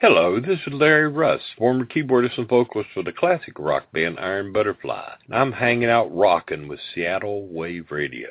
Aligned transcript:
Hello, 0.00 0.38
this 0.38 0.60
is 0.64 0.72
Larry 0.72 1.08
Russ, 1.08 1.40
former 1.58 1.84
keyboardist 1.84 2.38
and 2.38 2.48
vocalist 2.48 2.88
for 2.94 3.02
the 3.02 3.10
classic 3.10 3.58
rock 3.58 3.90
band 3.90 4.16
Iron 4.20 4.52
Butterfly. 4.52 5.14
And 5.26 5.34
I'm 5.34 5.50
hanging 5.50 5.88
out 5.88 6.16
rocking 6.16 6.68
with 6.68 6.78
Seattle 6.94 7.48
Wave 7.48 7.86
Radio. 7.90 8.28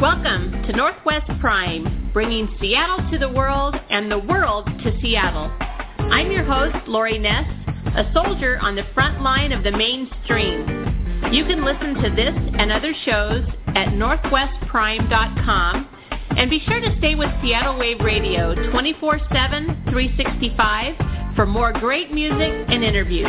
Welcome 0.00 0.52
to 0.66 0.72
Northwest 0.74 1.30
Prime, 1.38 2.08
bringing 2.14 2.48
Seattle 2.58 3.06
to 3.10 3.18
the 3.18 3.28
world 3.28 3.74
and 3.90 4.10
the 4.10 4.18
world 4.18 4.64
to 4.64 5.00
Seattle. 5.02 5.50
I'm 6.10 6.32
your 6.32 6.44
host, 6.44 6.88
Lori 6.88 7.18
Ness, 7.18 7.44
a 7.94 8.10
soldier 8.14 8.58
on 8.62 8.74
the 8.74 8.84
front 8.94 9.20
line 9.20 9.52
of 9.52 9.62
the 9.62 9.72
mainstream. 9.72 10.75
You 11.32 11.44
can 11.44 11.64
listen 11.64 11.94
to 11.94 12.10
this 12.14 12.34
and 12.56 12.70
other 12.70 12.94
shows 13.04 13.44
at 13.74 13.88
northwestprime.com 13.88 15.88
and 16.36 16.48
be 16.48 16.60
sure 16.60 16.80
to 16.80 16.96
stay 16.98 17.16
with 17.16 17.28
Seattle 17.42 17.76
Wave 17.78 17.98
Radio 18.00 18.54
24-7, 18.54 19.90
365 19.90 20.94
for 21.34 21.44
more 21.44 21.72
great 21.72 22.12
music 22.12 22.52
and 22.68 22.84
interviews. 22.84 23.26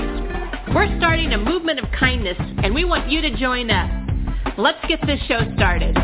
We're 0.75 0.95
starting 0.99 1.33
a 1.33 1.37
movement 1.37 1.79
of 1.79 1.85
kindness 1.99 2.37
and 2.63 2.75
we 2.75 2.85
want 2.85 3.09
you 3.09 3.19
to 3.21 3.35
join 3.35 3.71
us. 3.71 3.89
Let's 4.57 4.85
get 4.87 4.99
this 5.07 5.19
show 5.27 5.39
started. 5.55 5.97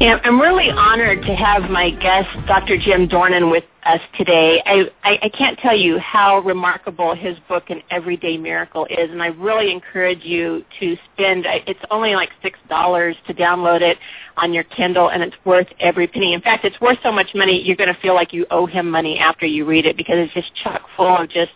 Yeah, 0.00 0.18
I'm 0.24 0.40
really 0.40 0.70
honored 0.70 1.20
to 1.24 1.34
have 1.34 1.70
my 1.70 1.90
guest, 1.90 2.30
Dr. 2.46 2.78
Jim 2.78 3.06
Dornan, 3.06 3.50
with 3.50 3.64
us 3.84 4.00
today. 4.16 4.62
I, 4.64 4.84
I, 5.02 5.18
I 5.24 5.28
can't 5.28 5.58
tell 5.58 5.76
you 5.76 5.98
how 5.98 6.38
remarkable 6.38 7.14
his 7.14 7.36
book, 7.50 7.68
An 7.68 7.82
Everyday 7.90 8.38
Miracle, 8.38 8.86
is, 8.86 9.10
and 9.10 9.22
I 9.22 9.26
really 9.26 9.70
encourage 9.70 10.24
you 10.24 10.64
to 10.80 10.96
spend, 11.12 11.46
uh, 11.46 11.58
it's 11.66 11.80
only 11.90 12.14
like 12.14 12.30
$6 12.42 13.14
to 13.26 13.34
download 13.34 13.82
it 13.82 13.98
on 14.38 14.54
your 14.54 14.64
Kindle, 14.64 15.10
and 15.10 15.22
it's 15.22 15.36
worth 15.44 15.68
every 15.80 16.06
penny. 16.06 16.32
In 16.32 16.40
fact, 16.40 16.64
it's 16.64 16.80
worth 16.80 16.98
so 17.02 17.12
much 17.12 17.34
money, 17.34 17.60
you're 17.62 17.76
going 17.76 17.94
to 17.94 18.00
feel 18.00 18.14
like 18.14 18.32
you 18.32 18.46
owe 18.50 18.64
him 18.64 18.90
money 18.90 19.18
after 19.18 19.44
you 19.44 19.66
read 19.66 19.84
it 19.84 19.98
because 19.98 20.16
it's 20.16 20.32
just 20.32 20.50
chock 20.64 20.80
full 20.96 21.14
of 21.14 21.28
just 21.28 21.52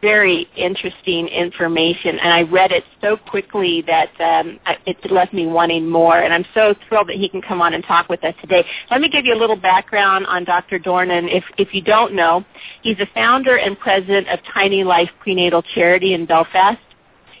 very 0.00 0.46
interesting 0.56 1.28
information, 1.28 2.18
and 2.18 2.32
I 2.32 2.42
read 2.42 2.70
it 2.70 2.84
so 3.00 3.16
quickly 3.16 3.82
that 3.86 4.10
um, 4.20 4.60
it 4.86 4.98
left 5.10 5.32
me 5.32 5.46
wanting 5.46 5.88
more. 5.88 6.20
And 6.20 6.32
I'm 6.32 6.44
so 6.54 6.74
thrilled 6.88 7.08
that 7.08 7.16
he 7.16 7.28
can 7.28 7.40
come 7.40 7.62
on 7.62 7.74
and 7.74 7.82
talk 7.84 8.08
with 8.08 8.22
us 8.24 8.34
today. 8.40 8.64
Let 8.90 9.00
me 9.00 9.08
give 9.08 9.24
you 9.24 9.34
a 9.34 9.40
little 9.40 9.56
background 9.56 10.26
on 10.26 10.44
Dr. 10.44 10.78
Dornan. 10.78 11.28
If 11.30 11.44
if 11.58 11.72
you 11.72 11.82
don't 11.82 12.14
know, 12.14 12.44
he's 12.82 12.98
the 12.98 13.06
founder 13.14 13.56
and 13.56 13.78
president 13.78 14.28
of 14.28 14.38
Tiny 14.52 14.84
Life 14.84 15.10
Prenatal 15.20 15.62
Charity 15.74 16.14
in 16.14 16.26
Belfast. 16.26 16.78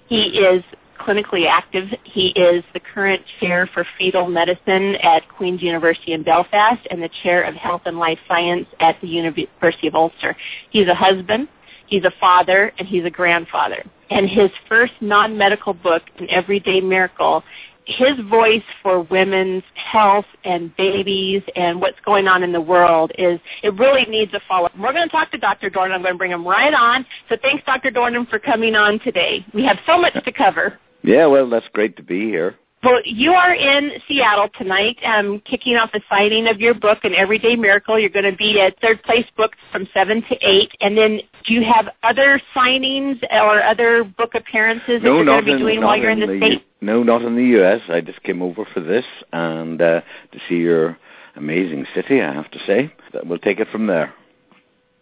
He 0.08 0.22
is 0.22 0.62
clinically 0.98 1.46
active. 1.48 1.88
He 2.04 2.28
is 2.28 2.64
the 2.74 2.80
current 2.80 3.22
chair 3.40 3.68
for 3.72 3.86
fetal 3.98 4.28
medicine 4.28 4.96
at 4.96 5.28
Queen's 5.28 5.62
University 5.62 6.12
in 6.12 6.22
Belfast 6.22 6.86
and 6.90 7.02
the 7.02 7.10
chair 7.22 7.42
of 7.42 7.54
health 7.54 7.82
and 7.84 7.98
life 7.98 8.18
science 8.26 8.66
at 8.80 9.00
the 9.00 9.06
University 9.06 9.86
of 9.86 9.94
Ulster. 9.94 10.36
He's 10.70 10.88
a 10.88 10.94
husband. 10.94 11.48
He's 11.86 12.04
a 12.04 12.12
father 12.20 12.72
and 12.78 12.86
he's 12.86 13.04
a 13.04 13.10
grandfather. 13.10 13.84
And 14.10 14.28
his 14.28 14.50
first 14.68 14.92
non-medical 15.00 15.74
book, 15.74 16.02
An 16.18 16.28
Everyday 16.30 16.80
Miracle, 16.80 17.42
his 17.86 18.18
voice 18.28 18.62
for 18.82 19.02
women's 19.02 19.62
health 19.74 20.26
and 20.44 20.74
babies 20.76 21.42
and 21.54 21.80
what's 21.80 21.98
going 22.04 22.26
on 22.26 22.42
in 22.42 22.52
the 22.52 22.60
world 22.60 23.12
is 23.16 23.38
it 23.62 23.74
really 23.74 24.04
needs 24.06 24.34
a 24.34 24.40
follow. 24.48 24.66
Up. 24.66 24.78
We're 24.78 24.92
going 24.92 25.08
to 25.08 25.12
talk 25.12 25.30
to 25.30 25.38
Dr. 25.38 25.70
Dornan. 25.70 25.92
I'm 25.92 26.02
going 26.02 26.14
to 26.14 26.18
bring 26.18 26.32
him 26.32 26.46
right 26.46 26.74
on. 26.74 27.06
So 27.28 27.36
thanks, 27.40 27.64
Dr. 27.64 27.90
Dornan, 27.90 28.28
for 28.28 28.38
coming 28.38 28.74
on 28.74 28.98
today. 29.00 29.46
We 29.54 29.64
have 29.64 29.78
so 29.86 29.98
much 29.98 30.14
to 30.14 30.32
cover. 30.32 30.78
Yeah, 31.02 31.26
well, 31.26 31.48
that's 31.48 31.68
great 31.72 31.96
to 31.98 32.02
be 32.02 32.22
here. 32.22 32.56
Well, 32.82 33.00
you 33.04 33.32
are 33.32 33.54
in 33.54 33.92
Seattle 34.06 34.48
tonight, 34.56 34.96
um, 35.04 35.40
kicking 35.44 35.76
off 35.76 35.90
the 35.92 36.02
signing 36.08 36.46
of 36.46 36.60
your 36.60 36.74
book, 36.74 36.98
An 37.04 37.14
Everyday 37.14 37.56
Miracle. 37.56 37.98
You're 37.98 38.10
going 38.10 38.30
to 38.30 38.36
be 38.36 38.60
at 38.60 38.78
Third 38.80 39.02
Place 39.02 39.26
Books 39.36 39.56
from 39.72 39.88
7 39.92 40.22
to 40.28 40.36
8. 40.40 40.70
And 40.80 40.96
then 40.96 41.20
do 41.46 41.54
you 41.54 41.64
have 41.64 41.88
other 42.02 42.40
signings 42.54 43.20
or 43.32 43.62
other 43.62 44.04
book 44.04 44.34
appearances 44.34 45.00
no, 45.02 45.18
that 45.18 45.24
you're 45.24 45.24
going 45.24 45.38
to 45.38 45.44
be 45.44 45.52
in, 45.52 45.58
doing 45.58 45.80
while 45.80 45.96
you're 45.96 46.10
in 46.10 46.20
the, 46.20 46.26
the 46.26 46.38
States? 46.38 46.64
No, 46.80 47.02
not 47.02 47.22
in 47.22 47.34
the 47.34 47.44
U.S. 47.44 47.80
I 47.88 48.02
just 48.02 48.22
came 48.22 48.42
over 48.42 48.66
for 48.72 48.80
this 48.80 49.04
and 49.32 49.80
uh, 49.80 50.02
to 50.32 50.38
see 50.48 50.56
your 50.56 50.98
amazing 51.34 51.86
city, 51.94 52.20
I 52.20 52.32
have 52.32 52.50
to 52.50 52.58
say. 52.66 52.92
We'll 53.24 53.38
take 53.38 53.58
it 53.58 53.68
from 53.72 53.86
there. 53.86 54.14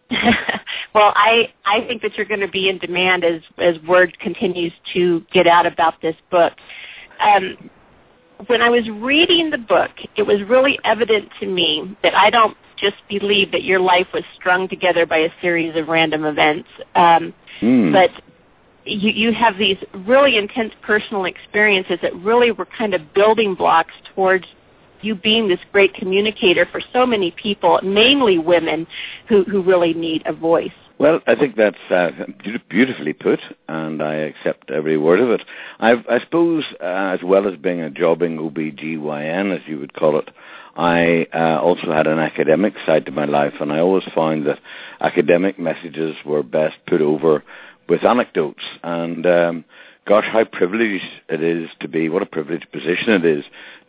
well, 0.93 1.11
I 1.15 1.51
I 1.65 1.81
think 1.87 2.03
that 2.03 2.15
you're 2.15 2.27
going 2.27 2.41
to 2.41 2.47
be 2.47 2.69
in 2.69 2.77
demand 2.77 3.23
as 3.23 3.41
as 3.57 3.75
word 3.87 4.15
continues 4.19 4.71
to 4.93 5.25
get 5.33 5.47
out 5.47 5.65
about 5.65 5.99
this 5.99 6.15
book. 6.29 6.53
Um, 7.19 7.69
when 8.47 8.61
I 8.61 8.69
was 8.69 8.87
reading 8.89 9.49
the 9.49 9.57
book, 9.57 9.91
it 10.17 10.23
was 10.23 10.41
really 10.43 10.77
evident 10.83 11.29
to 11.39 11.47
me 11.47 11.97
that 12.03 12.13
I 12.15 12.29
don't 12.29 12.57
just 12.77 12.97
believe 13.07 13.51
that 13.51 13.63
your 13.63 13.79
life 13.79 14.07
was 14.13 14.23
strung 14.35 14.67
together 14.67 15.05
by 15.05 15.19
a 15.19 15.29
series 15.41 15.75
of 15.77 15.87
random 15.87 16.25
events, 16.25 16.67
um, 16.95 17.33
mm. 17.61 17.93
but 17.93 18.09
you, 18.85 19.09
you 19.11 19.33
have 19.33 19.57
these 19.57 19.77
really 20.05 20.37
intense 20.37 20.73
personal 20.81 21.25
experiences 21.25 21.97
that 22.01 22.15
really 22.17 22.51
were 22.51 22.65
kind 22.65 22.93
of 22.93 23.13
building 23.13 23.55
blocks 23.55 23.93
towards 24.13 24.45
you 25.01 25.15
being 25.15 25.47
this 25.47 25.59
great 25.71 25.93
communicator 25.93 26.65
for 26.71 26.81
so 26.91 27.05
many 27.05 27.31
people, 27.31 27.79
mainly 27.83 28.37
women 28.37 28.87
who, 29.29 29.43
who 29.43 29.61
really 29.61 29.93
need 29.93 30.23
a 30.25 30.33
voice. 30.33 30.71
Well, 30.97 31.19
I 31.27 31.35
think 31.35 31.57
that's 31.57 31.77
uh, 31.89 32.11
beautifully 32.69 33.11
put, 33.11 33.41
and 33.67 34.01
I 34.01 34.15
accept 34.15 34.71
every 34.71 34.97
word 34.97 35.19
of 35.19 35.29
it. 35.29 35.41
I've, 35.77 36.07
I 36.09 36.19
suppose, 36.21 36.63
uh, 36.81 36.85
as 37.13 37.19
well 37.21 37.47
as 37.49 37.57
being 37.57 37.81
a 37.81 37.89
jobbing 37.89 38.37
OBGYN, 38.37 39.53
as 39.53 39.61
you 39.67 39.77
would 39.79 39.93
call 39.93 40.17
it, 40.17 40.29
I 40.77 41.27
uh, 41.33 41.59
also 41.61 41.91
had 41.91 42.07
an 42.07 42.19
academic 42.19 42.75
side 42.85 43.05
to 43.07 43.11
my 43.11 43.25
life, 43.25 43.55
and 43.59 43.73
I 43.73 43.79
always 43.79 44.05
found 44.15 44.45
that 44.47 44.59
academic 45.01 45.59
messages 45.59 46.15
were 46.25 46.43
best 46.43 46.77
put 46.87 47.01
over 47.01 47.43
with 47.89 48.05
anecdotes. 48.05 48.63
And 48.81 49.25
um, 49.25 49.65
gosh, 50.07 50.25
how 50.31 50.45
privileged 50.45 51.03
it 51.27 51.43
is 51.43 51.69
to 51.81 51.89
be, 51.89 52.07
what 52.07 52.23
a 52.23 52.25
privileged 52.25 52.71
position 52.71 53.09
it 53.09 53.25
is 53.25 53.43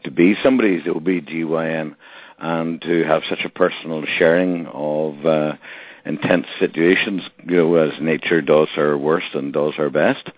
to 0.05 0.11
be 0.11 0.37
somebody's 0.43 0.83
OBGYN 0.85 1.95
and 2.39 2.83
to 2.83 3.05
have 3.05 3.23
such 3.29 3.45
a 3.45 3.49
personal 3.49 4.05
sharing 4.19 4.67
of 4.67 5.25
uh, 5.25 5.53
intense 6.07 6.47
situations, 6.59 7.23
you 7.45 7.57
know, 7.57 7.75
as 7.77 7.93
nature 8.01 8.41
does 8.41 8.69
her 8.77 8.97
worst 8.97 9.35
and 9.35 9.53
does 9.53 9.75
her 9.75 9.91
best. 9.91 10.31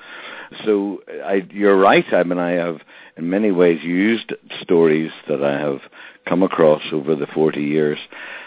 So 0.65 1.03
I, 1.25 1.47
you're 1.51 1.79
right. 1.79 2.05
I 2.13 2.23
mean, 2.25 2.39
I 2.39 2.53
have 2.53 2.81
in 3.17 3.29
many 3.29 3.53
ways 3.53 3.83
used 3.83 4.33
stories 4.63 5.11
that 5.29 5.45
I 5.45 5.59
have 5.59 5.81
come 6.27 6.43
across 6.43 6.83
over 6.93 7.15
the 7.15 7.27
40 7.27 7.63
years 7.63 7.99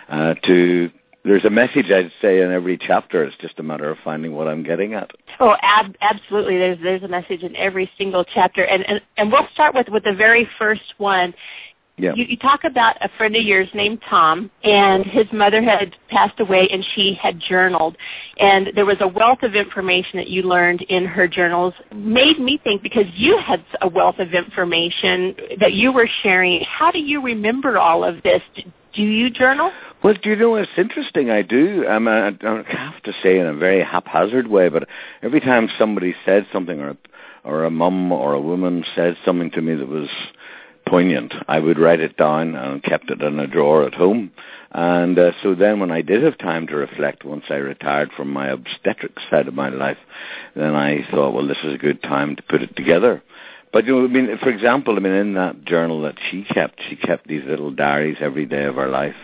uh, 0.09 0.33
to 0.45 0.89
there's 1.23 1.45
a 1.45 1.51
message 1.51 1.91
I'd 1.91 2.11
say 2.21 2.41
in 2.41 2.51
every 2.51 2.77
chapter. 2.77 3.23
It's 3.23 3.35
just 3.37 3.59
a 3.59 3.63
matter 3.63 3.89
of 3.89 3.97
finding 4.03 4.33
what 4.33 4.47
I'm 4.47 4.63
getting 4.63 4.95
at. 4.95 5.11
Oh, 5.39 5.55
ab- 5.61 5.95
absolutely. 6.01 6.57
There's 6.57 6.79
there's 6.81 7.03
a 7.03 7.07
message 7.07 7.43
in 7.43 7.55
every 7.55 7.89
single 7.97 8.25
chapter, 8.25 8.63
and 8.65 8.83
and 8.87 9.01
and 9.17 9.31
we'll 9.31 9.47
start 9.53 9.75
with 9.75 9.87
with 9.89 10.03
the 10.03 10.13
very 10.13 10.49
first 10.57 10.95
one. 10.97 11.33
Yeah. 12.01 12.13
You, 12.15 12.25
you 12.29 12.37
talk 12.37 12.63
about 12.63 12.95
a 12.99 13.09
friend 13.15 13.35
of 13.35 13.43
yours 13.43 13.69
named 13.75 14.01
Tom, 14.09 14.49
and 14.63 15.05
his 15.05 15.27
mother 15.31 15.61
had 15.61 15.95
passed 16.09 16.39
away, 16.39 16.67
and 16.71 16.83
she 16.95 17.13
had 17.13 17.39
journaled, 17.39 17.95
and 18.39 18.71
there 18.73 18.87
was 18.87 18.97
a 19.01 19.07
wealth 19.07 19.43
of 19.43 19.53
information 19.53 20.17
that 20.17 20.27
you 20.27 20.41
learned 20.41 20.81
in 20.81 21.05
her 21.05 21.27
journals. 21.27 21.75
Made 21.93 22.39
me 22.39 22.59
think 22.63 22.81
because 22.81 23.05
you 23.13 23.37
had 23.37 23.63
a 23.81 23.87
wealth 23.87 24.17
of 24.17 24.33
information 24.33 25.35
that 25.59 25.73
you 25.73 25.93
were 25.93 26.09
sharing. 26.23 26.61
How 26.61 26.89
do 26.89 26.97
you 26.97 27.21
remember 27.21 27.77
all 27.77 28.03
of 28.03 28.23
this? 28.23 28.41
Do 28.93 29.03
you 29.03 29.29
journal? 29.29 29.71
Well, 30.03 30.15
do 30.21 30.31
you 30.31 30.35
know 30.35 30.55
it's 30.55 30.71
interesting? 30.77 31.29
I 31.29 31.43
do. 31.43 31.85
Um, 31.87 32.07
I 32.07 32.31
don't 32.31 32.65
have 32.65 33.01
to 33.03 33.13
say 33.21 33.37
in 33.37 33.45
a 33.45 33.53
very 33.53 33.83
haphazard 33.83 34.47
way, 34.47 34.69
but 34.69 34.87
every 35.21 35.39
time 35.39 35.69
somebody 35.77 36.15
said 36.25 36.47
something, 36.51 36.79
or 36.79 36.89
a, 36.89 36.97
or 37.43 37.63
a 37.65 37.69
mum 37.69 38.11
or 38.11 38.33
a 38.33 38.41
woman 38.41 38.83
said 38.95 39.17
something 39.23 39.51
to 39.51 39.61
me 39.61 39.75
that 39.75 39.87
was 39.87 40.09
poignant, 40.91 41.33
I 41.47 41.57
would 41.59 41.79
write 41.79 42.01
it 42.01 42.17
down 42.17 42.53
and 42.53 42.83
kept 42.83 43.09
it 43.09 43.21
in 43.21 43.39
a 43.39 43.47
drawer 43.47 43.85
at 43.85 43.93
home. 43.93 44.29
And 44.71 45.17
uh, 45.17 45.31
so 45.41 45.55
then 45.55 45.79
when 45.79 45.89
I 45.89 46.01
did 46.01 46.21
have 46.21 46.37
time 46.37 46.67
to 46.67 46.75
reflect 46.75 47.23
once 47.23 47.45
I 47.49 47.55
retired 47.55 48.11
from 48.11 48.31
my 48.31 48.49
obstetrics 48.49 49.23
side 49.29 49.47
of 49.47 49.53
my 49.53 49.69
life, 49.69 49.97
then 50.53 50.75
I 50.75 51.07
thought, 51.09 51.33
well, 51.33 51.47
this 51.47 51.63
is 51.63 51.75
a 51.75 51.77
good 51.77 52.03
time 52.03 52.35
to 52.35 52.43
put 52.43 52.61
it 52.61 52.75
together. 52.75 53.23
But 53.71 53.85
you 53.85 53.93
know, 53.93 54.03
I 54.03 54.09
mean, 54.09 54.37
for 54.39 54.49
example, 54.49 54.97
I 54.97 54.99
mean, 54.99 55.13
in 55.13 55.33
that 55.35 55.63
journal 55.63 56.01
that 56.01 56.15
she 56.29 56.43
kept, 56.43 56.81
she 56.89 56.97
kept 56.97 57.25
these 57.25 57.43
little 57.45 57.71
diaries 57.71 58.17
every 58.19 58.45
day 58.45 58.65
of 58.65 58.75
her 58.75 58.89
life. 58.89 59.15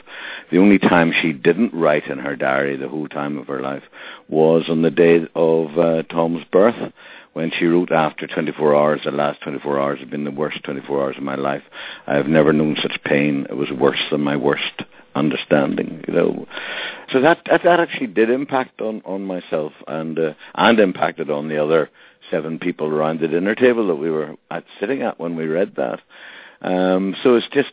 The 0.52 0.60
only 0.60 0.80
time 0.80 1.12
she 1.22 1.34
didn't 1.34 1.74
write 1.74 2.06
in 2.06 2.19
her 2.19 2.38
diary 2.38 2.78
the 2.78 2.88
whole 2.88 3.10
time 3.10 3.38
of 3.38 3.48
her 3.48 3.62
life 3.62 3.84
was 4.30 4.64
on 4.69 4.84
the 4.84 4.92
day 4.92 5.28
of 5.36 5.78
uh, 5.78 6.04
Tom's 6.04 6.46
birth, 6.50 6.94
when 7.38 7.51
she 7.51 7.66
wrote 7.66 7.92
after 7.92 8.25
24 8.25 8.75
hours. 8.75 9.01
The 9.06 9.12
last 9.12 9.42
24 9.42 9.80
hours 9.80 10.00
have 10.00 10.10
been 10.10 10.24
the 10.24 10.31
worst 10.31 10.63
24 10.63 11.04
hours 11.04 11.18
of 11.18 11.24
my 11.24 11.36
life. 11.36 11.62
I 12.07 12.16
have 12.16 12.25
never 12.25 12.51
known 12.51 12.75
such 12.81 13.00
pain. 13.06 13.45
It 13.48 13.56
was 13.56 13.69
worse 13.69 14.01
than 14.10 14.22
my 14.22 14.36
worst 14.36 14.81
understanding, 15.13 16.04
you 16.07 16.16
know. 16.16 16.48
So 17.12 17.22
that 17.22 17.42
that, 17.45 17.62
that 17.63 17.80
actually 17.80 18.07
did 18.07 18.31
impact 18.31 18.81
on 18.81 19.04
on 19.06 19.24
myself 19.24 19.74
and 19.88 20.18
uh, 20.18 20.34
and 20.56 20.80
impacted 20.80 21.30
on 21.30 21.48
the 21.48 21.63
other 21.63 21.92
seven 22.31 22.57
people 22.57 22.88
around 22.88 23.19
the 23.19 23.28
dinner 23.28 23.54
table 23.54 23.86
that 23.88 23.95
we 23.95 24.10
were 24.10 24.36
at, 24.50 24.63
sitting 24.80 25.04
at 25.04 25.19
when 25.19 25.36
we 25.36 25.45
read 25.45 25.75
that. 25.75 26.01
Um, 26.62 27.16
so 27.22 27.36
it's 27.36 27.48
just 27.54 27.72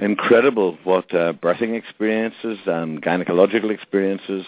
incredible 0.00 0.76
what 0.82 1.14
uh, 1.14 1.34
birthing 1.34 1.78
experiences 1.78 2.58
and 2.66 3.00
gynecological 3.00 3.70
experiences, 3.72 4.44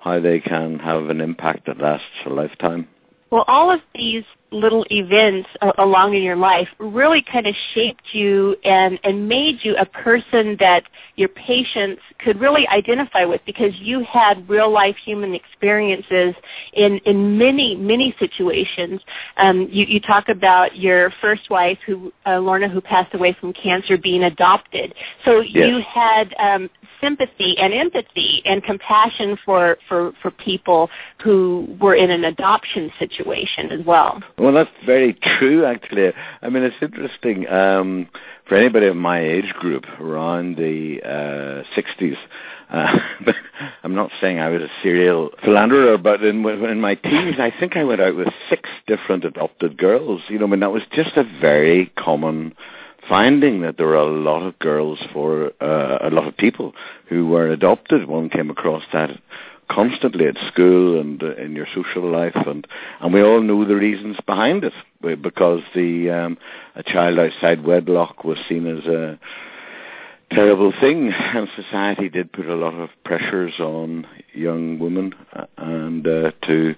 how 0.00 0.20
they 0.20 0.38
can 0.40 0.80
have 0.80 1.08
an 1.08 1.22
impact 1.22 1.64
that 1.66 1.78
lasts 1.78 2.26
a 2.26 2.28
lifetime. 2.28 2.88
Well, 3.30 3.44
all 3.48 3.70
of 3.72 3.80
these 3.94 4.24
little 4.52 4.86
events 4.90 5.48
along 5.78 6.14
in 6.14 6.22
your 6.22 6.36
life 6.36 6.68
really 6.78 7.22
kind 7.22 7.46
of 7.46 7.54
shaped 7.74 8.02
you 8.12 8.56
and, 8.64 8.98
and 9.02 9.28
made 9.28 9.58
you 9.62 9.76
a 9.76 9.84
person 9.84 10.56
that 10.60 10.84
your 11.16 11.28
patients 11.28 12.00
could 12.18 12.40
really 12.40 12.66
identify 12.68 13.24
with 13.24 13.40
because 13.44 13.72
you 13.80 14.04
had 14.04 14.48
real 14.48 14.70
life 14.70 14.96
human 15.04 15.34
experiences 15.34 16.34
in, 16.74 16.98
in 17.04 17.36
many, 17.36 17.74
many 17.74 18.14
situations. 18.18 19.00
Um, 19.36 19.68
you, 19.70 19.84
you 19.86 20.00
talk 20.00 20.28
about 20.28 20.76
your 20.76 21.12
first 21.20 21.50
wife, 21.50 21.78
who 21.84 22.12
uh, 22.24 22.38
Lorna, 22.38 22.68
who 22.68 22.80
passed 22.80 23.14
away 23.14 23.36
from 23.40 23.52
cancer, 23.52 23.98
being 23.98 24.24
adopted. 24.24 24.94
So 25.24 25.40
yes. 25.40 25.52
you 25.54 25.80
had 25.92 26.34
um, 26.38 26.70
sympathy 27.00 27.56
and 27.58 27.72
empathy 27.72 28.42
and 28.44 28.62
compassion 28.62 29.38
for, 29.44 29.78
for, 29.88 30.12
for 30.22 30.30
people 30.30 30.90
who 31.22 31.76
were 31.80 31.94
in 31.94 32.10
an 32.10 32.24
adoption 32.24 32.90
situation 32.98 33.70
as 33.70 33.84
well. 33.84 34.22
Well, 34.38 34.52
that's 34.52 34.70
very 34.84 35.14
true, 35.38 35.64
actually. 35.64 36.12
I 36.42 36.48
mean, 36.48 36.62
it's 36.62 36.76
interesting 36.80 37.48
um, 37.48 38.08
for 38.48 38.56
anybody 38.56 38.86
of 38.86 38.96
my 38.96 39.20
age 39.20 39.52
group 39.54 39.84
around 40.00 40.56
the 40.56 41.00
uh, 41.02 41.80
60s. 41.80 42.16
Uh, 42.70 42.98
I'm 43.82 43.94
not 43.94 44.10
saying 44.20 44.40
I 44.40 44.48
was 44.48 44.62
a 44.62 44.70
serial 44.82 45.30
philanderer, 45.44 45.98
but 45.98 46.22
in, 46.22 46.44
in 46.46 46.80
my 46.80 46.94
teens, 46.94 47.36
I 47.38 47.52
think 47.58 47.76
I 47.76 47.84
went 47.84 48.00
out 48.00 48.16
with 48.16 48.28
six 48.48 48.68
different 48.86 49.24
adopted 49.24 49.78
girls. 49.78 50.22
You 50.28 50.38
know, 50.38 50.46
I 50.46 50.48
mean, 50.48 50.60
that 50.60 50.72
was 50.72 50.82
just 50.92 51.16
a 51.16 51.24
very 51.40 51.92
common 51.96 52.54
finding 53.08 53.62
that 53.62 53.76
there 53.76 53.86
were 53.86 53.94
a 53.94 54.04
lot 54.04 54.42
of 54.42 54.58
girls 54.58 54.98
for 55.12 55.52
uh, 55.60 55.98
a 56.02 56.10
lot 56.10 56.26
of 56.26 56.36
people 56.36 56.74
who 57.08 57.26
were 57.28 57.48
adopted. 57.48 58.06
One 58.06 58.30
came 58.30 58.50
across 58.50 58.82
that 58.92 59.10
constantly 59.70 60.26
at 60.26 60.36
school 60.52 61.00
and 61.00 61.22
uh, 61.22 61.34
in 61.36 61.54
your 61.56 61.66
social 61.74 62.10
life, 62.10 62.36
and 62.36 62.66
and 63.00 63.12
we 63.12 63.22
all 63.22 63.40
know 63.40 63.64
the 63.64 63.74
reasons 63.74 64.16
behind 64.26 64.64
it 64.64 64.72
because 65.22 65.62
the 65.74 66.10
um, 66.10 66.38
a 66.74 66.82
child 66.82 67.18
outside 67.18 67.64
wedlock 67.64 68.24
was 68.24 68.38
seen 68.48 68.66
as 68.66 68.84
a 68.86 69.18
terrible 70.30 70.72
thing, 70.80 71.12
and 71.34 71.48
society 71.56 72.08
did 72.08 72.32
put 72.32 72.46
a 72.46 72.54
lot 72.54 72.74
of 72.74 72.90
pressures 73.04 73.54
on 73.58 74.06
young 74.32 74.78
women 74.78 75.14
uh, 75.32 75.46
and 75.56 76.06
uh, 76.06 76.30
to 76.42 76.74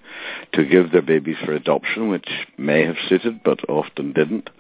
to 0.53 0.65
give 0.65 0.93
their 0.93 1.03
babies 1.03 1.37
for 1.45 1.53
adoption, 1.53 2.09
which 2.09 2.29
may 2.57 2.85
have 2.85 2.97
suited 3.09 3.43
but 3.43 3.61
often 3.69 4.13
didn't. 4.13 4.51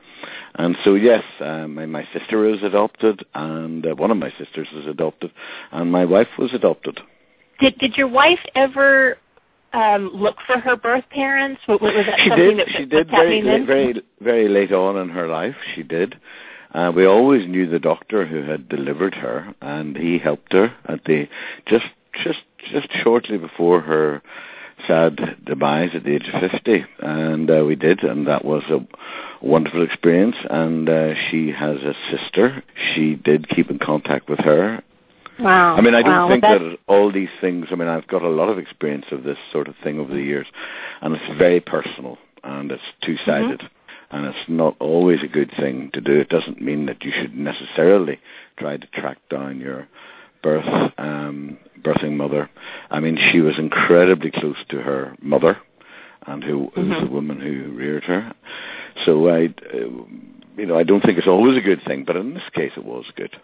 And 0.55 0.77
so, 0.85 0.95
yes, 0.95 1.23
uh, 1.41 1.69
my, 1.69 1.87
my 1.87 2.07
sister 2.13 2.39
was 2.39 2.63
adopted, 2.63 3.25
and 3.35 3.87
uh, 3.87 3.95
one 3.95 4.11
of 4.11 4.17
my 4.17 4.31
sisters 4.39 4.69
was 4.75 4.87
adopted, 4.87 5.33
and 5.73 5.93
my 5.93 6.05
wife 6.05 6.29
was 6.39 6.53
adopted. 6.53 7.01
Did 7.61 7.79
Did 7.79 7.97
your 7.97 8.09
wife 8.09 8.41
ever 8.55 9.19
um, 9.73 10.11
look 10.15 10.37
for 10.47 10.59
her 10.59 10.77
birth 10.77 11.05
parents? 11.11 11.61
Was, 11.69 11.81
was 11.81 12.07
that 12.07 12.21
she 12.21 12.29
something 12.29 12.57
did. 12.57 12.59
that 12.59 12.69
she 12.77 12.85
did 12.85 13.11
very, 13.11 13.41
very, 13.65 14.03
very 14.21 14.49
late 14.49 14.73
on 14.73 14.97
in 14.97 15.09
her 15.11 15.29
life. 15.29 15.57
She 15.75 15.83
did. 15.83 16.19
Uh, 16.73 16.93
we 16.95 17.07
always 17.07 17.49
knew 17.49 17.67
the 17.69 17.79
doctor 17.79 18.27
who 18.27 18.43
had 18.43 18.69
delivered 18.69 19.15
her, 19.15 19.55
and 19.61 19.97
he 19.97 20.19
helped 20.19 20.53
her 20.53 20.75
at 20.87 21.05
the 21.05 21.29
just 21.67 21.87
just 22.25 22.41
just 22.73 22.89
shortly 23.03 23.39
before 23.39 23.81
her 23.81 24.23
sad 24.87 25.37
demise 25.45 25.91
at 25.95 26.05
the 26.05 26.15
age 26.15 26.29
of 26.33 26.51
50 26.51 26.85
and 27.01 27.51
uh, 27.51 27.65
we 27.65 27.75
did 27.75 28.03
and 28.03 28.27
that 28.27 28.45
was 28.45 28.63
a 28.71 28.87
wonderful 29.45 29.83
experience 29.83 30.37
and 30.51 30.89
uh, 30.89 31.15
she 31.31 31.51
has 31.51 31.77
a 31.79 31.95
sister 32.11 32.63
she 32.95 33.15
did 33.15 33.49
keep 33.49 33.71
in 33.71 33.79
contact 33.79 34.29
with 34.29 34.39
her 34.41 34.83
Wow. 35.39 35.77
I 35.77 35.81
mean, 35.81 35.95
I 35.95 36.03
don't 36.03 36.11
wow. 36.11 36.29
think 36.29 36.43
well, 36.43 36.59
that 36.59 36.79
all 36.89 37.13
these 37.13 37.29
things, 37.41 37.69
I 37.71 37.77
mean, 37.77 37.89
I've 37.89 38.09
got 38.09 38.23
a 38.23 38.29
lot 38.29 38.49
of 38.49 38.59
experience 38.59 39.07
of 39.13 39.23
this 39.23 39.39
sort 39.53 39.69
of 39.69 39.77
thing 39.83 40.01
over 40.01 40.13
the 40.13 40.23
years, 40.23 40.47
and 41.01 41.15
it's 41.15 41.39
very 41.39 41.61
personal, 41.61 42.19
and 42.43 42.73
it's 42.73 42.83
two-sided, 43.05 43.61
mm-hmm. 43.61 44.17
and 44.17 44.27
it's 44.27 44.49
not 44.49 44.75
always 44.81 45.23
a 45.23 45.29
good 45.29 45.53
thing 45.57 45.91
to 45.95 46.01
do. 46.01 46.19
It 46.19 46.29
doesn't 46.29 46.61
mean 46.61 46.87
that 46.87 47.05
you 47.05 47.13
should 47.13 47.37
necessarily 47.37 48.19
try 48.57 48.79
to 48.79 48.87
track 48.89 49.19
down 49.31 49.61
your 49.61 49.87
birth 50.43 50.93
um, 50.99 51.59
birthing 51.83 52.17
mother. 52.17 52.51
I 52.91 53.01
mean, 53.01 53.19
she 53.31 53.41
was 53.41 53.59
incredibly 53.59 54.31
close 54.31 54.57
to 54.71 54.79
her 54.79 55.17
mother, 55.21 55.59
and 56.27 56.43
who 56.43 56.71
mm-hmm. 56.77 56.91
was 56.91 57.01
the 57.03 57.11
woman 57.11 57.41
who 57.41 57.73
reared 57.77 58.05
her. 58.05 58.33
So 59.05 59.29
I, 59.29 59.47
uh, 59.47 59.79
you 60.57 60.67
know, 60.67 60.79
I 60.79 60.83
don't 60.83 61.01
think 61.03 61.19
it's 61.19 61.27
always 61.27 61.57
a 61.57 61.61
good 61.61 61.83
thing, 61.87 62.05
but 62.05 62.17
in 62.17 62.35
this 62.35 62.43
case, 62.55 62.73
it 62.77 62.85
was 62.85 63.05
good. 63.17 63.37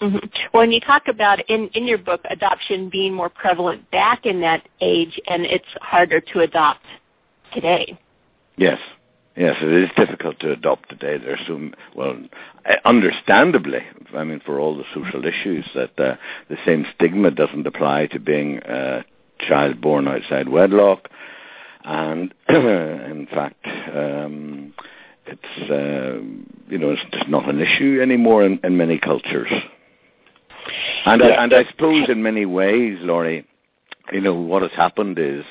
Mm-hmm. 0.00 0.26
When 0.52 0.72
you 0.72 0.80
talk 0.80 1.08
about 1.08 1.48
in 1.48 1.68
in 1.68 1.86
your 1.86 1.98
book 1.98 2.20
adoption 2.28 2.90
being 2.90 3.14
more 3.14 3.30
prevalent 3.30 3.90
back 3.90 4.26
in 4.26 4.40
that 4.42 4.68
age, 4.80 5.20
and 5.26 5.46
it's 5.46 5.64
harder 5.80 6.20
to 6.20 6.40
adopt 6.40 6.84
today. 7.52 7.98
Yes, 8.58 8.78
Yes, 9.36 9.56
it 9.60 9.70
is 9.70 9.90
difficult 9.96 10.40
to 10.40 10.52
adopt 10.52 10.88
today. 10.88 11.18
There's 11.18 11.40
some, 11.46 11.74
well, 11.94 12.16
understandably, 12.86 13.80
I 14.14 14.24
mean, 14.24 14.40
for 14.44 14.58
all 14.58 14.76
the 14.76 14.84
social 14.94 15.26
issues, 15.26 15.66
that 15.74 15.98
uh, 15.98 16.16
the 16.48 16.56
same 16.64 16.86
stigma 16.94 17.30
doesn't 17.30 17.66
apply 17.66 18.06
to 18.08 18.18
being 18.18 18.58
a 18.64 19.04
child 19.46 19.82
born 19.82 20.08
outside 20.08 20.48
wedlock. 20.48 21.10
And 21.84 22.32
in 22.48 23.28
fact, 23.30 23.66
um, 23.94 24.72
it's, 25.26 25.70
uh, 25.70 26.18
you 26.68 26.78
know, 26.78 26.90
it's 26.90 27.02
just 27.12 27.28
not 27.28 27.46
an 27.46 27.60
issue 27.60 28.00
anymore 28.00 28.42
in, 28.42 28.58
in 28.64 28.78
many 28.78 28.98
cultures. 28.98 29.50
And, 31.04 31.22
I, 31.22 31.28
and 31.44 31.52
I 31.52 31.64
suppose 31.70 32.08
in 32.08 32.22
many 32.22 32.46
ways, 32.46 32.98
Laurie, 33.02 33.46
you 34.12 34.20
know, 34.20 34.34
what 34.34 34.62
has 34.62 34.72
happened 34.72 35.18
is 35.18 35.44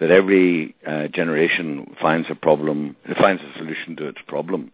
that 0.00 0.10
every 0.10 0.74
uh, 0.86 1.08
generation 1.08 1.94
finds 2.00 2.28
a 2.30 2.34
problem, 2.34 2.96
finds 3.18 3.42
a 3.42 3.58
solution 3.58 3.96
to 3.96 4.08
its 4.08 4.18
problem. 4.26 4.72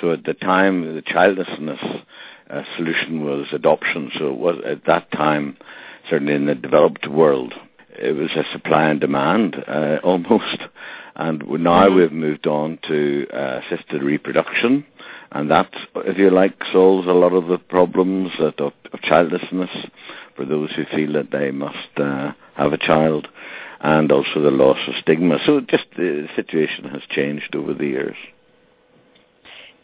So 0.00 0.12
at 0.12 0.24
the 0.24 0.34
time, 0.34 0.94
the 0.94 1.02
childlessness 1.02 1.80
uh, 2.50 2.62
solution 2.76 3.24
was 3.24 3.46
adoption. 3.52 4.10
So 4.18 4.28
it 4.28 4.38
was 4.38 4.56
at 4.64 4.84
that 4.86 5.10
time, 5.12 5.56
certainly 6.08 6.34
in 6.34 6.46
the 6.46 6.54
developed 6.54 7.08
world, 7.08 7.54
it 7.90 8.12
was 8.12 8.30
a 8.36 8.44
supply 8.52 8.84
and 8.84 9.00
demand 9.00 9.56
uh, 9.66 9.98
almost. 10.04 10.60
And 11.16 11.40
now 11.40 11.88
mm-hmm. 11.88 11.96
we've 11.96 12.12
moved 12.12 12.46
on 12.46 12.78
to 12.86 13.26
uh, 13.32 13.60
assisted 13.64 14.02
reproduction, 14.02 14.86
and 15.32 15.50
that, 15.50 15.68
if 15.96 16.16
you 16.16 16.30
like, 16.30 16.54
solves 16.72 17.08
a 17.08 17.12
lot 17.12 17.32
of 17.32 17.48
the 17.48 17.58
problems 17.58 18.30
of, 18.38 18.54
of 18.58 19.02
childlessness 19.02 19.70
for 20.36 20.44
those 20.44 20.70
who 20.76 20.84
feel 20.94 21.12
that 21.14 21.32
they 21.32 21.50
must 21.50 21.88
uh, 21.96 22.32
have 22.58 22.72
a 22.72 22.78
child 22.78 23.28
and 23.80 24.10
also 24.10 24.40
the 24.42 24.50
loss 24.50 24.78
of 24.88 24.94
stigma. 25.00 25.38
So 25.46 25.60
just 25.60 25.84
the 25.96 26.28
situation 26.36 26.84
has 26.84 27.02
changed 27.10 27.54
over 27.54 27.72
the 27.74 27.86
years. 27.86 28.16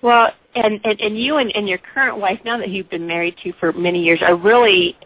Well, 0.02 0.32
and, 0.54 0.80
and, 0.84 1.00
and 1.00 1.18
you 1.18 1.36
and, 1.36 1.54
and 1.56 1.68
your 1.68 1.78
current 1.78 2.18
wife, 2.18 2.38
now 2.44 2.58
that 2.58 2.68
you've 2.68 2.90
been 2.90 3.06
married 3.06 3.36
to 3.42 3.52
for 3.58 3.72
many 3.72 4.02
years, 4.02 4.20
are 4.20 4.36
really 4.36 4.96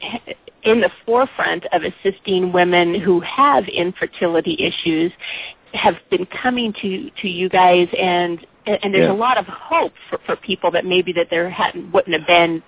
in 0.65 0.81
the 0.81 0.91
forefront 1.07 1.65
of 1.73 1.83
assisting 1.83 2.53
women 2.53 3.01
who 3.01 3.21
have 3.21 3.65
infertility 3.69 4.57
issues, 4.59 5.13
have 5.73 5.95
been 6.11 6.27
coming 6.27 6.73
to, 6.83 7.11
to 7.23 7.29
you 7.29 7.49
guys, 7.49 7.89
and 7.97 8.45
and 8.67 8.93
there's 8.93 9.07
Yeah. 9.07 9.13
a 9.13 9.15
lot 9.15 9.39
of 9.39 9.47
hope 9.47 9.95
for, 10.11 10.19
for 10.27 10.37
people 10.37 10.71
that 10.73 10.85
maybe 10.85 11.13
that 11.15 11.29
there 11.31 11.49
hadn't 11.49 11.91
wouldn't 11.93 12.15
have 12.19 12.27
been, 12.27 12.63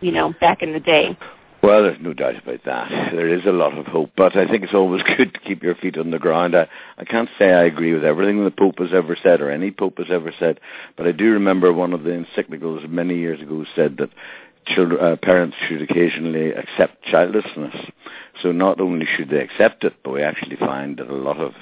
you 0.00 0.10
know, 0.10 0.34
back 0.40 0.62
in 0.62 0.72
the 0.72 0.80
day. 0.80 1.16
Well, 1.66 1.82
there's 1.82 2.00
no 2.00 2.12
doubt 2.12 2.40
about 2.40 2.62
that. 2.64 3.10
There 3.10 3.26
is 3.26 3.44
a 3.44 3.50
lot 3.50 3.76
of 3.76 3.86
hope, 3.86 4.10
but 4.16 4.36
I 4.36 4.46
think 4.46 4.62
it's 4.62 4.72
always 4.72 5.02
good 5.16 5.34
to 5.34 5.40
keep 5.40 5.64
your 5.64 5.74
feet 5.74 5.98
on 5.98 6.12
the 6.12 6.18
ground. 6.20 6.54
I, 6.54 6.68
I 6.96 7.04
can't 7.04 7.28
say 7.40 7.52
I 7.52 7.64
agree 7.64 7.92
with 7.92 8.04
everything 8.04 8.44
the 8.44 8.52
Pope 8.52 8.78
has 8.78 8.90
ever 8.94 9.16
said 9.20 9.40
or 9.40 9.50
any 9.50 9.72
Pope 9.72 9.98
has 9.98 10.06
ever 10.08 10.32
said, 10.38 10.60
but 10.96 11.08
I 11.08 11.10
do 11.10 11.32
remember 11.32 11.72
one 11.72 11.92
of 11.92 12.04
the 12.04 12.10
encyclicals 12.10 12.88
many 12.88 13.18
years 13.18 13.42
ago 13.42 13.64
said 13.74 13.96
that 13.96 14.10
children, 14.68 15.04
uh, 15.04 15.16
parents 15.16 15.56
should 15.66 15.82
occasionally 15.82 16.52
accept 16.52 17.02
childlessness. 17.02 17.74
So 18.44 18.52
not 18.52 18.80
only 18.80 19.04
should 19.16 19.30
they 19.30 19.40
accept 19.40 19.82
it, 19.82 19.94
but 20.04 20.12
we 20.12 20.22
actually 20.22 20.54
find 20.54 20.98
that 20.98 21.10
a 21.10 21.16
lot 21.16 21.38
of 21.38 21.54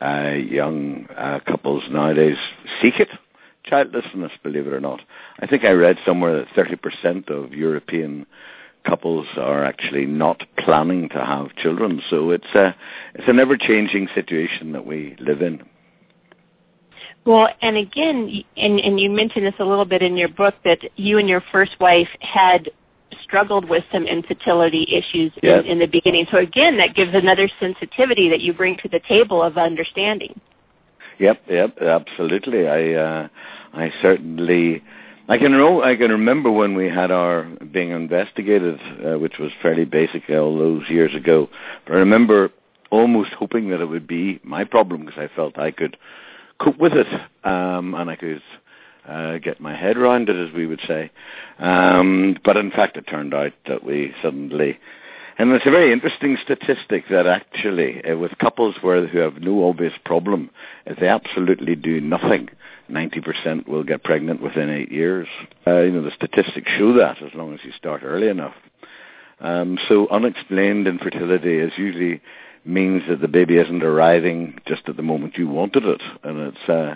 uh, 0.00 0.32
young 0.34 1.06
uh, 1.16 1.38
couples 1.46 1.84
nowadays 1.88 2.38
seek 2.82 2.98
it. 2.98 3.10
Childlessness, 3.62 4.32
believe 4.42 4.66
it 4.66 4.72
or 4.72 4.80
not. 4.80 5.00
I 5.38 5.46
think 5.46 5.62
I 5.62 5.70
read 5.70 5.98
somewhere 6.04 6.44
that 6.44 6.48
30% 6.56 7.30
of 7.30 7.52
European 7.52 8.26
couples 8.84 9.26
are 9.36 9.64
actually 9.64 10.06
not 10.06 10.44
planning 10.58 11.08
to 11.10 11.24
have 11.24 11.54
children. 11.56 12.02
So 12.10 12.30
it's 12.30 12.54
a 12.54 12.74
it's 13.14 13.28
an 13.28 13.38
ever 13.38 13.56
changing 13.56 14.08
situation 14.14 14.72
that 14.72 14.86
we 14.86 15.16
live 15.18 15.42
in. 15.42 15.62
Well, 17.24 17.48
and 17.62 17.76
again, 17.76 18.44
and, 18.56 18.78
and 18.80 19.00
you 19.00 19.10
mentioned 19.10 19.46
this 19.46 19.54
a 19.58 19.64
little 19.64 19.86
bit 19.86 20.02
in 20.02 20.16
your 20.16 20.28
book 20.28 20.54
that 20.64 20.80
you 20.96 21.18
and 21.18 21.28
your 21.28 21.42
first 21.52 21.72
wife 21.80 22.08
had 22.20 22.70
struggled 23.22 23.66
with 23.68 23.84
some 23.92 24.04
infertility 24.04 24.86
issues 24.92 25.32
Yep. 25.42 25.64
in, 25.64 25.70
in 25.72 25.78
the 25.78 25.86
beginning. 25.86 26.26
So 26.30 26.38
again, 26.38 26.76
that 26.78 26.94
gives 26.94 27.14
another 27.14 27.48
sensitivity 27.60 28.28
that 28.28 28.40
you 28.40 28.52
bring 28.52 28.76
to 28.78 28.88
the 28.88 29.00
table 29.08 29.42
of 29.42 29.56
understanding. 29.56 30.38
Yep, 31.18 31.42
yep, 31.48 31.78
absolutely. 31.80 32.66
I 32.66 32.92
uh, 32.94 33.28
I 33.72 33.92
certainly 34.02 34.82
I 35.26 35.38
can 35.38 35.54
I 35.54 35.96
can 35.96 36.10
remember 36.10 36.50
when 36.50 36.74
we 36.74 36.86
had 36.86 37.10
our 37.10 37.44
being 37.72 37.90
investigated, 37.90 38.78
uh, 39.04 39.18
which 39.18 39.38
was 39.38 39.52
fairly 39.62 39.86
basic 39.86 40.28
all 40.28 40.58
those 40.58 40.88
years 40.90 41.14
ago. 41.14 41.48
But 41.86 41.94
I 41.94 41.98
remember 41.98 42.50
almost 42.90 43.30
hoping 43.30 43.70
that 43.70 43.80
it 43.80 43.86
would 43.86 44.06
be 44.06 44.38
my 44.44 44.64
problem 44.64 45.06
because 45.06 45.18
I 45.18 45.34
felt 45.34 45.58
I 45.58 45.70
could 45.70 45.96
cope 46.60 46.78
with 46.78 46.92
it 46.92 47.06
um, 47.42 47.94
and 47.94 48.10
I 48.10 48.16
could 48.16 48.42
uh, 49.08 49.38
get 49.38 49.60
my 49.60 49.74
head 49.74 49.96
around 49.96 50.28
it, 50.28 50.36
as 50.36 50.54
we 50.54 50.66
would 50.66 50.80
say. 50.86 51.10
Um, 51.58 52.36
but 52.44 52.56
in 52.56 52.70
fact, 52.70 52.96
it 52.96 53.06
turned 53.06 53.34
out 53.34 53.52
that 53.66 53.82
we 53.82 54.14
suddenly 54.22 54.78
and 55.38 55.52
it's 55.52 55.66
a 55.66 55.70
very 55.70 55.92
interesting 55.92 56.36
statistic 56.42 57.04
that 57.10 57.26
actually, 57.26 58.04
uh, 58.04 58.16
with 58.16 58.38
couples 58.38 58.76
where 58.80 59.06
who 59.06 59.18
have 59.18 59.40
no 59.40 59.68
obvious 59.68 59.94
problem, 60.04 60.50
if 60.86 60.98
they 60.98 61.08
absolutely 61.08 61.74
do 61.74 62.00
nothing, 62.00 62.48
90% 62.90 63.66
will 63.66 63.82
get 63.82 64.04
pregnant 64.04 64.42
within 64.42 64.70
eight 64.70 64.92
years. 64.92 65.26
Uh, 65.66 65.80
you 65.80 65.92
know, 65.92 66.02
the 66.02 66.10
statistics 66.10 66.70
show 66.78 66.92
that 66.94 67.22
as 67.22 67.34
long 67.34 67.54
as 67.54 67.60
you 67.64 67.72
start 67.72 68.02
early 68.04 68.28
enough. 68.28 68.54
Um, 69.40 69.78
so 69.88 70.08
unexplained 70.08 70.86
infertility 70.86 71.58
is 71.58 71.72
usually 71.76 72.20
means 72.64 73.02
that 73.08 73.20
the 73.20 73.28
baby 73.28 73.56
isn't 73.56 73.82
arriving 73.82 74.58
just 74.66 74.88
at 74.88 74.96
the 74.96 75.02
moment 75.02 75.36
you 75.36 75.48
wanted 75.48 75.84
it, 75.84 76.02
and 76.22 76.38
it's 76.40 76.68
uh, 76.68 76.94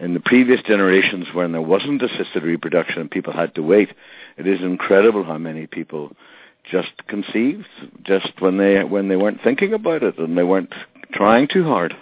in 0.00 0.14
the 0.14 0.20
previous 0.20 0.60
generations 0.62 1.26
when 1.32 1.52
there 1.52 1.62
wasn't 1.62 2.02
assisted 2.02 2.42
reproduction 2.42 3.00
and 3.00 3.10
people 3.10 3.32
had 3.32 3.54
to 3.54 3.62
wait. 3.62 3.90
It 4.36 4.46
is 4.46 4.60
incredible 4.60 5.24
how 5.24 5.38
many 5.38 5.66
people 5.66 6.12
just 6.70 7.06
conceived 7.06 7.66
just 8.02 8.32
when 8.40 8.56
they 8.58 8.82
when 8.84 9.08
they 9.08 9.16
weren't 9.16 9.40
thinking 9.42 9.72
about 9.74 10.02
it 10.02 10.18
and 10.18 10.36
they 10.36 10.42
weren't 10.42 10.72
trying 11.12 11.46
too 11.48 11.64
hard. 11.64 11.94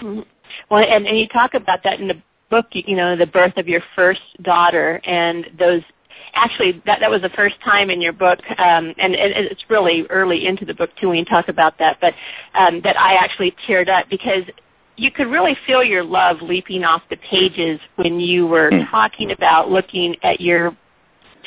Mhm. 0.00 0.24
Well, 0.70 0.82
and, 0.82 1.06
and 1.06 1.18
you 1.18 1.28
talk 1.28 1.54
about 1.54 1.82
that 1.84 2.00
in 2.00 2.08
the 2.08 2.20
book, 2.50 2.66
you, 2.72 2.96
know, 2.96 3.16
the 3.16 3.26
birth 3.26 3.56
of 3.58 3.68
your 3.68 3.82
first 3.94 4.20
daughter 4.42 5.00
and 5.04 5.46
those 5.58 5.82
actually 6.34 6.82
that 6.84 7.00
that 7.00 7.10
was 7.10 7.22
the 7.22 7.28
first 7.30 7.54
time 7.64 7.90
in 7.90 8.00
your 8.00 8.12
book 8.12 8.38
um 8.58 8.92
and, 8.98 9.14
and 9.14 9.46
it's 9.46 9.62
really 9.70 10.04
early 10.10 10.46
into 10.46 10.64
the 10.64 10.74
book 10.74 10.90
too 11.00 11.08
when 11.08 11.16
you 11.16 11.24
talk 11.24 11.48
about 11.48 11.78
that 11.78 11.96
but 12.00 12.12
um 12.54 12.80
that 12.82 12.98
I 13.00 13.14
actually 13.14 13.54
teared 13.66 13.88
up 13.88 14.08
because 14.10 14.42
you 14.96 15.10
could 15.10 15.28
really 15.28 15.56
feel 15.66 15.82
your 15.82 16.02
love 16.04 16.42
leaping 16.42 16.84
off 16.84 17.02
the 17.08 17.16
pages 17.16 17.80
when 17.96 18.18
you 18.20 18.46
were 18.46 18.70
Mm. 18.70 18.90
talking 18.90 19.30
about 19.30 19.70
looking 19.70 20.16
at 20.22 20.40
your 20.40 20.76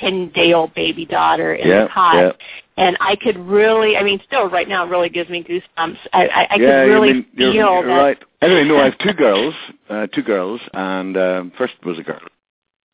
10 0.02 0.30
day 0.32 0.54
old 0.54 0.74
baby 0.74 1.06
daughter 1.06 1.54
in 1.54 1.68
Yeah, 1.70 1.84
the 1.84 1.90
cot 1.90 2.16
yeah. 2.16 2.32
and 2.78 2.98
I 3.00 3.16
could 3.16 3.38
really 3.38 3.96
I 3.98 4.04
mean 4.04 4.20
still 4.26 4.50
right 4.50 4.68
now 4.68 4.86
it 4.86 4.90
really 4.90 5.10
gives 5.10 5.30
me 5.30 5.44
goosebumps 5.44 5.98
I 6.12 6.28
I, 6.28 6.48
I 6.52 6.56
yeah, 6.56 6.58
could 6.58 6.90
really 6.90 7.08
you 7.10 7.14
mean, 7.16 7.26
you're, 7.34 7.52
feel 7.54 7.74
you're 7.74 7.88
that 7.88 7.98
right. 7.98 8.18
Anyway, 8.42 8.64
no, 8.64 8.78
I 8.78 8.86
have 8.86 8.98
two 9.00 9.14
girls, 9.14 9.54
uh, 9.90 10.08
two 10.08 10.24
girls, 10.24 10.60
and 10.74 11.16
um, 11.16 11.52
first 11.58 11.74
was 11.86 12.00
a 12.00 12.04
girl, 12.04 12.20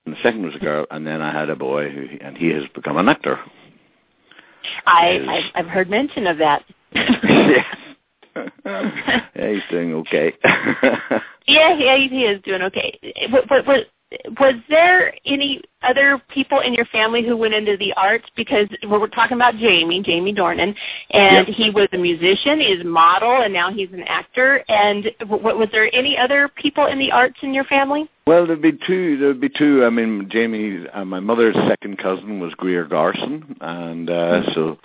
and 0.06 0.14
the 0.14 0.20
second 0.22 0.44
was 0.46 0.56
a 0.56 0.60
girl, 0.60 0.86
and 0.92 1.08
then 1.08 1.22
I 1.22 1.32
had 1.32 1.50
a 1.50 1.56
boy, 1.56 1.90
who, 1.90 2.06
and 2.20 2.38
he 2.38 2.50
has 2.50 2.64
become 2.76 2.98
an 2.98 3.08
actor. 3.08 3.40
I, 4.86 5.42
I've, 5.56 5.66
I've 5.66 5.72
heard 5.72 5.90
mention 5.90 6.28
of 6.28 6.38
that. 6.40 6.64
yes. 6.94 7.66
yeah, 8.66 9.22
he's 9.34 9.64
doing 9.72 9.94
okay. 9.94 10.34
yeah, 11.48 11.74
yeah, 11.76 11.98
he 11.98 12.26
is 12.26 12.42
doing 12.44 12.62
okay. 12.64 13.00
Was, 13.32 13.64
was, 13.66 13.86
was 14.40 14.56
there 14.70 15.14
any 15.26 15.62
other 15.82 16.22
people 16.30 16.62
in 16.62 16.74
your 16.74 16.86
family 16.86 17.26
who 17.26 17.36
went 17.36 17.54
into 17.54 17.76
the 17.76 17.94
arts? 17.94 18.26
Because 18.36 18.68
we're 18.88 19.08
talking 19.08 19.36
about 19.36 19.58
Jamie, 19.58 20.02
Jamie 20.02 20.34
Dornan, 20.34 20.74
and 21.12 21.48
Yep. 21.48 21.56
he 21.56 21.70
was 21.70 21.90
a 21.92 21.98
musician, 21.98 22.62
he's 22.62 22.82
a 22.82 22.86
model, 22.86 23.42
and 23.42 23.54
now 23.54 23.72
he's 23.72 23.92
an 23.92 24.04
actor. 24.04 24.64
And 24.70 25.12
w- 25.20 25.44
was 25.44 25.68
there 25.72 25.94
any 25.94 26.18
other 26.18 26.48
people 26.48 26.86
in 26.86 27.00
the 27.00 27.12
arts 27.12 27.38
in 27.42 27.54
your 27.54 27.66
family? 27.66 28.10
Well, 28.26 28.46
there'd 28.46 28.62
be 28.62 28.74
two. 28.74 29.18
There'd 29.18 29.40
be 29.40 29.48
two. 29.50 29.86
I 29.86 29.90
mean, 29.90 30.28
Jamie, 30.30 30.86
uh, 30.94 31.06
my 31.06 31.22
mother's 31.22 31.56
second 31.68 31.98
cousin 31.98 32.42
was 32.42 32.54
Greer 32.56 32.84
Garson, 32.84 33.56
and 33.62 34.10
uh, 34.10 34.54
so, 34.54 34.78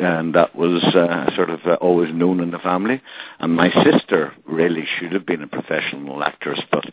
and 0.00 0.34
that 0.34 0.56
was 0.56 0.82
uh, 0.82 1.32
sort 1.36 1.50
of 1.50 1.60
uh, 1.64 1.74
always 1.74 2.12
known 2.12 2.40
in 2.40 2.50
the 2.50 2.58
family. 2.58 3.00
And 3.38 3.54
my 3.54 3.70
sister 3.84 4.32
really 4.46 4.84
should 4.98 5.12
have 5.12 5.24
been 5.24 5.42
a 5.42 5.46
professional 5.46 6.24
actress, 6.24 6.60
but 6.72 6.84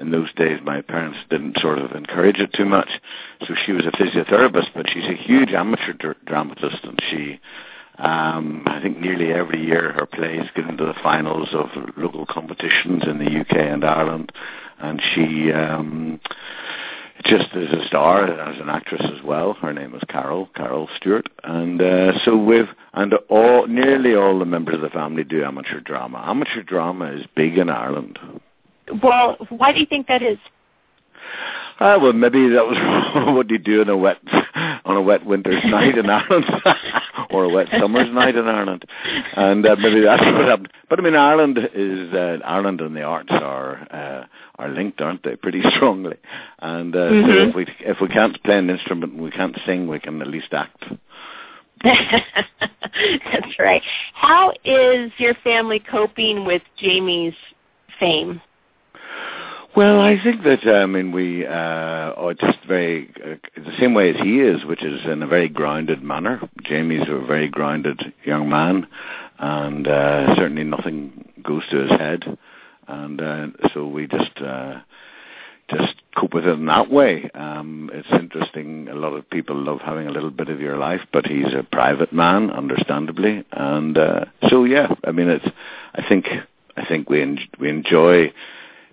in 0.00 0.10
those 0.10 0.32
days 0.34 0.60
my 0.64 0.80
parents 0.80 1.18
didn't 1.28 1.58
sort 1.58 1.78
of 1.78 1.92
encourage 1.92 2.38
it 2.38 2.52
too 2.52 2.64
much. 2.64 2.88
So 3.46 3.54
she 3.66 3.72
was 3.72 3.86
a 3.86 3.90
physiotherapist, 3.90 4.68
but 4.74 4.88
she's 4.88 5.04
a 5.04 5.14
huge 5.14 5.50
amateur 5.50 5.92
dr- 5.92 6.24
dramatist, 6.24 6.84
and 6.84 6.98
she 7.10 7.40
um, 7.98 8.62
I 8.66 8.80
think 8.80 8.98
nearly 8.98 9.30
every 9.30 9.64
year 9.64 9.92
her 9.92 10.06
plays 10.06 10.46
get 10.54 10.66
into 10.66 10.86
the 10.86 10.94
finals 11.02 11.48
of 11.52 11.68
local 11.96 12.24
competitions 12.24 13.02
in 13.06 13.18
the 13.18 13.40
UK 13.40 13.56
and 13.56 13.84
Ireland, 13.84 14.32
and 14.78 15.02
she 15.14 15.52
um, 15.52 16.18
just 17.24 17.54
is 17.54 17.70
a 17.72 17.86
star 17.86 18.24
as 18.24 18.60
an 18.60 18.70
actress 18.70 19.02
as 19.04 19.22
well. 19.22 19.52
Her 19.54 19.74
name 19.74 19.94
is 19.94 20.02
Carol 20.08 20.48
Carol 20.54 20.88
Stewart, 20.96 21.28
and 21.44 21.82
uh, 21.82 22.12
so 22.24 22.36
we've 22.36 22.68
and 22.94 23.12
all 23.28 23.66
nearly 23.66 24.14
all 24.14 24.38
the 24.38 24.46
members 24.46 24.76
of 24.76 24.80
the 24.80 24.88
family 24.88 25.24
do 25.24 25.44
amateur 25.44 25.80
drama. 25.80 26.24
Amateur 26.26 26.62
drama 26.62 27.12
is 27.12 27.26
big 27.36 27.58
in 27.58 27.68
Ireland. 27.68 28.18
Well, 29.02 29.36
why 29.50 29.72
do 29.72 29.80
you 29.80 29.86
think 29.86 30.06
that 30.08 30.22
is? 30.22 30.38
Ah, 31.82 31.96
well, 31.98 32.12
maybe 32.12 32.48
that 32.50 32.66
was 32.66 32.76
what 33.34 33.48
you 33.50 33.58
do 33.58 33.80
on 33.80 33.88
a 33.88 33.96
wet 33.96 34.18
on 34.84 34.96
a 34.96 35.00
wet 35.00 35.24
winter's 35.24 35.62
night 35.64 35.96
in 35.96 36.10
Ireland, 36.10 36.44
or 37.30 37.44
a 37.44 37.48
wet 37.48 37.68
summer's 37.78 38.12
night 38.12 38.36
in 38.36 38.46
Ireland, 38.46 38.84
and 39.36 39.64
uh, 39.66 39.76
maybe 39.76 40.00
that's 40.02 40.22
what 40.22 40.44
happened. 40.46 40.72
But 40.90 40.98
I 40.98 41.02
mean, 41.02 41.14
Ireland 41.16 41.58
is 41.74 42.12
uh, 42.12 42.38
Ireland 42.44 42.80
and 42.82 42.94
the 42.94 43.02
arts 43.02 43.30
are 43.30 43.86
uh, 43.90 44.26
are 44.58 44.68
linked, 44.68 45.00
aren't 45.00 45.22
they? 45.22 45.36
Pretty 45.36 45.62
strongly. 45.76 46.16
And 46.58 46.94
uh, 46.94 47.08
so 47.08 47.14
Mhm. 47.14 47.48
if 47.48 47.54
we 47.54 47.66
if 47.80 48.00
we 48.00 48.08
can't 48.08 48.42
play 48.42 48.58
an 48.58 48.68
instrument 48.68 49.14
and 49.14 49.22
we 49.22 49.30
can't 49.30 49.56
sing, 49.64 49.88
we 49.88 50.00
can 50.00 50.20
at 50.20 50.28
least 50.28 50.52
act. 50.52 50.84
That's 51.82 53.58
right. 53.58 53.82
How 54.12 54.52
is 54.64 55.12
your 55.16 55.34
family 55.42 55.78
coping 55.78 56.44
with 56.44 56.62
Jamie's 56.76 57.34
fame? 57.98 58.42
Well, 59.76 60.00
I 60.00 60.20
think 60.22 60.42
that 60.42 60.66
uh, 60.66 60.72
I 60.82 60.86
mean 60.86 61.12
we 61.12 61.46
uh, 61.46 61.50
are 61.50 62.34
just 62.34 62.58
very 62.66 63.08
uh, 63.24 63.36
the 63.56 63.72
same 63.78 63.94
way 63.94 64.10
as 64.10 64.16
he 64.20 64.40
is, 64.40 64.64
which 64.64 64.82
is 64.82 65.00
in 65.06 65.22
a 65.22 65.28
very 65.28 65.48
grounded 65.48 66.02
manner. 66.02 66.40
Jamie's 66.64 67.08
a 67.08 67.24
very 67.24 67.48
grounded 67.48 68.12
young 68.24 68.48
man, 68.48 68.88
and 69.38 69.86
uh, 69.86 70.34
certainly 70.34 70.64
nothing 70.64 71.24
goes 71.42 71.62
to 71.70 71.76
his 71.78 71.90
head, 71.92 72.36
and 72.88 73.20
uh, 73.20 73.46
so 73.72 73.86
we 73.86 74.08
just 74.08 74.36
uh, 74.44 74.80
just 75.70 75.94
cope 76.16 76.34
with 76.34 76.46
it 76.46 76.50
in 76.58 76.66
that 76.66 76.90
way. 76.90 77.30
Um, 77.32 77.90
it's 77.92 78.08
interesting. 78.10 78.88
A 78.88 78.94
lot 78.96 79.12
of 79.14 79.30
people 79.30 79.54
love 79.56 79.80
having 79.82 80.08
a 80.08 80.12
little 80.12 80.32
bit 80.32 80.48
of 80.48 80.60
your 80.60 80.78
life, 80.78 81.02
but 81.12 81.26
he's 81.26 81.54
a 81.56 81.62
private 81.62 82.12
man, 82.12 82.50
understandably, 82.50 83.44
and 83.52 83.96
uh, 83.96 84.24
so 84.48 84.64
yeah. 84.64 84.94
I 85.04 85.12
mean, 85.12 85.28
it's. 85.28 85.46
I 85.94 86.06
think 86.08 86.26
I 86.76 86.84
think 86.84 87.08
we 87.08 87.22
en- 87.22 87.48
we 87.60 87.68
enjoy 87.68 88.32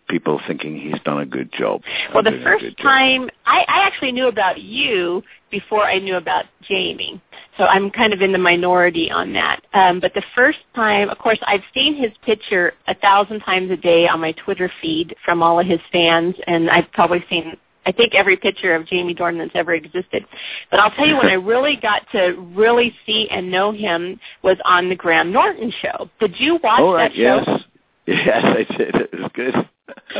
people 0.08 0.40
thinking 0.48 0.80
he's 0.80 1.00
done 1.04 1.20
a 1.20 1.26
good 1.26 1.52
job. 1.52 1.82
Well, 2.14 2.24
the 2.24 2.40
first 2.44 2.66
time 2.82 3.30
I, 3.46 3.60
I 3.68 3.86
actually 3.88 4.12
knew 4.12 4.28
about 4.28 4.62
you 4.62 5.24
before 5.52 5.84
I 5.86 6.00
knew 6.00 6.16
about 6.16 6.46
Jamie, 6.62 7.22
so 7.58 7.66
I'm 7.66 7.90
kind 7.92 8.14
of 8.14 8.22
in 8.22 8.32
the 8.32 8.38
minority 8.38 9.10
on 9.12 9.34
that. 9.34 9.62
Um, 9.74 10.00
but 10.00 10.14
the 10.14 10.24
first 10.36 10.60
time, 10.76 11.10
of 11.10 11.18
course, 11.18 11.40
I've 11.46 11.64
seen 11.74 11.96
his 11.96 12.12
picture 12.26 12.74
a 12.88 12.96
thousand 12.96 13.42
times 13.42 13.72
a 13.72 13.78
day 13.78 14.08
on 14.08 14.20
my 14.20 14.32
Twitter 14.34 14.72
feed 14.82 15.16
from 15.26 15.42
all 15.44 15.60
of 15.60 15.66
his 15.68 15.80
fans, 15.92 16.36
and 16.48 16.70
I've 16.70 16.92
probably 16.94 17.24
seen. 17.30 17.58
I 17.86 17.94
think 17.94 18.16
every 18.16 18.36
picture 18.36 18.76
of 18.76 18.86
Jamie 18.86 19.16
Dornan 19.16 19.38
that's 19.38 19.52
ever 19.56 19.74
existed. 19.74 20.26
But 20.70 20.82
I'll 20.82 20.92
tell 20.92 21.08
you 21.08 21.16
when 21.16 21.28
I 21.28 21.34
really 21.54 21.78
got 21.82 22.02
to 22.12 22.34
really 22.54 22.94
see 23.06 23.30
and 23.32 23.50
know 23.50 23.72
him 23.72 24.20
was 24.44 24.58
on 24.66 24.90
the 24.90 24.96
Graham 24.96 25.32
Norton 25.32 25.72
show. 25.82 26.10
Did 26.20 26.36
you 26.38 26.60
watch 26.62 26.82
Oh, 26.82 26.94
right, 26.94 27.10
that 27.10 27.16
show? 27.16 27.52
yes. 27.52 27.62
Yes, 28.10 28.42
I 28.44 28.78
did. 28.78 28.96
It 28.96 29.14
was 29.20 29.32
good. 29.34 29.54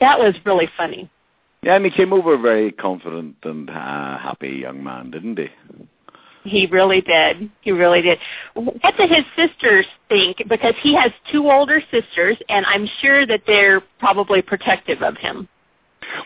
that 0.00 0.18
was 0.18 0.34
really 0.44 0.68
funny. 0.76 1.10
yeah, 1.62 1.76
and 1.76 1.84
he 1.84 1.90
came 1.90 2.12
over 2.12 2.34
a 2.34 2.38
very 2.38 2.72
confident 2.72 3.36
and 3.42 3.70
uh, 3.70 4.18
happy 4.18 4.50
young 4.50 4.82
man, 4.82 5.10
didn't 5.10 5.38
he? 5.38 5.48
He 6.44 6.66
really 6.66 7.00
did. 7.00 7.50
He 7.60 7.70
really 7.70 8.02
did. 8.02 8.18
What 8.54 8.96
do 8.96 9.06
his 9.06 9.24
sisters 9.36 9.86
think? 10.08 10.42
Because 10.48 10.74
he 10.82 10.94
has 10.96 11.12
two 11.30 11.48
older 11.50 11.80
sisters, 11.90 12.36
and 12.48 12.66
I'm 12.66 12.88
sure 13.00 13.26
that 13.26 13.42
they're 13.46 13.80
probably 14.00 14.42
protective 14.42 15.02
of 15.02 15.16
him. 15.16 15.48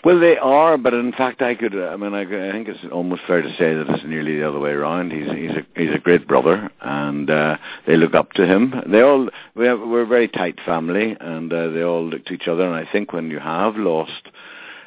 Well, 0.04 0.18
they 0.20 0.36
are, 0.36 0.76
but 0.78 0.94
in 0.94 1.12
fact, 1.12 1.42
I 1.42 1.54
could. 1.54 1.74
I 1.74 1.96
mean, 1.96 2.14
I, 2.14 2.22
I 2.22 2.52
think 2.52 2.68
it's 2.68 2.80
almost 2.92 3.22
fair 3.26 3.42
to 3.42 3.50
say 3.56 3.74
that 3.74 3.86
it's 3.88 4.04
nearly 4.04 4.36
the 4.36 4.48
other 4.48 4.58
way 4.58 4.70
around. 4.70 5.12
He's 5.12 5.30
he's 5.30 5.50
a 5.50 5.66
he's 5.76 5.94
a 5.94 5.98
great 5.98 6.26
brother, 6.26 6.70
and 6.80 7.28
uh, 7.30 7.56
they 7.86 7.96
look 7.96 8.14
up 8.14 8.32
to 8.32 8.46
him. 8.46 8.74
They 8.86 9.00
all 9.00 9.28
we 9.54 9.66
have, 9.66 9.80
we're 9.80 10.02
a 10.02 10.06
very 10.06 10.28
tight 10.28 10.58
family, 10.64 11.16
and 11.20 11.52
uh, 11.52 11.68
they 11.68 11.82
all 11.82 12.04
look 12.04 12.24
to 12.26 12.34
each 12.34 12.48
other. 12.48 12.64
And 12.64 12.74
I 12.74 12.90
think 12.90 13.12
when 13.12 13.30
you 13.30 13.38
have 13.38 13.76
lost 13.76 14.28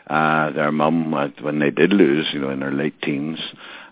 uh, 0.08 0.52
their 0.52 0.72
mum 0.72 1.12
when 1.42 1.60
they 1.60 1.72
did 1.72 1.94
lose, 1.94 2.28
you 2.34 2.40
know, 2.40 2.50
in 2.50 2.60
their 2.60 2.72
late 2.72 3.00
teens. 3.02 3.40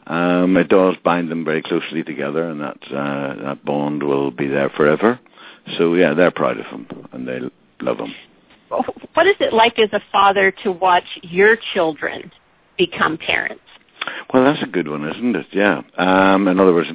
Um, 0.08 0.56
it 0.56 0.70
does 0.70 0.96
bind 1.04 1.30
them 1.30 1.44
very 1.44 1.62
closely 1.62 2.02
together, 2.02 2.50
and 2.50 2.62
that 2.62 2.78
uh, 2.92 3.36
that 3.44 3.66
bond 3.66 4.04
will 4.04 4.32
be 4.32 4.48
there 4.48 4.70
forever. 4.70 5.20
So 5.78 5.96
yeah, 5.96 6.14
they're 6.14 6.32
proud 6.32 6.60
of 6.60 6.66
him 6.68 6.88
and 7.12 7.28
they 7.28 7.40
love 7.82 8.00
him. 8.00 8.14
What 8.70 9.28
is 9.28 9.36
it 9.40 9.54
like 9.54 9.80
as 9.80 9.90
a 9.94 10.02
father 10.12 10.52
to 10.64 10.72
watch 10.72 11.06
your 11.22 11.58
children 11.74 12.32
become 12.78 13.18
parents? 13.18 13.62
Well, 14.34 14.44
that's 14.44 14.64
a 14.64 14.68
good 14.68 14.88
one, 14.88 15.08
isn't 15.08 15.36
it? 15.36 15.48
Yeah. 15.52 15.82
Um, 15.98 16.48
in 16.48 16.60
other 16.60 16.74
words, 16.74 16.90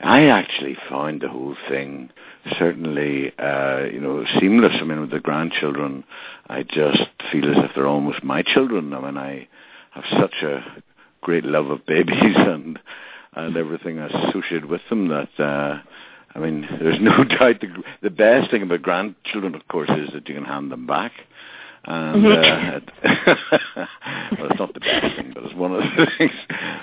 I 0.00 0.26
actually 0.26 0.76
find 0.88 1.20
the 1.20 1.28
whole 1.28 1.56
thing 1.68 2.10
certainly, 2.58 3.32
uh, 3.38 3.84
you 3.92 4.00
know, 4.00 4.24
seamless. 4.40 4.72
I 4.80 4.84
mean, 4.84 5.00
with 5.00 5.10
the 5.10 5.20
grandchildren, 5.20 6.04
I 6.48 6.62
just 6.62 7.02
feel 7.32 7.50
as 7.50 7.64
if 7.64 7.70
they're 7.74 7.86
almost 7.86 8.22
my 8.22 8.42
children. 8.42 8.92
I 8.92 9.00
mean, 9.00 9.16
I 9.16 9.48
have 9.92 10.04
such 10.18 10.42
a 10.42 10.82
great 11.20 11.44
love 11.44 11.70
of 11.70 11.86
babies 11.86 12.14
and 12.22 12.78
and 13.34 13.56
everything 13.56 13.98
associated 13.98 14.64
with 14.64 14.80
them 14.88 15.08
that 15.08 15.40
uh, 15.40 15.80
I 16.34 16.38
mean, 16.38 16.66
there's 16.80 17.00
no 17.00 17.24
doubt 17.24 17.60
the, 17.60 17.82
the 18.02 18.10
best 18.10 18.50
thing 18.50 18.62
about 18.62 18.82
grandchildren, 18.82 19.54
of 19.54 19.66
course, 19.68 19.90
is 19.90 20.10
that 20.12 20.28
you 20.28 20.34
can 20.34 20.44
hand 20.44 20.70
them 20.70 20.86
back. 20.86 21.12
And 21.84 22.22
mm-hmm. 22.22 23.06
uh, 23.06 23.86
well, 24.38 24.50
it's 24.50 24.58
not 24.58 24.74
the 24.74 24.80
best 24.80 25.16
thing, 25.16 25.32
but 25.32 25.44
it's 25.44 25.54
one 25.54 25.72
of 25.72 25.80
the 25.80 26.06
things. 26.18 26.32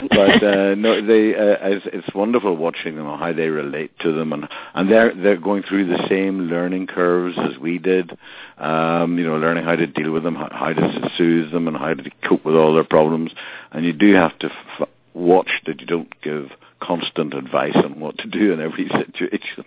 But 0.10 0.44
uh, 0.44 0.76
no, 0.76 1.06
they 1.06 1.36
uh, 1.36 1.58
it's, 1.62 1.86
it's 1.94 2.16
wonderful 2.16 2.56
watching 2.56 2.96
them 2.96 3.08
and 3.08 3.20
how 3.20 3.32
they 3.32 3.50
relate 3.50 3.92
to 4.00 4.14
them, 4.14 4.34
and 4.34 4.48
and 4.74 4.90
they're 4.90 5.14
they're 5.14 5.38
going 5.38 5.62
through 5.62 5.88
the 5.88 6.08
same 6.10 6.48
learning 6.48 6.88
curves 6.88 7.38
as 7.38 7.60
we 7.60 7.78
did. 7.78 8.18
Um, 8.58 9.20
you 9.20 9.28
know, 9.28 9.38
learning 9.38 9.66
how 9.66 9.76
to 9.76 9.86
deal 9.86 10.12
with 10.12 10.24
them, 10.24 10.36
how, 10.36 10.50
how 10.52 10.74
to 10.74 11.12
soothe 11.18 11.52
them, 11.52 11.68
and 11.68 11.78
how 11.78 11.94
to 11.94 12.10
cope 12.28 12.44
with 12.44 12.56
all 12.56 12.74
their 12.74 12.84
problems. 12.84 13.32
And 13.72 13.86
you 13.86 13.94
do 13.94 14.14
have 14.16 14.40
to 14.40 14.50
f- 14.80 14.90
watch 15.14 15.50
that 15.68 15.82
you 15.82 15.86
don't 15.88 16.10
give 16.22 16.50
constant 16.86 17.34
advice 17.34 17.76
on 17.76 18.00
what 18.00 18.18
to 18.20 18.28
do 18.28 18.54
in 18.54 18.60
every 18.62 18.88
situation. 18.90 19.66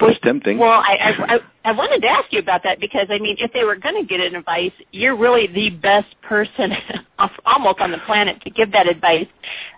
it's 0.00 0.20
tempting. 0.22 0.58
Well, 0.58 0.70
I, 0.70 0.96
I 1.28 1.38
I 1.64 1.72
wanted 1.72 2.00
to 2.02 2.08
ask 2.08 2.32
you 2.32 2.38
about 2.38 2.62
that 2.62 2.80
because 2.80 3.06
I 3.10 3.18
mean, 3.18 3.36
if 3.38 3.52
they 3.52 3.64
were 3.64 3.76
going 3.76 3.96
to 3.96 4.06
get 4.06 4.20
an 4.20 4.34
advice, 4.34 4.72
you're 4.92 5.16
really 5.16 5.46
the 5.46 5.70
best 5.70 6.08
person, 6.22 6.72
almost 7.44 7.80
on 7.80 7.90
the 7.90 7.98
planet, 8.06 8.40
to 8.42 8.50
give 8.50 8.72
that 8.72 8.88
advice. 8.88 9.26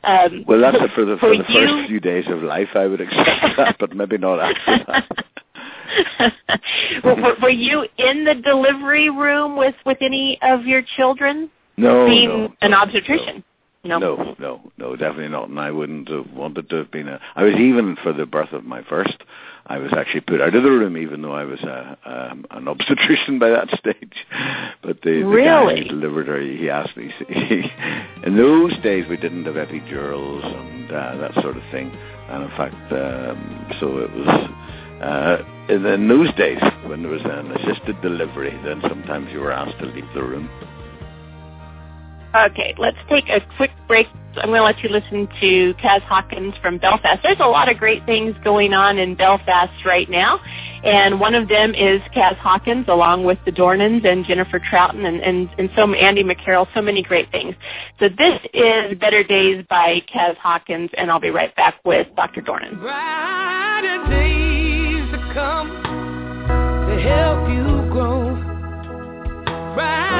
Um, 0.04 0.44
well, 0.46 0.60
that's 0.60 0.78
for 0.94 1.04
the 1.04 1.16
for, 1.16 1.34
for 1.34 1.42
the 1.42 1.44
you... 1.48 1.66
first 1.66 1.88
few 1.88 2.00
days 2.00 2.24
of 2.28 2.42
life. 2.42 2.68
I 2.74 2.86
would 2.86 3.00
accept 3.00 3.56
that, 3.56 3.76
but 3.80 3.96
maybe 3.96 4.18
not 4.18 4.38
after 4.38 4.84
that. 4.86 6.32
were, 7.04 7.34
were 7.42 7.50
you 7.50 7.86
in 7.98 8.24
the 8.24 8.34
delivery 8.34 9.10
room 9.10 9.56
with 9.56 9.74
with 9.84 9.98
any 10.00 10.38
of 10.42 10.66
your 10.66 10.82
children? 10.96 11.50
No, 11.76 12.06
being 12.06 12.28
no, 12.28 12.52
an 12.60 12.74
obstetrician. 12.74 13.36
No. 13.36 13.42
No. 13.84 13.98
no, 13.98 14.36
no, 14.38 14.72
no, 14.78 14.94
definitely 14.94 15.28
not. 15.28 15.48
And 15.48 15.58
I 15.58 15.72
wouldn't 15.72 16.08
have 16.08 16.32
wanted 16.32 16.70
to 16.70 16.76
have 16.76 16.92
been 16.92 17.08
a. 17.08 17.18
I 17.34 17.42
was 17.42 17.54
even 17.54 17.96
for 18.00 18.12
the 18.12 18.26
birth 18.26 18.52
of 18.52 18.64
my 18.64 18.82
first. 18.84 19.16
I 19.66 19.78
was 19.78 19.92
actually 19.92 20.20
put 20.20 20.40
out 20.40 20.54
of 20.54 20.62
the 20.62 20.70
room, 20.70 20.96
even 20.96 21.22
though 21.22 21.32
I 21.32 21.42
was 21.42 21.60
a, 21.62 21.98
um, 22.04 22.46
an 22.50 22.68
obstetrician 22.68 23.40
by 23.40 23.50
that 23.50 23.68
stage. 23.78 24.14
But 24.82 25.02
the, 25.02 25.20
the 25.20 25.24
really? 25.24 25.74
guy 25.74 25.82
who 25.82 25.88
delivered 25.88 26.28
her, 26.28 26.40
he 26.40 26.70
asked 26.70 26.96
me. 26.96 27.12
He, 27.28 27.64
in 28.24 28.36
those 28.36 28.76
days, 28.82 29.04
we 29.08 29.16
didn't 29.16 29.46
have 29.46 29.56
epidurals 29.56 30.44
and 30.44 30.92
uh, 30.92 31.16
that 31.16 31.34
sort 31.42 31.56
of 31.56 31.62
thing. 31.72 31.90
And 32.28 32.44
in 32.44 32.50
fact, 32.50 32.92
um, 32.92 33.76
so 33.80 33.98
it 33.98 34.12
was. 34.12 34.50
Uh, 35.02 35.42
in, 35.68 35.84
in 35.84 36.06
those 36.06 36.32
days, 36.34 36.62
when 36.86 37.02
there 37.02 37.10
was 37.10 37.22
an 37.24 37.50
assisted 37.50 38.00
delivery, 38.00 38.56
then 38.64 38.80
sometimes 38.82 39.28
you 39.32 39.40
were 39.40 39.50
asked 39.50 39.76
to 39.80 39.86
leave 39.86 40.06
the 40.14 40.22
room. 40.22 40.48
Okay, 42.34 42.74
let's 42.78 42.96
take 43.10 43.28
a 43.28 43.40
quick 43.56 43.70
break. 43.86 44.06
I'm 44.36 44.48
going 44.48 44.60
to 44.60 44.64
let 44.64 44.82
you 44.82 44.88
listen 44.88 45.28
to 45.40 45.74
Kaz 45.74 46.00
Hawkins 46.02 46.54
from 46.62 46.78
Belfast. 46.78 47.20
There's 47.22 47.40
a 47.40 47.46
lot 47.46 47.70
of 47.70 47.76
great 47.76 48.06
things 48.06 48.34
going 48.42 48.72
on 48.72 48.96
in 48.96 49.14
Belfast 49.14 49.84
right 49.84 50.08
now, 50.08 50.40
and 50.82 51.20
one 51.20 51.34
of 51.34 51.48
them 51.48 51.74
is 51.74 52.00
Kaz 52.16 52.36
Hawkins 52.38 52.86
along 52.88 53.24
with 53.24 53.36
the 53.44 53.52
Dornans 53.52 54.06
and 54.06 54.24
Jennifer 54.24 54.58
Trouton 54.58 55.04
and, 55.06 55.20
and, 55.20 55.50
and 55.58 55.68
so 55.76 55.92
Andy 55.92 56.24
McCarroll, 56.24 56.66
so 56.74 56.80
many 56.80 57.02
great 57.02 57.30
things. 57.30 57.54
So 58.00 58.08
this 58.08 58.40
is 58.54 58.98
Better 58.98 59.22
Days 59.22 59.66
by 59.68 60.00
Kaz 60.12 60.36
Hawkins, 60.38 60.88
and 60.96 61.10
I'll 61.10 61.20
be 61.20 61.30
right 61.30 61.54
back 61.54 61.74
with 61.84 62.06
Dr. 62.16 62.40
Dornan. 62.40 62.80
Brighter 62.80 64.08
days 64.08 65.12
to 65.12 65.34
come 65.34 65.68
to 66.88 67.02
help 67.02 67.50
you 67.50 67.90
grow. 67.92 68.34
Brighter 69.74 70.11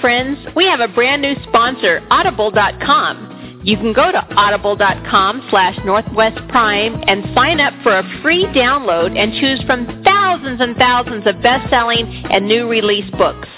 friends. 0.00 0.38
We 0.56 0.66
have 0.66 0.80
a 0.80 0.88
brand 0.88 1.22
new 1.22 1.34
sponsor, 1.48 2.00
Audible.com. 2.10 3.62
You 3.62 3.76
can 3.76 3.92
go 3.92 4.10
to 4.10 4.34
audible.com 4.34 5.48
slash 5.50 5.78
Northwest 5.84 6.40
Prime 6.48 7.04
and 7.06 7.24
sign 7.34 7.60
up 7.60 7.74
for 7.82 7.98
a 7.98 8.20
free 8.22 8.46
download 8.46 9.18
and 9.18 9.32
choose 9.38 9.62
from 9.66 10.02
thousands 10.02 10.60
and 10.60 10.76
thousands 10.76 11.26
of 11.26 11.42
best-selling 11.42 12.06
and 12.30 12.48
new 12.48 12.68
release 12.68 13.10
books. 13.18 13.48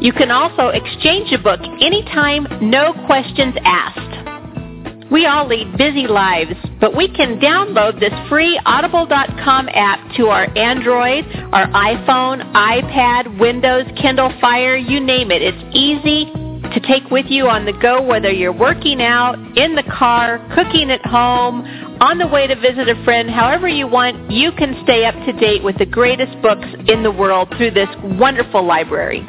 You 0.00 0.12
can 0.12 0.30
also 0.30 0.68
exchange 0.68 1.32
a 1.32 1.38
book 1.38 1.60
anytime, 1.80 2.46
no 2.60 2.92
questions 3.06 3.54
asked. 3.64 5.10
We 5.10 5.24
all 5.24 5.46
lead 5.46 5.78
busy 5.78 6.06
lives, 6.06 6.54
but 6.80 6.94
we 6.94 7.08
can 7.08 7.40
download 7.40 7.98
this 8.00 8.12
free 8.28 8.60
Audible.com 8.66 9.68
app 9.72 10.16
to 10.16 10.26
our 10.26 10.46
Android, 10.58 11.24
our 11.56 11.68
iPhone, 11.68 12.52
iPad, 12.52 13.40
Windows, 13.40 13.86
Kindle 13.96 14.30
Fire, 14.42 14.76
you 14.76 15.00
name 15.00 15.30
it. 15.30 15.40
It's 15.40 15.74
easy 15.74 16.26
to 16.68 16.80
take 16.86 17.10
with 17.10 17.24
you 17.30 17.48
on 17.48 17.64
the 17.64 17.72
go 17.72 18.02
whether 18.02 18.30
you're 18.30 18.52
working 18.52 19.00
out, 19.00 19.36
in 19.56 19.74
the 19.74 19.82
car, 19.84 20.36
cooking 20.54 20.90
at 20.90 21.00
home, 21.06 21.64
on 21.98 22.18
the 22.18 22.26
way 22.26 22.46
to 22.46 22.54
visit 22.56 22.90
a 22.90 23.04
friend, 23.04 23.30
however 23.30 23.68
you 23.68 23.88
want, 23.88 24.30
you 24.30 24.52
can 24.52 24.78
stay 24.84 25.06
up 25.06 25.14
to 25.24 25.32
date 25.32 25.64
with 25.64 25.78
the 25.78 25.86
greatest 25.86 26.30
books 26.42 26.66
in 26.88 27.02
the 27.02 27.10
world 27.10 27.48
through 27.56 27.70
this 27.70 27.88
wonderful 28.02 28.62
library. 28.62 29.26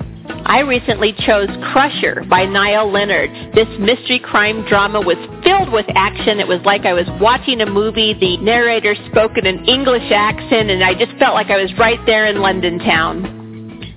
I 0.48 0.62
recently 0.62 1.12
chose 1.28 1.50
Crusher 1.74 2.24
by 2.30 2.46
Niall 2.46 2.90
Leonard. 2.90 3.30
This 3.54 3.68
mystery 3.82 4.18
crime 4.18 4.66
drama 4.70 5.02
was 5.02 5.18
filled 5.44 5.74
with 5.74 5.86
action. 5.94 6.40
It 6.40 6.48
was 6.48 6.62
like 6.64 6.86
I 6.86 6.94
was 6.94 7.06
watching 7.20 7.60
a 7.60 7.66
movie. 7.66 8.14
The 8.14 8.38
narrator 8.38 8.96
spoke 9.12 9.38
in 9.38 9.46
an 9.46 9.66
English 9.66 10.10
accent, 10.10 10.72
and 10.72 10.86
I 10.86 10.94
just 10.94 11.12
felt 11.20 11.34
like 11.34 11.52
I 11.52 11.62
was 11.62 11.78
right 11.78 12.00
there 12.06 12.28
in 12.28 12.40
London 12.40 12.80
town. 12.80 13.28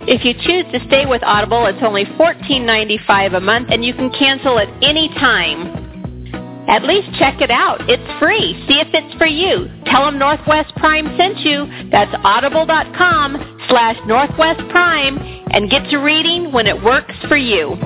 If 0.08 0.24
you 0.24 0.34
choose 0.34 0.66
to 0.72 0.84
stay 0.88 1.06
with 1.06 1.22
Audible, 1.22 1.66
it's 1.66 1.78
only 1.86 2.04
$14.95 2.18 3.36
a 3.36 3.40
month, 3.40 3.68
and 3.70 3.84
you 3.84 3.94
can 3.94 4.10
cancel 4.10 4.58
at 4.58 4.66
any 4.82 5.06
time. 5.20 5.79
At 6.68 6.84
least 6.84 7.08
check 7.18 7.40
it 7.40 7.50
out. 7.50 7.80
It's 7.88 8.20
free. 8.20 8.54
See 8.68 8.78
if 8.80 8.88
it's 8.92 9.14
for 9.18 9.26
you. 9.26 9.68
Tell 9.86 10.04
them 10.04 10.18
Northwest 10.18 10.74
Prime 10.76 11.16
sent 11.16 11.38
you. 11.38 11.66
That's 11.90 12.14
audible.com 12.22 13.66
slash 13.68 13.96
Northwest 14.06 14.60
Prime 14.70 15.18
and 15.50 15.70
get 15.70 15.88
to 15.90 15.98
reading 15.98 16.52
when 16.52 16.66
it 16.66 16.82
works 16.82 17.14
for 17.28 17.36
you. 17.36 17.76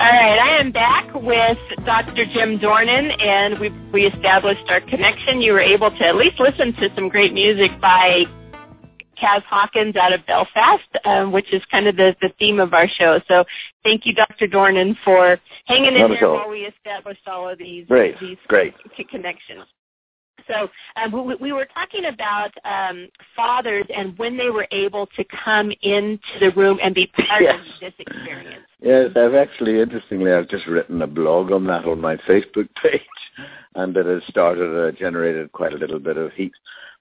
All 0.00 0.06
right, 0.06 0.38
I 0.38 0.58
am 0.58 0.72
back 0.72 1.12
with 1.14 1.58
Dr. 1.84 2.24
Jim 2.32 2.58
Dornan, 2.58 3.22
and 3.22 3.58
we 3.58 3.68
we 3.92 4.06
established 4.06 4.64
our 4.70 4.80
connection. 4.80 5.42
You 5.42 5.52
were 5.52 5.60
able 5.60 5.90
to 5.90 6.06
at 6.06 6.16
least 6.16 6.40
listen 6.40 6.72
to 6.76 6.88
some 6.94 7.10
great 7.10 7.34
music 7.34 7.70
by 7.82 8.24
Kaz 9.20 9.42
Hawkins 9.44 9.96
out 9.96 10.12
of 10.12 10.24
Belfast, 10.26 10.82
um, 11.04 11.32
which 11.32 11.52
is 11.52 11.62
kind 11.70 11.86
of 11.86 11.96
the, 11.96 12.16
the 12.20 12.30
theme 12.38 12.60
of 12.60 12.72
our 12.74 12.88
show. 12.88 13.20
So 13.28 13.44
thank 13.84 14.06
you, 14.06 14.14
Dr. 14.14 14.46
Dornan, 14.46 14.96
for 15.04 15.38
hanging 15.66 15.96
in 15.96 16.10
there 16.10 16.30
while 16.32 16.48
we 16.48 16.60
established 16.60 17.26
all 17.26 17.48
of 17.48 17.58
these 17.58 17.86
Great, 17.86 18.18
these 18.20 18.38
great. 18.48 18.74
connections. 19.10 19.64
So 20.48 20.68
um, 20.96 21.26
we, 21.26 21.34
we 21.36 21.52
were 21.52 21.66
talking 21.66 22.06
about 22.06 22.50
um, 22.64 23.08
fathers 23.36 23.84
and 23.94 24.18
when 24.18 24.36
they 24.36 24.50
were 24.50 24.66
able 24.72 25.06
to 25.16 25.24
come 25.44 25.70
into 25.82 26.18
the 26.40 26.50
room 26.56 26.78
and 26.82 26.94
be 26.94 27.06
part 27.08 27.42
Yes. 27.42 27.60
of 27.60 27.80
this 27.80 27.92
experience. 27.98 28.64
Yes, 28.82 29.10
I've 29.16 29.34
actually, 29.34 29.80
interestingly, 29.80 30.32
I've 30.32 30.48
just 30.48 30.66
written 30.66 31.02
a 31.02 31.06
blog 31.06 31.52
on 31.52 31.66
that 31.66 31.84
on 31.84 32.00
my 32.00 32.16
Facebook 32.16 32.68
page, 32.82 33.00
and 33.74 33.96
it 33.96 34.06
has 34.06 34.22
started, 34.28 34.88
uh, 34.88 34.96
generated 34.96 35.52
quite 35.52 35.72
a 35.74 35.76
little 35.78 35.98
bit 36.00 36.16
of 36.16 36.32
heat. 36.32 36.52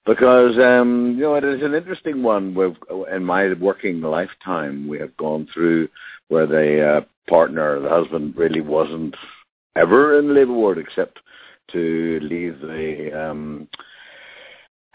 Because, 0.10 0.58
um, 0.58 1.13
you 1.17 1.22
know, 1.22 1.36
it 1.36 1.43
is 1.43 1.62
an 1.62 1.76
interesting 1.76 2.24
one. 2.24 2.58
In 3.12 3.24
my 3.24 3.54
working 3.54 4.02
lifetime, 4.02 4.88
we 4.88 4.98
have 4.98 5.15
gone 5.17 5.48
through 5.54 5.88
where 6.30 6.48
the 6.48 6.82
uh, 6.84 7.02
partner, 7.30 7.80
the 7.80 7.89
husband, 7.89 8.34
really 8.36 8.62
wasn't 8.62 9.15
ever 9.76 10.17
in 10.17 10.34
labour 10.34 10.54
ward 10.54 10.80
except 10.80 11.19
to 11.74 12.19
leave 12.24 12.60
the 12.60 13.12
um, 13.13 13.67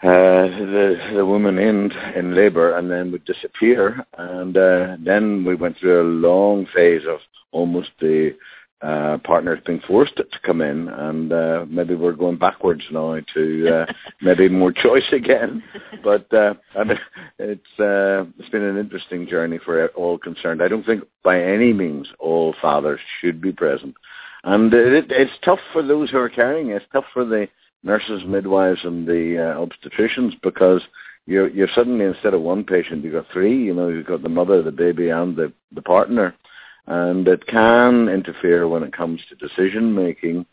uh, 0.03 0.51
the 0.51 1.11
the 1.15 1.25
woman 1.25 1.59
in 1.59 1.93
in 2.13 2.35
labour 2.35 2.77
and 2.77 2.91
then 2.91 3.09
would 3.13 3.23
disappear, 3.23 4.05
and 4.17 4.57
uh, 4.57 4.97
then 4.99 5.45
we 5.45 5.55
went 5.55 5.77
through 5.77 6.01
a 6.01 6.11
long 6.27 6.67
phase 6.75 7.03
of 7.07 7.19
almost 7.53 7.91
the 8.01 8.35
uh, 8.81 9.17
partners 9.23 9.59
being 9.65 9.81
forced 9.87 10.15
to 10.17 10.25
come 10.43 10.61
in, 10.61 10.89
and 10.89 11.31
uh, 11.31 11.65
maybe 11.67 11.95
we're 11.95 12.11
going 12.11 12.37
backwards 12.37 12.83
now 12.91 13.17
to 13.33 13.69
uh, 13.69 13.93
maybe 14.21 14.49
more 14.49 14.71
choice 14.71 15.11
again. 15.11 15.63
But 16.03 16.31
uh, 16.33 16.55
I 16.77 16.83
mean, 16.83 16.99
it's 17.39 17.79
uh, 17.79 18.29
it's 18.37 18.49
been 18.49 18.63
an 18.63 18.77
interesting 18.77 19.27
journey 19.27 19.59
for 19.63 19.87
all 19.89 20.17
concerned. 20.17 20.61
I 20.61 20.67
don't 20.67 20.85
think 20.85 21.03
by 21.23 21.41
any 21.41 21.73
means 21.73 22.07
all 22.19 22.53
fathers 22.61 22.99
should 23.21 23.41
be 23.41 23.51
present, 23.51 23.95
and 24.43 24.73
it, 24.73 25.05
it's 25.09 25.31
tough 25.43 25.59
for 25.71 25.81
those 25.81 26.11
who 26.11 26.17
are 26.17 26.29
carrying. 26.29 26.69
It's 26.69 26.85
tough 26.91 27.05
for 27.13 27.25
the 27.25 27.47
nurses, 27.83 28.23
midwives, 28.27 28.81
and 28.83 29.07
the 29.07 29.37
uh, 29.37 29.65
obstetricians 29.65 30.33
because 30.43 30.81
you're 31.27 31.49
you're 31.49 31.69
suddenly 31.73 32.05
instead 32.05 32.33
of 32.33 32.41
one 32.41 32.63
patient, 32.63 33.03
you've 33.03 33.13
got 33.13 33.31
three. 33.31 33.63
You 33.63 33.73
know, 33.73 33.87
you've 33.87 34.05
got 34.05 34.21
the 34.21 34.29
mother, 34.29 34.61
the 34.61 34.71
baby, 34.71 35.09
and 35.09 35.35
the 35.35 35.51
the 35.71 35.81
partner, 35.81 36.35
and 36.87 37.27
it 37.27 37.45
can 37.47 38.09
interfere 38.09 38.67
when 38.67 38.83
it 38.83 38.93
comes 38.93 39.21
to 39.27 39.35
decision 39.35 39.93
making 39.93 40.45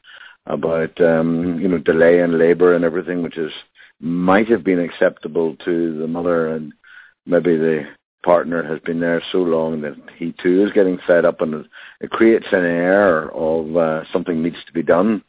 about 0.47 1.01
um, 1.01 1.61
you 1.61 1.69
know 1.69 1.79
delay 1.79 2.21
in 2.21 2.39
labour 2.39 2.75
and 2.75 2.85
everything, 2.85 3.23
which 3.23 3.39
is 3.39 3.53
might 4.01 4.49
have 4.49 4.65
been 4.65 4.81
acceptable 4.81 5.57
to 5.65 5.99
the 5.99 6.07
mother, 6.07 6.49
and 6.49 6.73
maybe 7.27 7.57
the 7.57 7.85
partner 8.25 8.63
has 8.63 8.79
been 8.81 9.01
there 9.01 9.23
so 9.33 9.39
long 9.39 9.81
that 9.83 9.97
he 10.17 10.35
too 10.43 10.65
is 10.65 10.73
getting 10.73 10.99
fed 11.07 11.25
up, 11.25 11.41
and 11.41 11.55
it, 11.55 11.67
it 12.01 12.11
creates 12.11 12.47
an 12.53 12.65
air 12.65 13.31
of 13.33 13.77
uh, 13.77 14.05
something 14.13 14.43
needs 14.43 14.65
to 14.67 14.73
be 14.73 14.83
done 14.83 15.23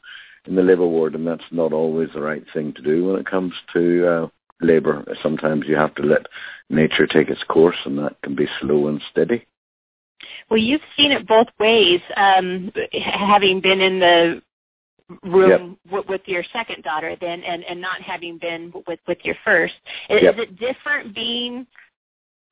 in 0.46 0.56
the 0.56 0.62
labour 0.62 0.88
ward, 0.88 1.16
and 1.16 1.26
that's 1.26 1.44
not 1.52 1.74
always 1.74 2.10
the 2.14 2.22
right 2.22 2.44
thing 2.54 2.74
to 2.74 2.82
do 2.82 3.06
when 3.06 3.20
it 3.20 3.26
comes 3.26 3.54
to 3.74 4.08
uh, 4.08 4.28
labour. 4.62 5.04
Sometimes 5.22 5.66
you 5.68 5.76
have 5.76 5.96
to 5.96 6.04
let 6.04 6.26
nature 6.70 7.08
take 7.08 7.30
its 7.30 7.44
course, 7.44 7.78
and 7.86 7.98
that 8.00 8.22
can 8.24 8.36
be 8.36 8.48
slow 8.60 8.88
and 8.88 9.02
steady. 9.12 9.46
Well, 10.50 10.60
you've 10.60 10.82
seen 10.98 11.12
it 11.12 11.28
both 11.28 11.48
ways, 11.60 12.02
um, 12.18 12.72
having 12.94 13.62
been 13.62 13.82
in 13.82 14.00
the 14.00 14.42
room 15.24 15.78
w- 15.86 16.06
with 16.08 16.22
your 16.26 16.44
second 16.54 16.84
daughter 16.84 17.16
then 17.20 17.44
and, 17.44 17.64
and 17.66 17.80
not 17.80 18.02
having 18.02 18.38
been 18.38 18.72
with, 18.88 19.00
with 19.08 19.20
your 19.24 19.36
first. 19.44 19.74
Is, 20.10 20.22
Yep. 20.24 20.36
is 20.36 20.42
it 20.42 20.60
different 20.60 21.14
being 21.14 21.68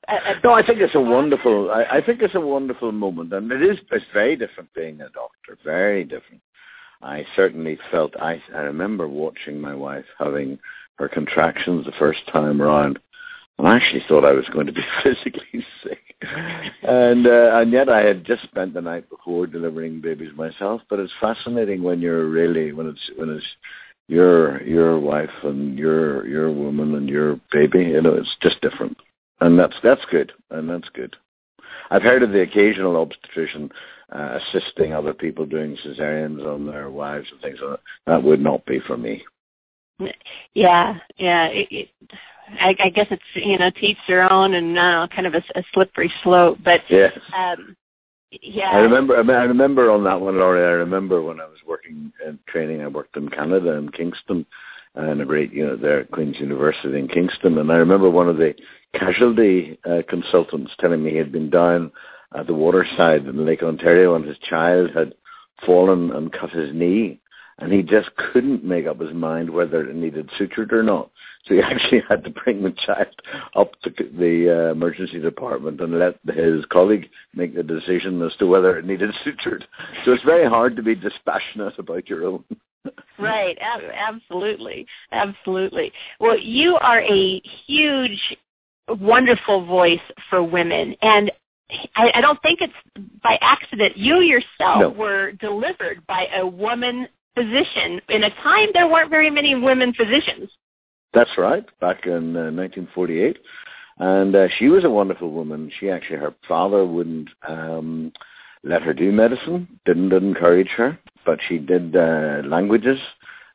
a, 0.08 0.14
a 0.16 0.40
No, 0.44 0.54
I 0.54 0.66
think 0.66 0.80
it's 0.80 0.96
a 0.96 1.02
wonderful. 1.02 1.72
I, 1.72 1.98
I 1.98 2.02
think 2.02 2.22
it's 2.22 2.36
a 2.36 2.40
wonderful 2.42 2.92
moment, 2.92 3.34
and 3.34 3.52
it 3.52 3.62
is. 3.62 3.78
It's 3.92 4.06
very 4.14 4.36
different 4.36 4.74
being 4.74 5.02
a 5.02 5.10
doctor. 5.10 5.58
Very 5.64 6.04
different. 6.04 6.42
I 7.02 7.26
certainly 7.36 7.78
felt. 7.92 8.16
I 8.20 8.42
I 8.54 8.62
remember 8.62 9.08
watching 9.08 9.60
my 9.62 9.76
wife 9.76 10.06
having 10.18 10.60
her 10.96 11.08
contractions 11.08 11.86
the 11.86 11.92
first 11.94 12.20
time 12.32 12.62
around, 12.62 13.00
I 13.60 13.76
actually 13.76 14.04
thought 14.08 14.26
I 14.26 14.32
was 14.32 14.48
going 14.52 14.66
to 14.68 14.74
be 14.74 14.82
physically 15.04 15.66
sick. 15.84 16.00
And 16.84 17.28
uh, 17.28 17.52
and 17.56 17.72
yet 17.72 17.90
I 17.90 18.02
had 18.02 18.26
just 18.26 18.44
spent 18.44 18.74
the 18.74 18.82
night 18.82 19.10
before 19.10 19.48
delivering 19.48 20.02
babies 20.02 20.32
myself. 20.36 20.82
But 20.90 21.00
it's 21.00 21.14
fascinating 21.20 21.84
when 21.84 22.02
you're 22.02 22.28
really 22.28 22.72
when 22.72 22.88
it's 22.88 23.10
when 23.18 23.30
it's 23.30 23.46
your 24.08 24.62
your 24.64 25.00
wife 25.00 25.30
and 25.44 25.78
your 25.78 26.28
your 26.28 26.52
woman 26.52 26.96
and 26.96 27.10
your 27.10 27.40
baby. 27.52 27.84
You 27.86 28.02
know, 28.02 28.16
it's 28.16 28.36
just 28.42 28.62
different, 28.62 28.98
and 29.40 29.58
that's 29.58 29.76
that's 29.84 30.06
good, 30.12 30.32
and 30.50 30.70
that's 30.70 30.90
good. 30.90 31.16
I've 31.90 32.04
heard 32.04 32.24
of 32.24 32.32
the 32.32 32.42
occasional 32.42 32.98
obstetrician 32.98 33.70
uh, 34.14 34.40
assisting 34.40 34.94
other 34.94 35.14
people 35.14 35.46
doing 35.46 35.78
cesareans 35.86 36.46
on 36.46 36.66
their 36.66 36.90
wives 36.90 37.28
and 37.32 37.42
things 37.42 37.60
like 37.62 37.72
that. 37.72 37.80
That 38.08 38.24
would 38.24 38.42
not 38.42 38.66
be 38.66 38.80
for 38.80 38.98
me. 38.98 39.24
Yeah, 40.54 40.98
yeah. 41.18 41.48
It, 41.48 41.68
it, 41.72 41.90
I, 42.60 42.76
I 42.84 42.90
guess 42.90 43.08
it's 43.12 43.24
you 43.34 43.58
know 43.58 43.70
to 43.70 43.86
each 43.86 43.98
their 44.08 44.32
own, 44.32 44.54
and 44.54 44.78
uh, 44.78 45.08
kind 45.14 45.28
of 45.28 45.36
a, 45.36 45.44
a 45.56 45.64
slippery 45.74 46.12
slope. 46.24 46.60
But 46.64 46.82
yes. 46.90 47.18
um, 47.36 47.76
yeah. 48.42 48.72
I 48.72 48.78
remember. 48.78 49.18
I 49.18 49.44
remember 49.44 49.92
on 49.92 50.04
that 50.06 50.20
one, 50.20 50.38
Laurie. 50.38 50.64
I 50.64 50.72
remember 50.72 51.22
when 51.22 51.40
I 51.40 51.46
was 51.46 51.60
working 51.66 52.12
in 52.26 52.40
training. 52.48 52.82
I 52.82 52.88
worked 52.88 53.16
in 53.18 53.30
Canada 53.30 53.74
in 53.74 53.90
Kingston, 53.90 54.46
and 54.96 55.22
a 55.22 55.26
great 55.26 55.54
you 55.54 55.66
know 55.66 55.78
there 55.78 56.02
at 56.02 56.12
Queen's 56.12 56.40
University 56.40 56.98
in 56.98 57.08
Kingston. 57.08 57.58
And 57.58 57.72
I 57.72 57.76
remember 57.76 58.10
one 58.10 58.28
of 58.28 58.38
the 58.38 58.54
casualty 58.94 59.80
uh, 59.90 60.02
consultants 60.10 60.72
telling 60.80 61.04
me 61.04 61.12
he 61.12 61.18
had 61.18 61.32
been 61.32 61.50
down 61.50 61.92
at 62.36 62.48
the 62.48 62.54
waterside 62.54 63.26
in 63.26 63.46
Lake 63.46 63.64
Ontario, 63.64 64.16
and 64.16 64.26
his 64.26 64.38
child 64.40 64.92
had 64.96 65.14
fallen 65.66 66.12
and 66.12 66.32
cut 66.32 66.50
his 66.50 66.74
knee 66.74 67.21
and 67.62 67.72
he 67.72 67.84
just 67.84 68.10
couldn't 68.16 68.64
make 68.64 68.88
up 68.88 69.00
his 69.00 69.14
mind 69.14 69.50
whether 69.50 69.88
it 69.88 69.96
needed 69.96 70.30
sutured 70.40 70.72
or 70.72 70.84
not. 70.84 71.10
So 71.46 71.54
he 71.54 71.62
actually 71.64 72.02
had 72.10 72.24
to 72.24 72.30
bring 72.30 72.64
the 72.64 72.74
child 72.86 73.08
up 73.56 73.80
to 73.84 73.90
the 73.90 74.68
uh, 74.68 74.72
emergency 74.72 75.20
department 75.20 75.80
and 75.80 76.00
let 76.00 76.20
his 76.36 76.66
colleague 76.66 77.10
make 77.36 77.56
the 77.56 77.64
decision 77.64 78.22
as 78.22 78.36
to 78.38 78.48
whether 78.48 78.78
it 78.78 78.86
needed 78.86 79.12
sutured. 79.26 79.64
So 80.06 80.14
it's 80.14 80.24
very 80.24 80.48
hard 80.48 80.76
to 80.76 80.84
be 80.84 80.96
dispassionate 80.96 81.78
about 81.78 82.10
your 82.10 82.26
own. 82.26 82.44
right, 83.20 83.58
ab- 83.62 83.82
absolutely, 83.94 84.88
absolutely. 85.12 85.92
Well, 86.20 86.38
you 86.38 86.78
are 86.78 87.02
a 87.02 87.42
huge, 87.68 88.38
wonderful 88.88 89.66
voice 89.66 90.00
for 90.30 90.42
women, 90.44 90.96
and 91.04 91.32
I, 91.96 92.12
I 92.16 92.22
don't 92.22 92.42
think 92.42 92.60
it's 92.62 92.74
by 93.24 93.38
accident. 93.42 93.96
You 93.96 94.18
yourself 94.18 94.80
No. 94.82 94.90
were 94.90 95.32
delivered 95.34 96.06
by 96.08 96.28
a 96.36 96.46
woman 96.46 97.08
physician 97.36 98.02
in 98.10 98.24
a 98.24 98.30
time 98.42 98.70
there 98.74 98.88
weren't 98.88 99.10
very 99.10 99.30
many 99.30 99.56
women 99.56 99.94
physicians. 99.94 100.50
That's 101.14 101.38
right, 101.38 101.66
back 101.80 102.06
in 102.06 102.36
uh, 102.36 102.52
1948. 102.52 103.38
And 103.98 104.36
uh, 104.36 104.48
she 104.58 104.70
was 104.70 104.84
a 104.84 104.90
wonderful 104.90 105.32
woman. 105.32 105.72
She 105.80 105.90
actually, 105.90 106.18
her 106.18 106.34
father 106.48 106.86
wouldn't 106.86 107.30
um, 107.48 108.12
let 108.64 108.82
her 108.82 108.94
do 108.94 109.12
medicine, 109.12 109.68
didn't 109.86 110.14
encourage 110.14 110.70
her, 110.70 110.98
but 111.26 111.40
she 111.48 111.58
did 111.58 111.96
uh, 111.96 112.42
languages 112.46 113.00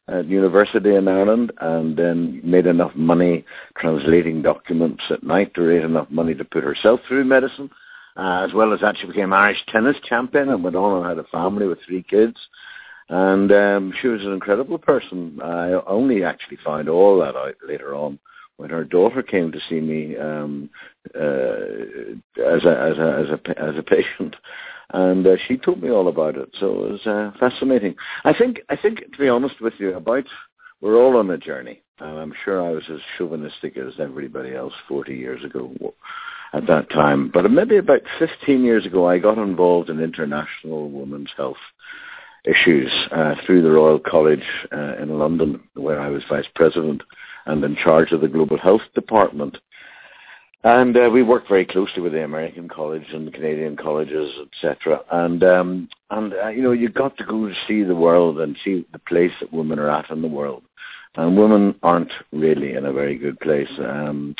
at 0.09 0.27
university 0.27 0.95
in 0.95 1.09
Ireland 1.09 1.53
and 1.61 1.97
then 1.97 2.41
made 2.45 2.67
enough 2.67 2.95
money 2.95 3.45
translating 3.77 4.43
documents 4.43 5.03
at 5.11 5.25
night 5.25 5.53
to 5.55 5.63
raise 5.63 5.85
enough 5.85 6.09
money 6.11 6.35
to 6.35 6.45
put 6.45 6.63
herself 6.63 7.01
through 7.09 7.25
medicine. 7.25 7.71
Uh, 8.17 8.47
as 8.47 8.55
well 8.55 8.73
as 8.73 8.81
that, 8.81 8.97
she 8.99 9.07
became 9.07 9.33
Irish 9.33 9.63
tennis 9.69 9.97
champion 10.09 10.49
and 10.49 10.63
went 10.63 10.77
on 10.77 10.99
and 10.99 11.07
had 11.07 11.19
a 11.19 11.29
family 11.29 11.67
with 11.67 11.79
three 11.87 12.03
kids. 12.03 12.37
And 13.09 13.53
um, 13.53 13.95
she 14.01 14.09
was 14.09 14.23
an 14.23 14.33
incredible 14.33 14.79
person. 14.79 15.39
I 15.43 15.73
only 15.87 16.25
actually 16.25 16.59
found 16.65 16.89
all 16.89 17.19
that 17.21 17.37
out 17.37 17.55
later 17.67 17.95
on 17.95 18.19
when 18.57 18.71
her 18.71 18.85
daughter 18.85 19.23
came 19.23 19.53
to 19.53 19.61
see 19.69 19.81
me 19.81 20.17
um, 20.17 20.71
uh, 21.15 21.51
as 22.45 22.65
a 22.65 22.91
as 22.91 22.99
a 22.99 23.17
as 23.21 23.31
a 23.31 23.61
as 23.61 23.79
a 23.79 23.83
patient, 23.87 24.35
and 24.93 25.27
uh, 25.27 25.37
she 25.47 25.57
told 25.57 25.83
me 25.83 25.91
all 25.91 26.09
about 26.09 26.37
it. 26.37 26.49
So 26.59 26.85
it 26.85 26.91
was 26.93 27.07
uh, 27.07 27.31
fascinating. 27.39 27.95
I 28.25 28.33
think 28.33 28.61
I 28.69 28.77
think 28.77 29.01
to 29.13 29.19
be 29.19 29.29
honest 29.29 29.61
with 29.61 29.75
you, 29.79 29.95
about 29.95 30.25
we're 30.81 31.01
all 31.01 31.17
on 31.17 31.31
a 31.31 31.39
journey, 31.39 31.83
and 32.01 32.19
I'm 32.19 32.35
sure 32.45 32.65
I 32.65 32.71
was 32.71 32.85
as 32.91 33.01
chauvinistic 33.17 33.77
as 33.77 33.95
everybody 34.01 34.55
else 34.55 34.75
40 34.89 35.15
years 35.15 35.45
ago 35.45 35.73
at 36.53 36.67
that 36.67 36.91
time. 36.91 37.31
But 37.33 37.51
maybe 37.51 37.77
about 37.77 38.03
15 38.19 38.63
years 38.63 38.85
ago, 38.85 39.09
I 39.09 39.19
got 39.19 39.39
involved 39.39 39.91
in 39.91 40.01
international 40.01 40.91
women's 40.91 41.31
health 41.37 41.57
issues 42.47 42.91
uh, 43.11 43.35
through 43.45 43.63
the 43.63 43.71
Royal 43.71 43.99
College 43.99 44.45
uh, 44.73 44.97
in 44.97 45.19
London, 45.19 45.61
where 45.75 46.01
I 46.01 46.09
was 46.09 46.23
vice 46.29 46.47
president 46.55 47.03
and 47.47 47.63
in 47.65 47.77
charge 47.77 48.13
of 48.13 48.21
the 48.21 48.29
global 48.29 48.59
health 48.59 48.83
department. 48.95 49.59
And 50.65 50.97
uh, 50.97 51.09
we 51.13 51.23
worked 51.23 51.49
very 51.49 51.65
closely 51.65 52.03
with 52.03 52.13
the 52.13 52.25
American 52.25 52.69
College 52.69 53.07
and 53.13 53.27
the 53.27 53.31
Canadian 53.31 53.77
colleges, 53.77 54.33
etc. 54.53 55.01
And 55.13 55.45
um, 55.45 55.89
and 56.11 56.35
uh, 56.35 56.49
you 56.49 56.63
know 56.63 56.73
you 56.73 56.89
got 56.89 57.17
to 57.19 57.25
go 57.25 57.47
to 57.47 57.55
see 57.69 57.85
the 57.85 57.95
world 57.95 58.41
and 58.41 58.57
see 58.65 58.85
the 58.93 58.99
place 58.99 59.31
that 59.41 59.53
women 59.53 59.79
are 59.79 59.91
at 59.91 60.11
in 60.11 60.23
the 60.23 60.29
world. 60.29 60.65
And 61.15 61.39
women 61.39 61.77
aren't 61.83 62.13
really 62.33 62.75
in 62.75 62.85
a 62.85 62.93
very 62.93 63.17
good 63.17 63.39
place. 63.41 63.71
Um, 63.79 64.35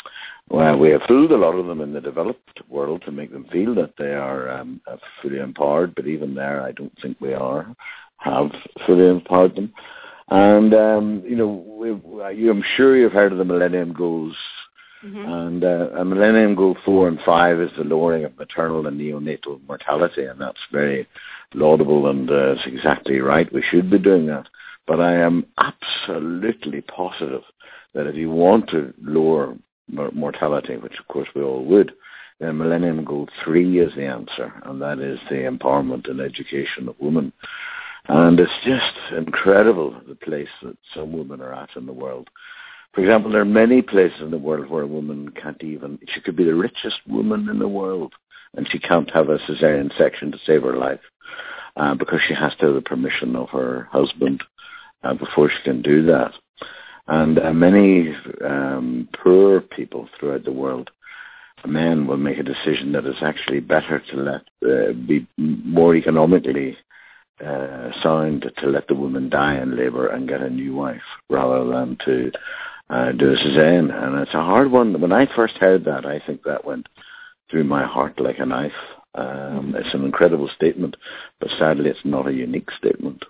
well, 0.49 0.77
we 0.77 0.89
have 0.89 1.01
fooled 1.07 1.31
a 1.31 1.37
lot 1.37 1.55
of 1.55 1.67
them 1.67 1.81
in 1.81 1.93
the 1.93 2.01
developed 2.01 2.61
world 2.69 3.03
to 3.05 3.11
make 3.11 3.31
them 3.31 3.45
feel 3.51 3.75
that 3.75 3.93
they 3.97 4.13
are 4.13 4.49
um, 4.49 4.81
fully 5.21 5.39
empowered, 5.39 5.93
but 5.95 6.07
even 6.07 6.35
there, 6.35 6.61
I 6.61 6.71
don't 6.71 6.97
think 7.01 7.17
we 7.19 7.33
are 7.33 7.67
have 8.19 8.51
fully 8.85 9.07
empowered 9.07 9.55
them. 9.55 9.73
And 10.29 10.73
um, 10.73 11.23
you 11.25 11.35
know, 11.35 11.47
we, 11.47 12.49
I'm 12.49 12.63
sure 12.75 12.97
you've 12.97 13.13
heard 13.13 13.31
of 13.31 13.37
the 13.37 13.45
Millennium 13.45 13.93
Goals, 13.93 14.35
Mm-hmm. 15.05 15.31
and 15.31 15.63
uh, 15.63 15.89
a 15.99 16.03
Millennium 16.03 16.55
Goal 16.55 16.75
four 16.83 17.07
and 17.07 17.19
five 17.23 17.59
is 17.59 17.69
the 17.77 17.83
lowering 17.83 18.25
of 18.25 18.35
maternal 18.35 18.87
and 18.87 18.99
neonatal 18.99 19.59
mortality, 19.67 20.25
and 20.25 20.41
that's 20.41 20.57
very 20.71 21.07
laudable 21.53 22.09
and 22.09 22.29
uh, 22.31 22.53
it's 22.53 22.65
exactly 22.65 23.19
right. 23.19 23.51
We 23.53 23.61
should 23.69 23.91
be 23.91 23.99
doing 23.99 24.25
that. 24.25 24.47
But 24.87 24.99
I 24.99 25.13
am 25.13 25.45
absolutely 25.59 26.81
positive 26.81 27.43
that 27.93 28.07
if 28.07 28.15
you 28.15 28.31
want 28.31 28.69
to 28.69 28.91
lower 28.99 29.55
mortality, 29.87 30.77
which 30.77 30.99
of 30.99 31.07
course 31.07 31.27
we 31.35 31.41
all 31.41 31.65
would, 31.65 31.93
then 32.39 32.57
Millennium 32.57 33.03
Goal 33.03 33.27
3 33.43 33.79
is 33.79 33.95
the 33.95 34.05
answer, 34.05 34.53
and 34.65 34.81
that 34.81 34.99
is 34.99 35.19
the 35.29 35.35
empowerment 35.35 36.09
and 36.09 36.21
education 36.21 36.87
of 36.87 36.95
women. 36.99 37.33
And 38.07 38.39
it's 38.39 38.51
just 38.63 39.13
incredible 39.17 39.99
the 40.07 40.15
place 40.15 40.49
that 40.61 40.77
some 40.93 41.11
women 41.13 41.41
are 41.41 41.53
at 41.53 41.75
in 41.75 41.85
the 41.85 41.93
world. 41.93 42.29
For 42.93 43.01
example, 43.01 43.31
there 43.31 43.41
are 43.41 43.45
many 43.45 43.81
places 43.81 44.21
in 44.21 44.31
the 44.31 44.37
world 44.37 44.69
where 44.69 44.83
a 44.83 44.87
woman 44.87 45.29
can't 45.29 45.61
even, 45.63 45.99
she 46.13 46.21
could 46.21 46.35
be 46.35 46.45
the 46.45 46.55
richest 46.55 46.99
woman 47.07 47.49
in 47.49 47.59
the 47.59 47.67
world, 47.67 48.13
and 48.55 48.67
she 48.69 48.79
can't 48.79 49.09
have 49.11 49.29
a 49.29 49.39
cesarean 49.39 49.95
section 49.97 50.31
to 50.31 50.39
save 50.45 50.61
her 50.61 50.77
life 50.77 51.01
uh, 51.75 51.95
because 51.95 52.19
she 52.27 52.33
has 52.33 52.55
to 52.55 52.67
have 52.67 52.75
the 52.75 52.81
permission 52.81 53.35
of 53.35 53.49
her 53.49 53.87
husband 53.91 54.43
uh, 55.03 55.13
before 55.13 55.49
she 55.49 55.63
can 55.63 55.81
do 55.81 56.05
that. 56.05 56.33
And 57.07 57.39
uh, 57.39 57.53
many 57.53 58.13
um, 58.43 59.07
poor 59.23 59.61
people 59.61 60.09
throughout 60.19 60.43
the 60.43 60.51
world, 60.51 60.91
men 61.65 62.05
will 62.07 62.17
make 62.17 62.37
a 62.37 62.43
decision 62.43 62.91
that 62.91 63.05
it's 63.05 63.21
actually 63.21 63.59
better 63.59 64.01
to 64.11 64.15
let 64.17 64.41
uh, 64.69 64.93
be 64.93 65.27
more 65.37 65.95
economically 65.95 66.77
uh, 67.43 67.91
sound 68.01 68.51
to 68.57 68.67
let 68.67 68.87
the 68.87 68.95
woman 68.95 69.29
die 69.29 69.59
in 69.61 69.77
labour 69.77 70.07
and 70.07 70.27
get 70.27 70.41
a 70.41 70.49
new 70.49 70.75
wife 70.75 71.01
rather 71.29 71.65
than 71.69 71.97
to 72.03 72.31
uh, 72.89 73.11
do 73.11 73.31
a 73.31 73.35
cesarean. 73.35 73.93
And 73.93 74.19
it's 74.19 74.33
a 74.33 74.43
hard 74.43 74.71
one. 74.71 74.99
When 74.99 75.11
I 75.11 75.27
first 75.35 75.55
heard 75.57 75.85
that, 75.85 76.05
I 76.05 76.19
think 76.25 76.43
that 76.43 76.65
went 76.65 76.87
through 77.49 77.65
my 77.65 77.85
heart 77.85 78.19
like 78.19 78.39
a 78.39 78.45
knife. 78.45 78.71
Um, 79.15 79.75
it's 79.77 79.93
an 79.93 80.03
incredible 80.03 80.49
statement, 80.55 80.95
but 81.39 81.49
sadly, 81.57 81.89
it's 81.89 82.05
not 82.05 82.27
a 82.27 82.33
unique 82.33 82.69
statement. 82.77 83.23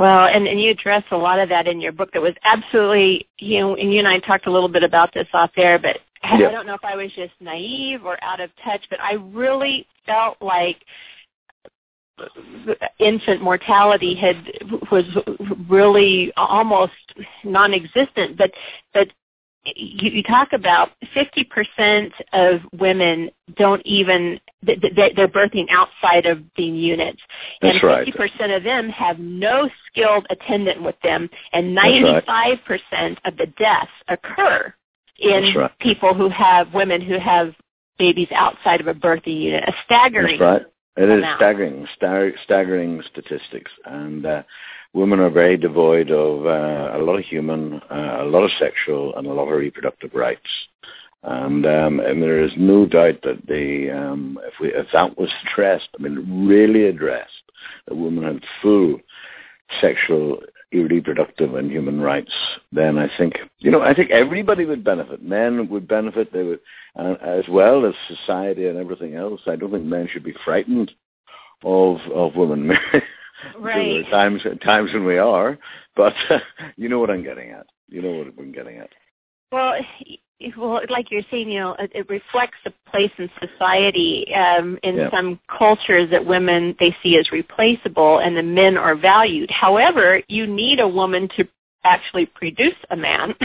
Well, 0.00 0.28
and, 0.28 0.48
and 0.48 0.58
you 0.58 0.70
address 0.70 1.04
a 1.10 1.16
lot 1.16 1.38
of 1.38 1.50
that 1.50 1.68
in 1.68 1.78
your 1.78 1.92
book 1.92 2.10
that 2.14 2.22
was 2.22 2.32
absolutely, 2.42 3.28
you 3.38 3.60
know, 3.60 3.76
and 3.76 3.92
you 3.92 3.98
and 3.98 4.08
I 4.08 4.18
talked 4.18 4.46
a 4.46 4.50
little 4.50 4.70
bit 4.70 4.82
about 4.82 5.12
this 5.12 5.28
off 5.34 5.50
air, 5.58 5.78
but 5.78 5.98
I 6.22 6.38
don't 6.38 6.66
know 6.66 6.72
if 6.72 6.84
I 6.84 6.96
was 6.96 7.12
just 7.14 7.34
naive 7.38 8.06
or 8.06 8.16
out 8.24 8.40
of 8.40 8.48
touch, 8.64 8.80
but 8.88 8.98
I 8.98 9.14
really 9.14 9.86
felt 10.06 10.38
like 10.40 10.78
infant 12.98 13.42
mortality 13.42 14.14
had 14.14 14.36
was 14.90 15.04
really 15.68 16.30
almost 16.36 16.92
non-existent 17.44 18.36
but 18.36 18.50
but 18.92 19.08
you, 19.64 20.10
you 20.10 20.22
talk 20.22 20.52
about 20.52 20.90
50% 21.14 22.10
of 22.32 22.60
women 22.78 23.30
don't 23.56 23.82
even 23.84 24.40
th- 24.64 24.80
th- 24.80 25.14
they're 25.16 25.28
birthing 25.28 25.66
outside 25.70 26.26
of 26.26 26.38
being 26.54 26.74
units 26.74 27.20
That's 27.60 27.78
and 27.82 27.82
right. 27.82 28.06
50% 28.06 28.56
of 28.56 28.62
them 28.62 28.88
have 28.88 29.18
no 29.18 29.68
skilled 29.86 30.26
attendant 30.30 30.82
with 30.82 30.96
them 31.02 31.28
and 31.52 31.76
95% 31.76 33.18
of 33.24 33.36
the 33.36 33.46
deaths 33.58 33.90
occur 34.08 34.72
in 35.18 35.54
right. 35.54 35.78
people 35.78 36.14
who 36.14 36.30
have 36.30 36.72
women 36.72 37.00
who 37.02 37.18
have 37.18 37.54
babies 37.98 38.28
outside 38.34 38.80
of 38.80 38.86
a 38.86 38.94
birthing 38.94 39.42
unit 39.42 39.64
a 39.68 39.72
staggering 39.84 40.40
It 40.96 41.08
is 41.08 41.24
staggering, 41.36 41.86
stag- 41.96 42.34
staggering 42.44 43.02
statistics, 43.10 43.70
and 43.84 44.26
uh, 44.26 44.42
women 44.92 45.20
are 45.20 45.30
very 45.30 45.56
devoid 45.56 46.10
of 46.10 46.46
uh, 46.46 46.98
a 46.98 47.00
lot 47.00 47.16
of 47.18 47.24
human, 47.24 47.80
uh, 47.90 48.18
a 48.20 48.24
lot 48.24 48.42
of 48.42 48.50
sexual, 48.58 49.14
and 49.16 49.26
a 49.26 49.32
lot 49.32 49.48
of 49.48 49.58
reproductive 49.58 50.12
rights. 50.14 50.48
And, 51.22 51.66
um, 51.66 52.00
and 52.00 52.22
there 52.22 52.42
is 52.42 52.52
no 52.56 52.86
doubt 52.86 53.20
that 53.22 53.46
the 53.46 53.90
um, 53.90 54.38
if 54.44 54.54
we 54.58 54.72
if 54.72 54.86
that 54.92 55.16
was 55.18 55.30
addressed, 55.44 55.88
I 55.98 56.02
mean, 56.02 56.46
really 56.48 56.86
addressed, 56.86 57.42
that 57.86 57.94
women 57.94 58.24
had 58.24 58.42
full 58.62 58.98
sexual 59.80 60.40
reproductive 60.72 61.54
and 61.54 61.70
human 61.70 62.00
rights, 62.00 62.32
then 62.72 62.98
I 62.98 63.08
think 63.18 63.38
you 63.58 63.70
know 63.70 63.82
I 63.82 63.94
think 63.94 64.10
everybody 64.10 64.64
would 64.64 64.84
benefit. 64.84 65.22
Men 65.22 65.68
would 65.68 65.88
benefit. 65.88 66.32
They 66.32 66.42
would, 66.42 66.60
uh, 66.96 67.14
as 67.22 67.44
well 67.48 67.86
as 67.86 67.94
society 68.08 68.66
and 68.68 68.78
everything 68.78 69.14
else. 69.14 69.40
I 69.46 69.56
don't 69.56 69.70
think 69.70 69.84
men 69.84 70.08
should 70.10 70.24
be 70.24 70.34
frightened 70.44 70.92
of 71.64 71.98
of 72.14 72.36
women. 72.36 72.70
right. 73.58 74.08
times 74.10 74.42
times 74.62 74.92
when 74.92 75.04
we 75.04 75.18
are, 75.18 75.58
but 75.96 76.14
uh, 76.28 76.38
you 76.76 76.88
know 76.88 76.98
what 76.98 77.10
I'm 77.10 77.24
getting 77.24 77.50
at. 77.50 77.66
You 77.88 78.02
know 78.02 78.10
what 78.10 78.28
I'm 78.38 78.52
getting 78.52 78.78
at. 78.78 78.90
Well, 79.52 79.74
well, 80.56 80.80
like 80.88 81.10
you're 81.10 81.22
saying, 81.30 81.50
you 81.50 81.60
know, 81.60 81.72
it, 81.78 81.90
it 81.94 82.08
reflects 82.08 82.56
the 82.64 82.72
place 82.90 83.10
in 83.18 83.30
society. 83.40 84.32
Um, 84.34 84.78
in 84.82 84.96
Yeah. 84.96 85.10
some 85.10 85.38
cultures, 85.48 86.10
that 86.10 86.24
women 86.24 86.76
they 86.78 86.96
see 87.02 87.16
as 87.18 87.30
replaceable, 87.30 88.18
and 88.18 88.36
the 88.36 88.42
men 88.42 88.76
are 88.76 88.94
valued. 88.94 89.50
However, 89.50 90.22
you 90.28 90.46
need 90.46 90.80
a 90.80 90.88
woman 90.88 91.28
to 91.36 91.46
actually 91.84 92.26
produce 92.26 92.76
a 92.90 92.96
man. 92.96 93.34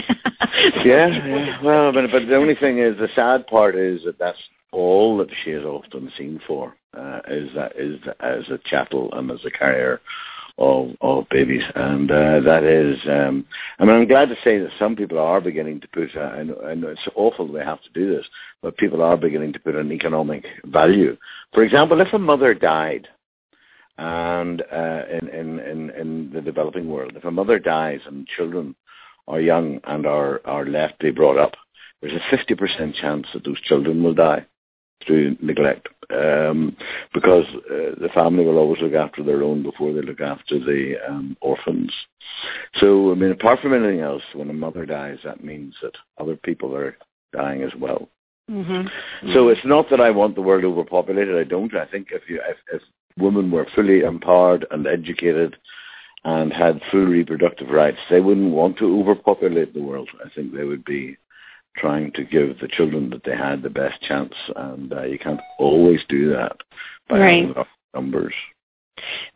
yeah, 0.84 1.06
yeah. 1.08 1.62
Well, 1.62 1.92
but 1.92 2.10
but 2.10 2.26
the 2.26 2.36
only 2.36 2.54
thing 2.54 2.78
is, 2.78 2.96
the 2.98 3.08
sad 3.14 3.46
part 3.46 3.76
is 3.76 4.02
that 4.04 4.18
that's 4.18 4.38
all 4.72 5.16
that 5.18 5.28
she 5.44 5.50
is 5.50 5.64
often 5.64 6.10
seen 6.16 6.40
for. 6.46 6.76
Uh, 6.96 7.20
is 7.28 7.50
that 7.54 7.72
is 7.76 8.00
as 8.20 8.48
a 8.48 8.58
chattel 8.64 9.12
and 9.12 9.30
as 9.30 9.44
a 9.44 9.50
carrier 9.50 10.00
of 10.58 10.90
of 11.00 11.28
babies, 11.28 11.62
and 11.74 12.10
uh, 12.10 12.40
that 12.40 12.64
is. 12.64 12.98
Um, 13.08 13.44
I 13.78 13.84
mean, 13.84 13.94
I'm 13.94 14.08
glad 14.08 14.28
to 14.30 14.36
say 14.42 14.58
that 14.58 14.70
some 14.78 14.96
people 14.96 15.18
are 15.18 15.40
beginning 15.40 15.80
to 15.80 15.88
put. 15.88 16.16
I, 16.16 16.42
know, 16.42 16.60
I 16.64 16.74
know 16.74 16.88
it's 16.88 17.08
awful 17.14 17.50
they 17.50 17.64
have 17.64 17.82
to 17.82 17.90
do 17.90 18.14
this, 18.14 18.26
but 18.62 18.76
people 18.76 19.02
are 19.02 19.16
beginning 19.16 19.52
to 19.52 19.60
put 19.60 19.74
an 19.74 19.92
economic 19.92 20.46
value. 20.64 21.16
For 21.52 21.62
example, 21.62 22.00
if 22.00 22.12
a 22.12 22.18
mother 22.18 22.54
died 22.54 23.08
and 23.98 24.62
uh, 24.72 25.02
in, 25.10 25.28
in, 25.28 25.58
in, 25.60 25.90
in 25.90 26.30
the 26.32 26.40
developing 26.40 26.88
world, 26.88 27.12
if 27.16 27.24
a 27.24 27.30
mother 27.30 27.58
dies 27.58 28.00
and 28.06 28.26
children 28.26 28.74
are 29.28 29.40
young 29.40 29.80
and 29.84 30.06
are, 30.06 30.40
are 30.44 30.66
left 30.66 31.00
to 31.00 31.06
be 31.06 31.10
brought 31.10 31.38
up, 31.38 31.52
there's 32.00 32.12
a 32.12 32.36
50% 32.36 32.94
chance 32.94 33.26
that 33.32 33.44
those 33.44 33.60
children 33.62 34.02
will 34.02 34.14
die 34.14 34.46
through 35.04 35.36
neglect 35.40 35.88
um, 36.10 36.76
because 37.12 37.44
uh, 37.54 37.94
the 38.00 38.10
family 38.14 38.44
will 38.44 38.58
always 38.58 38.80
look 38.80 38.94
after 38.94 39.22
their 39.22 39.42
own 39.42 39.62
before 39.62 39.92
they 39.92 40.02
look 40.02 40.20
after 40.20 40.58
the 40.58 40.94
um, 41.08 41.36
orphans. 41.40 41.92
So, 42.74 43.12
I 43.12 43.14
mean, 43.14 43.30
apart 43.30 43.60
from 43.60 43.74
anything 43.74 44.00
else, 44.00 44.22
when 44.34 44.50
a 44.50 44.54
mother 44.54 44.86
dies, 44.86 45.18
that 45.24 45.44
means 45.44 45.74
that 45.82 45.92
other 46.18 46.36
people 46.36 46.74
are 46.76 46.96
dying 47.32 47.62
as 47.62 47.72
well. 47.78 48.08
hmm 48.48 48.86
So 49.32 49.48
it's 49.48 49.64
not 49.64 49.90
that 49.90 50.00
I 50.00 50.10
want 50.10 50.34
the 50.34 50.42
world 50.42 50.64
overpopulated. 50.64 51.36
I 51.36 51.44
don't. 51.44 51.74
I 51.74 51.86
think 51.86 52.08
if 52.12 52.22
you 52.28 52.40
if, 52.48 52.56
if 52.72 52.82
women 53.18 53.50
were 53.50 53.66
fully 53.74 54.00
empowered 54.00 54.66
and 54.70 54.86
educated 54.86 55.56
and 56.24 56.52
had 56.52 56.80
full 56.90 57.06
reproductive 57.06 57.68
rights, 57.70 57.98
they 58.10 58.20
wouldn't 58.20 58.52
want 58.52 58.78
to 58.78 59.00
overpopulate 59.00 59.74
the 59.74 59.82
world. 59.82 60.08
I 60.24 60.28
think 60.34 60.52
they 60.52 60.64
would 60.64 60.84
be 60.84 61.16
trying 61.76 62.12
to 62.12 62.24
give 62.24 62.58
the 62.58 62.68
children 62.68 63.10
that 63.10 63.22
they 63.24 63.36
had 63.36 63.62
the 63.62 63.70
best 63.70 64.00
chance, 64.02 64.34
and 64.56 64.92
uh, 64.92 65.02
you 65.02 65.18
can't 65.18 65.40
always 65.58 66.00
do 66.08 66.30
that 66.30 66.56
by 67.08 67.18
Right. 67.20 67.56
numbers. 67.94 68.34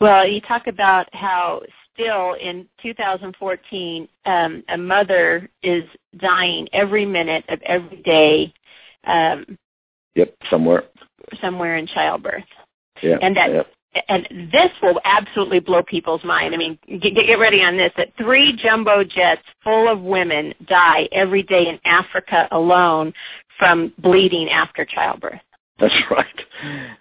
Well, 0.00 0.26
you 0.26 0.40
talk 0.40 0.66
about 0.66 1.14
how 1.14 1.62
still 1.92 2.35
in 2.35 2.66
2014, 2.83 4.09
um, 4.24 4.64
a 4.68 4.76
mother 4.79 5.48
is 5.62 5.85
dying 6.16 6.68
every 6.72 7.05
minute 7.05 7.44
of 7.48 7.61
every 7.62 7.98
day 7.98 8.53
um, 9.05 9.59
Yep, 10.14 10.35
somewhere. 10.50 10.85
somewhere 11.40 11.76
in 11.76 11.87
childbirth. 11.87 12.44
Yeah, 13.03 13.18
And 13.22 13.37
that- 13.37 13.50
yep. 13.50 13.72
And 14.09 14.50
this 14.53 14.70
will 14.83 15.00
absolutely 15.05 15.59
blow 15.59 15.83
people's 15.83 16.22
mind. 16.22 16.55
I 16.55 16.59
mean, 16.59 16.79
get, 17.00 17.14
get 17.14 17.38
ready 17.40 17.61
on 17.61 17.76
this. 17.76 17.92
That 17.96 18.12
three 18.16 18.57
jumbo 18.57 19.03
jets 19.03 19.42
full 19.64 19.88
of 19.88 20.00
women 20.00 20.55
die 20.66 21.09
every 21.11 21.42
day 21.42 21.68
in 21.68 21.81
Africa 21.85 22.46
alone 22.53 23.12
from 23.59 23.92
bleeding 23.98 24.48
after 24.48 24.85
childbirth. 24.85 25.40
That's 25.81 25.94
right. 26.11 26.40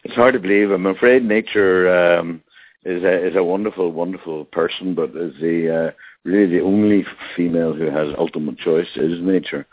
It's 0.03 0.15
hard 0.15 0.33
to 0.33 0.39
believe. 0.39 0.71
I'm 0.71 0.87
afraid 0.87 1.23
nature 1.23 2.17
um, 2.17 2.41
is 2.85 3.03
a 3.03 3.27
is 3.27 3.35
a 3.35 3.43
wonderful, 3.43 3.91
wonderful 3.91 4.45
person, 4.45 4.95
but 4.95 5.09
is 5.09 5.33
the 5.39 5.89
uh, 5.89 5.91
really 6.23 6.57
the 6.57 6.63
only 6.63 7.05
female 7.35 7.73
who 7.73 7.85
has 7.85 8.15
ultimate 8.17 8.57
choice 8.57 8.87
is 8.95 9.21
nature, 9.21 9.67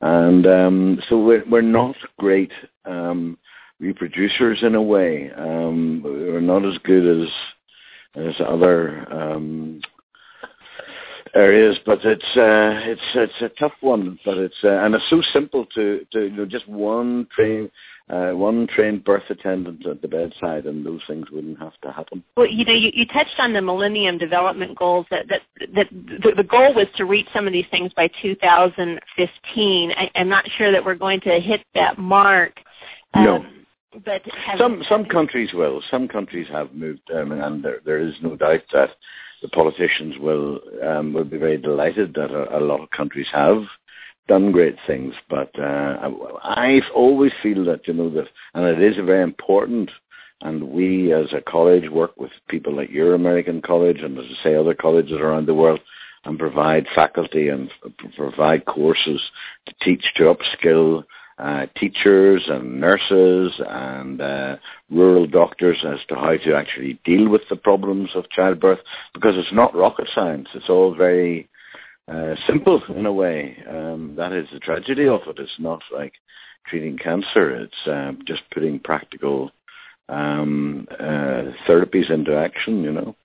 and 0.00 0.46
um, 0.46 1.02
so 1.08 1.18
we're 1.18 1.44
we're 1.50 1.60
not 1.60 1.96
great 2.18 2.52
um, 2.84 3.36
reproducers 3.82 4.62
in 4.62 4.74
a 4.74 4.82
way. 4.82 5.30
Um, 5.36 6.02
we're 6.04 6.40
not 6.40 6.64
as 6.64 6.78
good 6.84 7.22
as 7.22 7.28
as 8.14 8.34
other 8.46 9.06
um, 9.12 9.80
areas, 11.34 11.78
but 11.84 12.04
it's 12.04 12.36
uh, 12.36 12.90
it's 12.90 13.00
it's 13.14 13.42
a 13.42 13.48
tough 13.58 13.72
one. 13.80 14.18
But 14.24 14.38
it's 14.38 14.56
uh, 14.62 14.84
and 14.84 14.94
it's 14.94 15.08
so 15.10 15.22
simple 15.32 15.66
to 15.74 16.06
to 16.12 16.24
you 16.24 16.30
know 16.30 16.46
just 16.46 16.68
one 16.68 17.26
train 17.34 17.70
uh, 18.10 18.32
one 18.32 18.66
trained 18.66 19.04
birth 19.04 19.22
attendant 19.30 19.86
at 19.86 20.02
the 20.02 20.08
bedside, 20.08 20.66
and 20.66 20.84
those 20.84 21.00
things 21.06 21.30
wouldn't 21.30 21.58
have 21.58 21.72
to 21.82 21.90
happen. 21.90 22.22
Well, 22.36 22.46
you 22.46 22.64
know, 22.64 22.72
you, 22.72 22.90
you 22.92 23.06
touched 23.06 23.38
on 23.38 23.52
the 23.52 23.62
Millennium 23.62 24.18
Development 24.18 24.76
Goals. 24.76 25.06
That 25.10 25.26
that 25.28 25.40
that 25.74 25.88
the, 25.90 26.32
the 26.36 26.44
goal 26.44 26.74
was 26.74 26.86
to 26.96 27.04
reach 27.04 27.26
some 27.32 27.46
of 27.46 27.52
these 27.52 27.66
things 27.70 27.92
by 27.94 28.08
2015. 28.20 29.92
I, 29.92 30.10
I'm 30.14 30.28
not 30.28 30.44
sure 30.58 30.70
that 30.70 30.84
we're 30.84 30.94
going 30.94 31.20
to 31.22 31.40
hit 31.40 31.64
that 31.74 31.98
mark. 31.98 32.52
No. 33.14 33.44
But 34.04 34.22
Some 34.56 34.82
some 34.88 35.04
countries 35.04 35.52
will. 35.52 35.82
Some 35.90 36.08
countries 36.08 36.48
have 36.50 36.72
moved, 36.72 37.10
um, 37.14 37.32
and 37.32 37.62
there 37.62 37.80
there 37.84 37.98
is 37.98 38.14
no 38.22 38.36
doubt 38.36 38.62
that 38.72 38.90
the 39.42 39.48
politicians 39.48 40.14
will 40.18 40.60
um, 40.82 41.12
will 41.12 41.24
be 41.24 41.36
very 41.36 41.58
delighted 41.58 42.14
that 42.14 42.30
a, 42.30 42.58
a 42.58 42.60
lot 42.60 42.80
of 42.80 42.90
countries 42.90 43.26
have 43.32 43.64
done 44.28 44.50
great 44.50 44.76
things. 44.86 45.14
But 45.28 45.50
uh, 45.58 46.10
I 46.42 46.80
always 46.94 47.32
feel 47.42 47.64
that 47.66 47.86
you 47.86 47.92
know 47.92 48.08
that, 48.10 48.28
and 48.54 48.64
it 48.64 48.82
is 48.82 48.96
very 49.04 49.22
important. 49.22 49.90
And 50.40 50.70
we, 50.70 51.12
as 51.12 51.32
a 51.32 51.40
college, 51.40 51.88
work 51.88 52.16
with 52.16 52.32
people 52.48 52.74
like 52.74 52.90
your 52.90 53.14
American 53.14 53.62
college, 53.62 54.00
and 54.00 54.18
as 54.18 54.24
I 54.24 54.42
say, 54.42 54.54
other 54.54 54.74
colleges 54.74 55.12
around 55.12 55.46
the 55.46 55.54
world, 55.54 55.80
and 56.24 56.38
provide 56.38 56.86
faculty 56.94 57.48
and 57.48 57.70
provide 58.16 58.64
courses 58.64 59.20
to 59.66 59.74
teach 59.82 60.04
to 60.16 60.34
upskill 60.34 61.04
uh, 61.38 61.66
teachers 61.76 62.42
and 62.48 62.80
nurses 62.80 63.52
and 63.66 64.20
uh, 64.20 64.56
rural 64.90 65.26
doctors 65.26 65.78
as 65.86 65.98
to 66.08 66.14
how 66.14 66.36
to 66.36 66.54
actually 66.54 66.98
deal 67.04 67.28
with 67.28 67.42
the 67.48 67.56
problems 67.56 68.10
of 68.14 68.28
childbirth 68.30 68.80
because 69.14 69.36
it's 69.36 69.52
not 69.52 69.74
rocket 69.74 70.08
science. 70.14 70.48
It's 70.54 70.68
all 70.68 70.94
very 70.94 71.48
uh, 72.08 72.34
simple 72.46 72.82
in 72.96 73.06
a 73.06 73.12
way. 73.12 73.56
Um, 73.68 74.14
that 74.16 74.32
is 74.32 74.48
the 74.52 74.60
tragedy 74.60 75.08
of 75.08 75.20
it. 75.26 75.38
It's 75.38 75.58
not 75.58 75.82
like 75.92 76.14
treating 76.66 76.98
cancer. 76.98 77.50
It's 77.56 77.74
um, 77.86 78.20
just 78.26 78.42
putting 78.52 78.78
practical 78.78 79.50
um, 80.08 80.86
uh, 80.90 81.52
therapies 81.66 82.10
into 82.10 82.36
action, 82.36 82.82
you 82.82 82.92
know. 82.92 83.16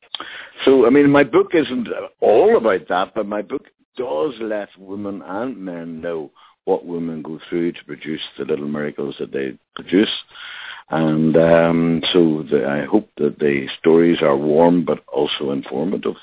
So, 0.65 0.87
I 0.87 0.89
mean, 0.89 1.09
my 1.11 1.23
book 1.23 1.51
isn't 1.53 1.87
all 2.21 2.57
about 2.57 2.87
that, 2.89 3.13
but 3.13 3.27
my 3.27 3.41
book 3.41 3.65
does 3.97 4.33
let 4.39 4.69
women 4.77 5.21
and 5.25 5.57
men 5.57 6.01
know 6.01 6.31
what 6.67 6.85
women 6.85 7.21
go 7.21 7.39
through 7.47 7.71
to 7.71 7.85
produce 7.85 8.21
the 8.37 8.43
little 8.43 8.67
miracles 8.67 9.15
that 9.19 9.31
they 9.31 9.57
produce. 9.73 10.11
And 10.89 11.35
um, 11.37 12.03
so 12.11 12.43
the, 12.49 12.65
I 12.67 12.85
hope 12.85 13.09
that 13.17 13.39
the 13.39 13.67
stories 13.79 14.21
are 14.21 14.35
warm 14.35 14.83
but 14.85 15.03
also 15.07 15.51
informative. 15.51 16.15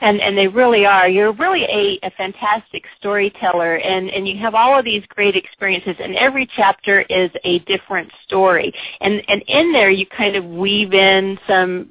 and 0.00 0.20
and 0.20 0.36
they 0.36 0.48
really 0.48 0.84
are. 0.86 1.08
You're 1.08 1.32
really 1.32 1.64
a, 1.64 2.06
a 2.06 2.10
fantastic 2.12 2.84
storyteller, 2.98 3.76
and 3.76 4.10
and 4.10 4.26
you 4.26 4.38
have 4.38 4.54
all 4.54 4.78
of 4.78 4.84
these 4.84 5.04
great 5.08 5.36
experiences, 5.36 5.96
and 6.02 6.14
every 6.16 6.48
chapter 6.56 7.02
is 7.02 7.30
a 7.44 7.58
different 7.60 8.10
story, 8.24 8.72
and 9.00 9.22
and 9.28 9.42
in 9.46 9.72
there 9.72 9.90
you 9.90 10.06
kind 10.06 10.36
of 10.36 10.44
weave 10.44 10.92
in 10.92 11.38
some 11.46 11.90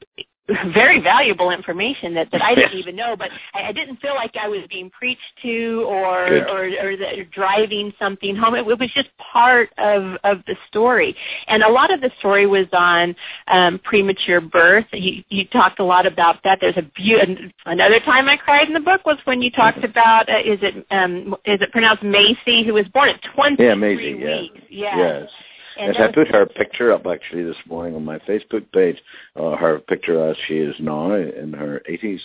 very 0.73 0.99
valuable 1.01 1.51
information 1.51 2.13
that, 2.15 2.31
that 2.31 2.41
I 2.41 2.55
didn't 2.55 2.77
even 2.77 2.95
know, 2.95 3.15
but 3.15 3.29
I, 3.53 3.69
I 3.69 3.71
didn't 3.71 3.97
feel 3.97 4.15
like 4.15 4.35
I 4.39 4.47
was 4.47 4.61
being 4.69 4.89
preached 4.89 5.21
to 5.43 5.85
or 5.87 6.27
Good. 6.27 6.49
or, 6.49 6.63
or 6.65 6.97
the, 6.97 7.25
driving 7.31 7.93
something 7.99 8.35
home. 8.35 8.55
It, 8.55 8.67
it 8.67 8.79
was 8.79 8.91
just 8.93 9.09
part 9.17 9.69
of 9.77 10.17
of 10.23 10.39
the 10.47 10.55
story, 10.67 11.15
and 11.47 11.63
a 11.63 11.69
lot 11.69 11.93
of 11.93 12.01
the 12.01 12.11
story 12.19 12.45
was 12.47 12.67
on 12.73 13.15
um, 13.47 13.79
premature 13.83 14.41
birth. 14.41 14.85
You, 14.91 15.23
you 15.29 15.45
talked 15.45 15.79
a 15.79 15.85
lot 15.85 16.05
about 16.05 16.37
that. 16.43 16.59
There's 16.61 16.77
a 16.77 16.81
beau- 16.81 17.35
another 17.65 17.99
time 17.99 18.27
I 18.27 18.37
cried 18.37 18.67
in 18.67 18.73
the 18.73 18.79
book 18.79 19.05
was 19.05 19.17
when 19.25 19.41
you 19.41 19.51
talked 19.51 19.83
about 19.83 20.29
uh, 20.29 20.39
is 20.39 20.59
it 20.61 20.85
um, 20.91 21.35
is 21.45 21.61
it 21.61 21.71
pronounced 21.71 22.03
Macy 22.03 22.63
who 22.65 22.73
was 22.73 22.87
born 22.87 23.09
at 23.09 23.21
23 23.35 24.19
Yeah, 24.19 24.41
weeks. 24.41 24.59
Yeah. 24.69 24.97
Yes. 24.97 25.29
And 25.79 25.95
yes, 25.95 26.09
I 26.09 26.13
put 26.13 26.27
her 26.27 26.45
picture 26.45 26.91
up 26.91 27.05
actually 27.05 27.43
this 27.43 27.55
morning 27.65 27.95
on 27.95 28.03
my 28.03 28.19
Facebook 28.19 28.69
page. 28.73 28.97
Uh, 29.35 29.55
her 29.55 29.79
picture 29.79 30.29
as 30.29 30.35
she 30.47 30.55
is 30.55 30.75
now 30.79 31.13
in 31.13 31.53
her 31.53 31.81
80s. 31.89 32.19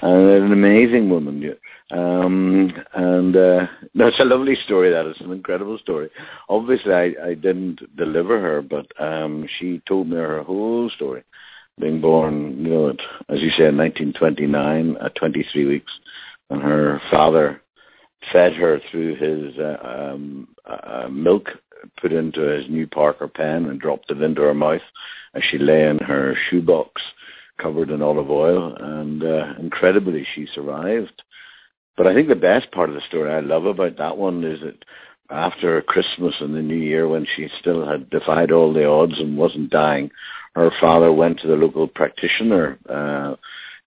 And 0.00 0.28
an 0.28 0.52
amazing 0.52 1.08
woman. 1.10 1.40
yeah. 1.40 1.52
Um, 1.90 2.72
and 2.94 3.36
uh, 3.36 3.66
no, 3.94 4.08
it's 4.08 4.20
a 4.20 4.24
lovely 4.24 4.56
story. 4.64 4.90
That 4.90 5.06
is 5.06 5.20
an 5.20 5.32
incredible 5.32 5.78
story. 5.78 6.10
Obviously, 6.48 6.92
I, 6.92 7.14
I 7.24 7.34
didn't 7.34 7.96
deliver 7.96 8.40
her, 8.40 8.62
but 8.62 8.86
um, 9.00 9.48
she 9.58 9.80
told 9.86 10.08
me 10.08 10.16
her 10.16 10.42
whole 10.42 10.90
story. 10.90 11.22
being 11.80 12.00
born, 12.00 12.64
you 12.64 12.70
know, 12.70 12.88
at, 12.90 13.00
as 13.28 13.40
you 13.40 13.50
say, 13.50 13.66
in 13.66 13.76
1929 13.76 14.96
at 15.00 15.14
23 15.14 15.66
weeks, 15.66 15.92
and 16.50 16.62
her 16.62 17.00
father 17.10 17.62
fed 18.32 18.54
her 18.54 18.80
through 18.90 19.14
his 19.14 19.58
uh, 19.58 19.76
um, 19.84 20.48
uh, 20.64 21.08
milk 21.08 21.48
put 22.00 22.12
into 22.12 22.40
his 22.40 22.68
new 22.68 22.86
Parker 22.86 23.28
pen 23.28 23.66
and 23.66 23.80
dropped 23.80 24.10
it 24.10 24.22
into 24.22 24.42
her 24.42 24.54
mouth 24.54 24.82
as 25.34 25.42
she 25.44 25.58
lay 25.58 25.86
in 25.88 25.98
her 25.98 26.34
shoebox 26.48 27.02
covered 27.58 27.90
in 27.90 28.02
olive 28.02 28.30
oil, 28.30 28.74
and 28.78 29.22
uh, 29.22 29.54
incredibly 29.58 30.26
she 30.34 30.46
survived. 30.54 31.22
But 31.96 32.06
I 32.06 32.14
think 32.14 32.28
the 32.28 32.36
best 32.36 32.70
part 32.70 32.88
of 32.88 32.94
the 32.94 33.00
story 33.08 33.32
I 33.32 33.40
love 33.40 33.66
about 33.66 33.98
that 33.98 34.16
one 34.16 34.44
is 34.44 34.60
that 34.60 34.84
after 35.30 35.82
Christmas 35.82 36.34
and 36.40 36.54
the 36.54 36.62
New 36.62 36.76
Year, 36.76 37.08
when 37.08 37.26
she 37.36 37.48
still 37.60 37.86
had 37.86 38.08
defied 38.08 38.52
all 38.52 38.72
the 38.72 38.88
odds 38.88 39.18
and 39.18 39.36
wasn't 39.36 39.70
dying, 39.70 40.10
her 40.54 40.70
father 40.80 41.12
went 41.12 41.40
to 41.40 41.48
the 41.48 41.56
local 41.56 41.86
practitioner, 41.86 42.78
uh, 42.88 43.34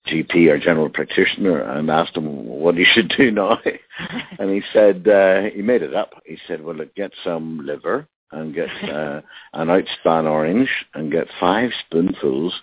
GP 0.08 0.50
or 0.50 0.58
general 0.58 0.90
practitioner, 0.90 1.62
and 1.62 1.90
asked 1.90 2.18
him 2.18 2.46
what 2.46 2.76
he 2.76 2.86
should 2.86 3.14
do 3.18 3.32
now. 3.32 3.60
and 4.40 4.50
he 4.50 4.62
said 4.74 5.08
uh, 5.08 5.44
he 5.54 5.62
made 5.62 5.82
it 5.82 5.94
up. 5.94 6.14
He 6.26 6.38
said, 6.48 6.64
"Well, 6.64 6.78
get 6.96 7.12
some 7.24 7.66
liver 7.66 8.08
and 8.32 8.54
get 8.54 8.70
uh, 8.84 9.22
an 9.54 9.68
outspan 9.68 10.30
orange 10.30 10.70
and 10.94 11.12
get 11.12 11.28
five 11.40 11.72
spoonfuls 11.86 12.54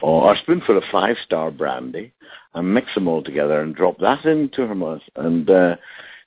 or 0.00 0.32
a 0.32 0.38
spoonful 0.38 0.76
of 0.76 0.84
five 0.90 1.16
star 1.24 1.50
brandy 1.50 2.12
and 2.54 2.74
mix 2.74 2.94
them 2.94 3.08
all 3.08 3.22
together 3.22 3.60
and 3.60 3.74
drop 3.74 3.98
that 3.98 4.24
into 4.24 4.66
her 4.66 4.74
mouth. 4.74 5.02
And 5.16 5.48
uh, 5.48 5.76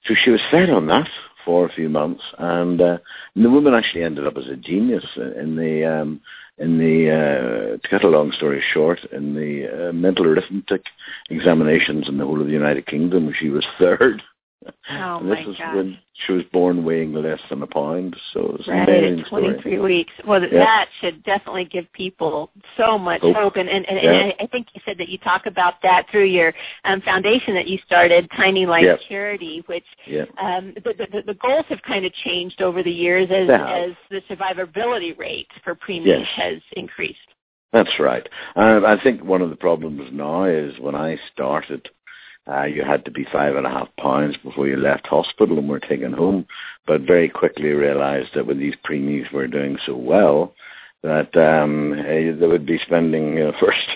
so 0.06 0.14
she 0.24 0.32
was 0.32 0.42
fed 0.50 0.70
on 0.70 0.88
that 0.88 1.10
for 1.44 1.68
a 1.68 1.74
few 1.74 1.90
months, 1.90 2.24
and, 2.40 2.82
uh, 2.82 2.98
and 3.36 3.46
the 3.46 3.52
woman 3.52 3.76
actually 3.76 4.02
ended 4.02 4.26
up 4.26 4.36
as 4.36 4.48
a 4.48 4.56
genius 4.56 5.06
in 5.16 5.56
the 5.56 5.86
um, 5.86 6.22
in 6.58 6.78
the 6.78 7.10
uh, 7.12 7.78
to 7.78 7.88
cut 7.90 8.04
a 8.04 8.10
long 8.10 8.32
story 8.32 8.64
short, 8.74 9.00
in 9.12 9.34
the 9.36 9.90
uh, 9.90 9.94
mental 9.94 10.26
arithmetic 10.26 10.86
examinations 11.30 12.08
in 12.08 12.18
the 12.18 12.26
whole 12.26 12.40
of 12.40 12.48
the 12.48 12.54
United 12.54 12.86
Kingdom, 12.86 13.34
she 13.38 13.50
was 13.50 13.66
third. 13.80 14.22
Oh 14.90 15.18
and 15.20 15.32
this 15.32 15.40
my 15.40 15.48
was 15.48 15.58
gosh. 15.58 15.76
when 15.76 15.98
she 16.26 16.34
was 16.34 16.44
born 16.54 16.84
weighing 16.86 17.14
less 17.14 17.40
than 17.50 17.62
a 17.62 17.68
pound, 17.68 18.16
so 18.34 18.42
it 18.42 18.52
was 18.60 18.68
an 18.68 18.74
Right, 18.74 18.90
amazing 18.90 19.20
at 19.22 19.28
story. 19.28 19.42
23 19.44 19.80
weeks. 19.80 20.14
Well, 20.28 20.42
Yeah. 20.44 20.60
that 20.60 20.88
should 21.02 21.24
definitely 21.24 21.66
give 21.66 21.92
people 21.94 22.52
so 22.78 22.98
much 22.98 23.22
Hope. 23.22 23.36
hope. 23.36 23.56
And, 23.58 23.68
and, 23.68 23.86
and, 23.88 24.00
Yeah. 24.02 24.12
and 24.12 24.34
I, 24.40 24.46
think 24.48 24.68
you 24.74 24.82
said 24.86 24.98
that 25.00 25.10
you 25.10 25.18
talk 25.20 25.46
about 25.48 25.82
that 25.82 26.08
through 26.12 26.26
your 26.26 26.54
um, 26.86 27.02
foundation 27.02 27.54
that 27.56 27.68
you 27.68 27.80
started, 27.86 28.30
Tiny 28.38 28.66
Life 28.66 28.84
Yeah. 28.86 28.98
Charity, 29.10 29.64
which 29.68 29.86
Yeah. 30.06 30.26
um, 30.40 30.74
the, 30.76 30.94
the, 31.12 31.24
the 31.26 31.34
goals 31.36 31.66
have 31.70 31.82
kind 31.82 32.06
of 32.06 32.14
changed 32.14 32.62
over 32.62 32.82
the 32.84 32.92
years 32.92 33.28
as, 33.32 33.50
as 33.50 33.92
the 34.10 34.22
survivability 34.30 35.18
rate 35.18 35.48
for 35.64 35.76
preemies 35.76 36.06
Yes. 36.20 36.28
has 36.36 36.62
increased. 36.74 37.20
That's 37.74 38.00
right. 38.00 38.28
Uh, 38.56 38.82
I 38.86 38.98
think 39.04 39.22
one 39.24 39.42
of 39.42 39.50
the 39.50 39.56
problems 39.58 40.10
now 40.14 40.46
is 40.46 40.80
when 40.80 40.96
I 40.96 41.18
started, 41.34 41.90
uh, 42.52 42.64
you 42.64 42.84
had 42.84 43.04
to 43.06 43.12
be 43.12 43.26
five 43.32 43.56
and 43.56 43.66
a 43.66 43.70
half 43.70 43.90
pounds 44.00 44.38
before 44.44 44.68
you 44.68 44.78
left 44.78 45.08
hospital 45.08 45.58
and 45.58 45.68
were 45.68 45.80
taken 45.80 46.14
home, 46.14 46.46
but 46.86 47.02
very 47.02 47.28
quickly 47.28 47.70
realized 47.70 48.30
that 48.36 48.46
with 48.46 48.60
these 48.60 48.76
preemies 48.88 49.32
were 49.32 49.48
doing 49.48 49.78
so 49.86 49.96
well, 49.96 50.54
that 51.02 51.36
um, 51.38 51.94
eh, 51.94 52.32
they 52.40 52.48
would 52.48 52.66
be 52.66 52.80
spending 52.86 53.36
know, 53.36 53.54
first 53.60 53.88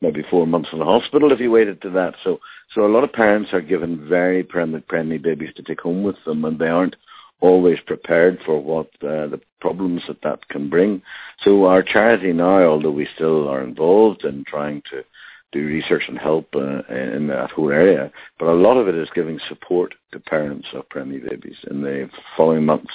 maybe 0.00 0.22
four 0.30 0.46
months 0.46 0.68
in 0.72 0.78
the 0.78 0.84
hospital 0.84 1.32
if 1.32 1.40
you 1.40 1.50
waited 1.50 1.82
to 1.82 1.90
that. 1.90 2.14
So, 2.24 2.40
so 2.74 2.86
a 2.86 2.92
lot 2.92 3.04
of 3.04 3.12
parents 3.12 3.50
are 3.52 3.60
given 3.60 4.08
very 4.08 4.42
pregnant, 4.42 4.86
pregnant 4.86 5.22
babies 5.22 5.52
to 5.56 5.62
take 5.62 5.80
home 5.80 6.02
with 6.02 6.16
them, 6.24 6.44
and 6.44 6.58
they 6.58 6.68
aren't 6.68 6.96
always 7.40 7.78
prepared 7.86 8.38
for 8.44 8.60
what 8.60 8.86
uh, 9.02 9.28
the 9.28 9.40
problems 9.60 10.02
that 10.08 10.20
that 10.22 10.48
can 10.48 10.68
bring. 10.68 11.02
So 11.42 11.66
our 11.66 11.82
charity 11.82 12.32
now, 12.32 12.62
although 12.62 12.90
we 12.90 13.08
still 13.14 13.48
are 13.48 13.62
involved 13.62 14.24
in 14.24 14.44
trying 14.44 14.82
to 14.90 15.04
do 15.52 15.64
research 15.64 16.04
and 16.08 16.18
help 16.18 16.48
uh, 16.54 16.82
in 16.92 17.26
that 17.28 17.50
whole 17.50 17.70
area, 17.70 18.10
but 18.38 18.48
a 18.48 18.54
lot 18.54 18.76
of 18.76 18.88
it 18.88 18.94
is 18.94 19.08
giving 19.14 19.38
support 19.48 19.94
to 20.12 20.20
parents 20.20 20.68
of 20.74 20.88
preemie 20.88 21.26
babies 21.28 21.56
in 21.70 21.82
the 21.82 22.08
following 22.36 22.64
months. 22.64 22.92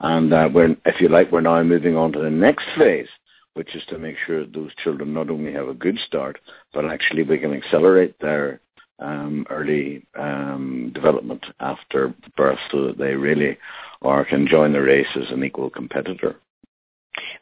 And 0.00 0.32
uh, 0.32 0.48
we're, 0.52 0.76
if 0.84 1.00
you 1.00 1.08
like, 1.08 1.32
we're 1.32 1.40
now 1.40 1.62
moving 1.62 1.96
on 1.96 2.12
to 2.12 2.20
the 2.20 2.30
next 2.30 2.66
phase, 2.76 3.08
which 3.54 3.74
is 3.74 3.82
to 3.88 3.98
make 3.98 4.16
sure 4.26 4.46
those 4.46 4.74
children 4.82 5.12
not 5.12 5.30
only 5.30 5.52
have 5.52 5.68
a 5.68 5.74
good 5.74 5.98
start, 6.06 6.38
but 6.72 6.84
actually 6.84 7.24
we 7.24 7.38
can 7.38 7.52
accelerate 7.52 8.14
their 8.20 8.60
um, 9.00 9.46
early 9.50 10.06
um, 10.18 10.90
development 10.94 11.44
after 11.60 12.14
birth 12.36 12.58
so 12.70 12.86
that 12.86 12.98
they 12.98 13.14
really 13.14 13.58
are 14.02 14.24
can 14.24 14.46
join 14.46 14.72
the 14.72 14.80
race 14.80 15.06
as 15.16 15.30
an 15.30 15.44
equal 15.44 15.70
competitor. 15.70 16.36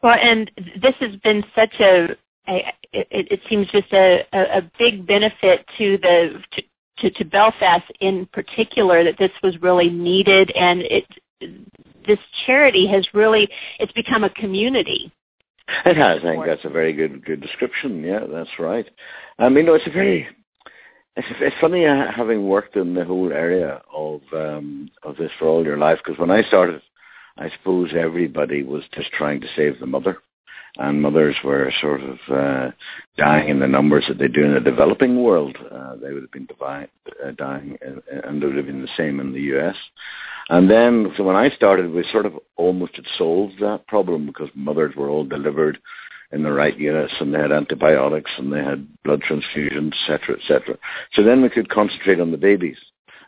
Well, 0.01 0.17
and 0.21 0.49
this 0.81 0.95
has 0.99 1.15
been 1.17 1.43
such 1.55 1.73
a, 1.79 2.15
a 2.47 2.73
it, 2.93 3.31
it 3.31 3.41
seems 3.49 3.67
just 3.67 3.91
a, 3.93 4.25
a, 4.33 4.59
a 4.59 4.71
big 4.79 5.05
benefit 5.05 5.65
to 5.77 5.97
the 5.97 6.41
to, 6.53 6.61
to, 6.99 7.09
to 7.11 7.25
Belfast 7.25 7.85
in 7.99 8.25
particular 8.27 9.03
that 9.03 9.17
this 9.17 9.31
was 9.43 9.61
really 9.61 9.89
needed, 9.89 10.51
and 10.51 10.81
it 10.81 11.05
this 12.07 12.19
charity 12.45 12.87
has 12.87 13.07
really 13.13 13.49
it's 13.79 13.91
become 13.93 14.23
a 14.23 14.29
community. 14.29 15.11
It 15.85 15.97
has. 15.97 16.19
I 16.19 16.21
think 16.21 16.45
that's 16.45 16.65
a 16.65 16.69
very 16.69 16.93
good 16.93 17.25
good 17.25 17.41
description. 17.41 18.03
Yeah, 18.03 18.25
that's 18.31 18.49
right. 18.57 18.89
I 19.37 19.49
mean, 19.49 19.65
no, 19.65 19.73
it's 19.73 19.87
a 19.87 19.91
very 19.91 20.27
it's, 21.17 21.27
it's 21.39 21.55
funny 21.59 21.85
uh, 21.85 22.11
having 22.15 22.47
worked 22.47 22.75
in 22.75 22.93
the 22.93 23.03
whole 23.03 23.33
area 23.33 23.81
of 23.93 24.21
um, 24.33 24.89
of 25.03 25.17
this 25.17 25.31
for 25.39 25.47
all 25.47 25.65
your 25.65 25.77
life 25.77 25.99
because 26.03 26.19
when 26.19 26.31
I 26.31 26.43
started, 26.43 26.81
I 27.37 27.49
suppose 27.49 27.91
everybody 27.97 28.63
was 28.63 28.83
just 28.93 29.11
trying 29.11 29.41
to 29.41 29.47
save 29.55 29.79
the 29.79 29.87
mother, 29.87 30.19
and 30.79 31.01
mothers 31.01 31.35
were 31.43 31.71
sort 31.81 32.01
of 32.01 32.17
uh, 32.31 32.71
dying 33.17 33.49
in 33.49 33.59
the 33.59 33.67
numbers 33.67 34.05
that 34.07 34.17
they 34.17 34.27
do 34.27 34.43
in 34.43 34.53
the 34.53 34.59
developing 34.59 35.23
world. 35.23 35.57
Uh, 35.71 35.95
they 35.95 36.13
would 36.13 36.23
have 36.23 36.31
been 36.31 36.47
divi- 36.47 36.89
uh, 37.25 37.31
dying, 37.37 37.77
and 37.81 38.41
they 38.41 38.45
would 38.45 38.57
have 38.57 38.65
been 38.65 38.81
the 38.81 38.89
same 38.97 39.19
in 39.19 39.33
the 39.33 39.41
U.S. 39.41 39.75
And 40.49 40.69
then, 40.69 41.11
so 41.17 41.23
when 41.23 41.35
I 41.35 41.49
started, 41.49 41.91
we 41.91 42.05
sort 42.11 42.25
of 42.25 42.33
almost 42.55 42.95
had 42.95 43.05
solved 43.17 43.59
that 43.59 43.87
problem 43.87 44.25
because 44.25 44.49
mothers 44.55 44.95
were 44.95 45.09
all 45.09 45.25
delivered 45.25 45.77
in 46.31 46.43
the 46.43 46.51
right 46.51 46.77
units 46.77 47.13
and 47.19 47.33
they 47.33 47.39
had 47.39 47.51
antibiotics 47.51 48.31
and 48.37 48.51
they 48.51 48.63
had 48.63 48.87
blood 49.03 49.21
transfusions, 49.21 49.93
etc., 50.07 50.37
etc. 50.39 50.77
So 51.13 51.23
then 51.23 51.41
we 51.41 51.49
could 51.49 51.69
concentrate 51.69 52.19
on 52.19 52.31
the 52.31 52.37
babies. 52.37 52.77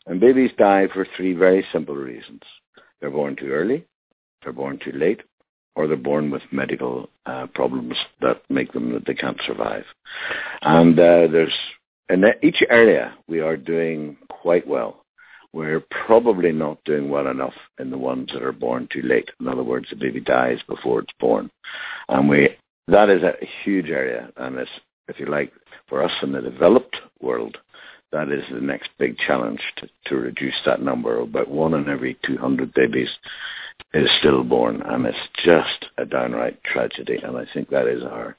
And 0.05 0.19
babies 0.19 0.51
die 0.57 0.87
for 0.93 1.05
three 1.15 1.33
very 1.33 1.65
simple 1.71 1.95
reasons. 1.95 2.41
They're 2.99 3.09
born 3.11 3.35
too 3.35 3.49
early, 3.49 3.85
they're 4.43 4.53
born 4.53 4.79
too 4.83 4.91
late, 4.91 5.21
or 5.75 5.87
they're 5.87 5.97
born 5.97 6.29
with 6.31 6.41
medical 6.51 7.09
uh, 7.25 7.47
problems 7.53 7.95
that 8.21 8.41
make 8.49 8.73
them 8.73 8.93
that 8.93 9.05
they 9.05 9.13
can't 9.13 9.39
survive. 9.45 9.85
And 10.61 10.99
uh, 10.99 11.27
there's 11.31 11.57
in 12.09 12.25
each 12.41 12.63
area 12.69 13.15
we 13.27 13.39
are 13.39 13.57
doing 13.57 14.17
quite 14.29 14.67
well. 14.67 15.05
We're 15.51 15.83
probably 16.05 16.51
not 16.51 16.83
doing 16.85 17.09
well 17.09 17.27
enough 17.27 17.55
in 17.79 17.89
the 17.89 17.97
ones 17.97 18.29
that 18.33 18.43
are 18.43 18.51
born 18.51 18.87
too 18.91 19.01
late. 19.01 19.29
In 19.39 19.47
other 19.47 19.63
words, 19.63 19.87
the 19.89 19.95
baby 19.95 20.19
dies 20.19 20.59
before 20.67 20.99
it's 20.99 21.13
born, 21.19 21.49
and 22.07 22.29
we 22.29 22.55
that 22.89 23.09
is 23.09 23.23
a 23.23 23.33
huge 23.63 23.89
area. 23.89 24.31
And 24.37 24.57
it's, 24.57 24.71
if 25.07 25.19
you 25.19 25.27
like, 25.27 25.51
for 25.87 26.03
us 26.03 26.11
in 26.21 26.31
the 26.31 26.41
developed 26.41 26.97
world, 27.21 27.57
that 28.11 28.31
is 28.31 28.43
the 28.51 28.61
next 28.61 28.89
big 28.97 29.17
challenge 29.17 29.61
to, 29.77 29.89
to 30.05 30.15
reduce 30.15 30.55
that 30.65 30.81
number. 30.81 31.19
About 31.19 31.49
one 31.49 31.73
in 31.73 31.87
every 31.89 32.17
200 32.25 32.73
babies 32.73 33.09
is 33.93 34.09
stillborn, 34.19 34.81
and 34.81 35.05
it's 35.05 35.17
just 35.43 35.85
a 35.97 36.05
downright 36.05 36.63
tragedy. 36.63 37.19
And 37.23 37.37
I 37.37 37.45
think 37.53 37.69
that 37.69 37.87
is 37.87 38.03
our 38.03 38.35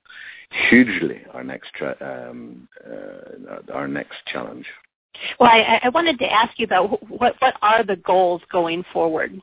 hugely 0.68 1.22
our 1.32 1.44
next 1.44 1.72
tra- 1.74 1.96
um, 2.00 2.68
uh, 2.84 3.72
our 3.72 3.88
next 3.88 4.16
challenge. 4.26 4.66
Well, 5.38 5.50
I, 5.50 5.80
I 5.84 5.88
wanted 5.90 6.18
to 6.20 6.32
ask 6.32 6.58
you 6.58 6.64
about 6.64 7.08
what 7.08 7.36
what 7.38 7.54
are 7.62 7.84
the 7.84 7.96
goals 7.96 8.42
going 8.50 8.84
forward. 8.92 9.40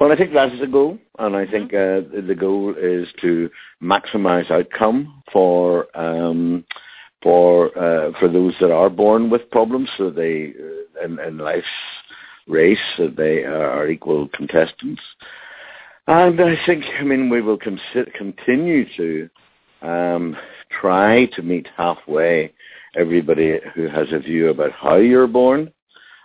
Well, 0.00 0.10
I 0.10 0.16
think 0.16 0.32
that 0.32 0.52
is 0.52 0.60
the 0.60 0.66
goal, 0.66 0.98
and 1.18 1.36
I 1.36 1.46
think 1.46 1.74
uh, 1.74 2.00
the 2.26 2.36
goal 2.38 2.74
is 2.80 3.06
to 3.20 3.50
maximise 3.82 4.50
outcome 4.50 5.22
for 5.30 5.86
um, 5.98 6.64
for 7.22 7.76
uh, 7.76 8.12
for 8.18 8.28
those 8.28 8.54
that 8.60 8.70
are 8.70 8.90
born 8.90 9.30
with 9.30 9.50
problems, 9.50 9.88
so 9.96 10.10
they 10.10 10.52
uh, 10.58 11.04
in, 11.04 11.18
in 11.20 11.38
life's 11.38 11.66
race 12.46 12.78
that 12.98 13.16
they 13.16 13.44
are 13.44 13.88
equal 13.88 14.28
contestants. 14.28 15.02
And 16.06 16.40
I 16.40 16.56
think, 16.64 16.84
I 16.98 17.02
mean, 17.02 17.28
we 17.28 17.42
will 17.42 17.58
con- 17.58 17.80
continue 18.16 18.86
to 18.96 19.28
um, 19.82 20.36
try 20.80 21.26
to 21.36 21.42
meet 21.42 21.68
halfway 21.76 22.54
everybody 22.96 23.60
who 23.74 23.88
has 23.88 24.08
a 24.12 24.18
view 24.18 24.48
about 24.48 24.72
how 24.72 24.96
you're 24.96 25.26
born. 25.26 25.70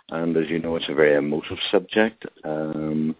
And 0.08 0.36
as 0.36 0.48
you 0.48 0.58
know, 0.58 0.76
it's 0.76 0.88
a 0.88 0.94
very 0.94 1.14
emotive 1.14 1.58
subject. 1.70 2.24
Um, 2.44 3.14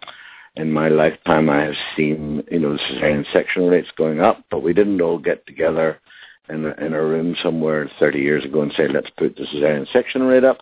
in 0.56 0.72
my 0.72 0.88
lifetime, 0.88 1.50
I 1.50 1.62
have 1.64 1.74
seen, 1.96 2.42
you 2.50 2.60
know, 2.60 2.78
cesarean 2.78 3.26
section 3.32 3.66
rates 3.66 3.88
going 3.96 4.20
up, 4.20 4.44
but 4.50 4.62
we 4.62 4.72
didn't 4.72 5.00
all 5.02 5.18
get 5.18 5.46
together 5.46 6.00
in 6.48 6.64
a, 6.66 6.84
in 6.84 6.92
a 6.92 7.02
room 7.02 7.34
somewhere 7.42 7.90
30 7.98 8.18
years 8.18 8.44
ago 8.44 8.62
and 8.62 8.72
say, 8.76 8.88
let's 8.88 9.10
put 9.10 9.36
the 9.36 9.44
cesarean 9.44 9.90
section 9.92 10.22
rate 10.22 10.44
up. 10.44 10.58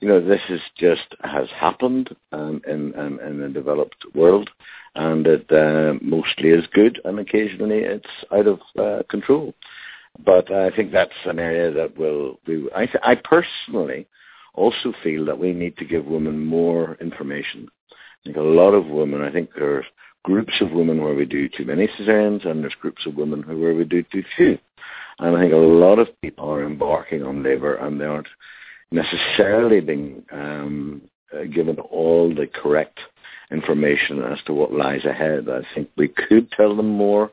You 0.00 0.08
know, 0.08 0.20
this 0.20 0.40
is 0.48 0.60
just 0.76 1.14
has 1.22 1.48
happened 1.50 2.14
um, 2.32 2.60
in, 2.66 2.92
in, 2.94 3.20
in 3.20 3.40
the 3.40 3.48
developed 3.48 4.04
world, 4.14 4.50
and 4.96 5.26
it 5.26 5.50
uh, 5.52 5.94
mostly 6.02 6.48
is 6.48 6.66
good, 6.72 7.00
and 7.04 7.20
occasionally 7.20 7.78
it's 7.78 8.04
out 8.32 8.48
of 8.48 8.60
uh, 8.76 9.04
control. 9.08 9.54
But 10.24 10.52
I 10.52 10.70
think 10.74 10.90
that's 10.90 11.12
an 11.24 11.38
area 11.38 11.70
that 11.72 11.96
will. 11.96 12.40
We, 12.46 12.68
I, 12.74 12.88
I 13.02 13.14
personally 13.14 14.08
also 14.54 14.92
feel 15.02 15.24
that 15.26 15.38
we 15.38 15.52
need 15.52 15.76
to 15.78 15.84
give 15.84 16.04
women 16.04 16.44
more 16.44 16.96
information. 17.00 17.68
I 17.92 17.94
think 18.24 18.36
a 18.36 18.40
lot 18.40 18.72
of 18.72 18.86
women. 18.86 19.22
I 19.22 19.30
think 19.30 19.50
there 19.54 19.76
are 19.76 19.86
groups 20.24 20.54
of 20.60 20.72
women 20.72 21.02
where 21.02 21.14
we 21.14 21.24
do 21.24 21.48
too 21.48 21.64
many 21.64 21.88
cesareans, 21.88 22.46
and 22.46 22.62
there's 22.62 22.74
groups 22.74 23.06
of 23.06 23.14
women 23.14 23.42
where 23.42 23.74
we 23.74 23.84
do 23.84 24.02
too 24.02 24.24
few. 24.36 24.58
And 25.22 25.36
I 25.36 25.40
think 25.42 25.52
a 25.52 25.56
lot 25.56 26.00
of 26.00 26.08
people 26.20 26.50
are 26.50 26.64
embarking 26.64 27.22
on 27.22 27.44
labour 27.44 27.76
and 27.76 28.00
they 28.00 28.06
aren't 28.06 28.26
necessarily 28.90 29.80
being 29.80 30.24
um, 30.32 31.02
uh, 31.32 31.44
given 31.44 31.78
all 31.78 32.34
the 32.34 32.48
correct 32.48 32.98
information 33.52 34.20
as 34.24 34.38
to 34.46 34.52
what 34.52 34.72
lies 34.72 35.04
ahead. 35.04 35.48
I 35.48 35.60
think 35.74 35.90
we 35.96 36.08
could 36.08 36.50
tell 36.50 36.74
them 36.74 36.88
more 36.88 37.30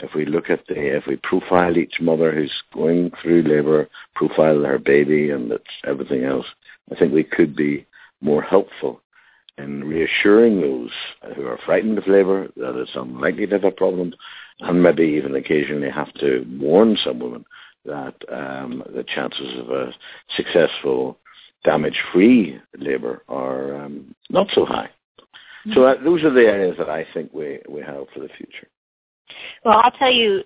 if 0.00 0.14
we 0.14 0.24
look 0.24 0.48
at 0.48 0.66
the, 0.66 0.76
if 0.96 1.06
we 1.06 1.16
profile 1.16 1.76
each 1.76 2.00
mother 2.00 2.32
who's 2.34 2.62
going 2.72 3.10
through 3.20 3.42
labour, 3.42 3.86
profile 4.14 4.62
her 4.62 4.78
baby 4.78 5.28
and 5.28 5.52
everything 5.86 6.24
else, 6.24 6.46
I 6.90 6.94
think 6.94 7.12
we 7.12 7.24
could 7.24 7.54
be 7.54 7.84
more 8.22 8.42
helpful 8.42 9.02
in 9.58 9.84
reassuring 9.84 10.60
those 10.60 10.90
who 11.34 11.46
are 11.46 11.58
frightened 11.64 11.98
of 11.98 12.06
labour 12.06 12.48
that 12.56 12.76
it's 12.76 12.94
unlikely 12.94 13.46
to 13.46 13.54
have 13.54 13.64
a 13.64 13.70
problem 13.70 14.12
and 14.60 14.82
maybe 14.82 15.04
even 15.04 15.34
occasionally 15.34 15.90
have 15.90 16.12
to 16.14 16.46
warn 16.58 16.96
some 17.02 17.18
women 17.18 17.44
that 17.84 18.14
um, 18.32 18.82
the 18.94 19.04
chances 19.04 19.58
of 19.58 19.70
a 19.70 19.92
successful 20.36 21.18
damage-free 21.64 22.60
labour 22.78 23.22
are 23.28 23.84
um, 23.84 24.14
not 24.30 24.48
so 24.54 24.64
high. 24.64 24.90
Mm-hmm. 25.66 25.72
So 25.74 25.84
uh, 25.84 26.02
those 26.02 26.22
are 26.22 26.32
the 26.32 26.46
areas 26.46 26.76
that 26.78 26.90
I 26.90 27.06
think 27.14 27.32
we, 27.32 27.60
we 27.68 27.80
have 27.80 28.06
for 28.12 28.20
the 28.20 28.28
future. 28.36 28.68
Well, 29.64 29.80
I'll 29.82 29.90
tell 29.92 30.12
you, 30.12 30.42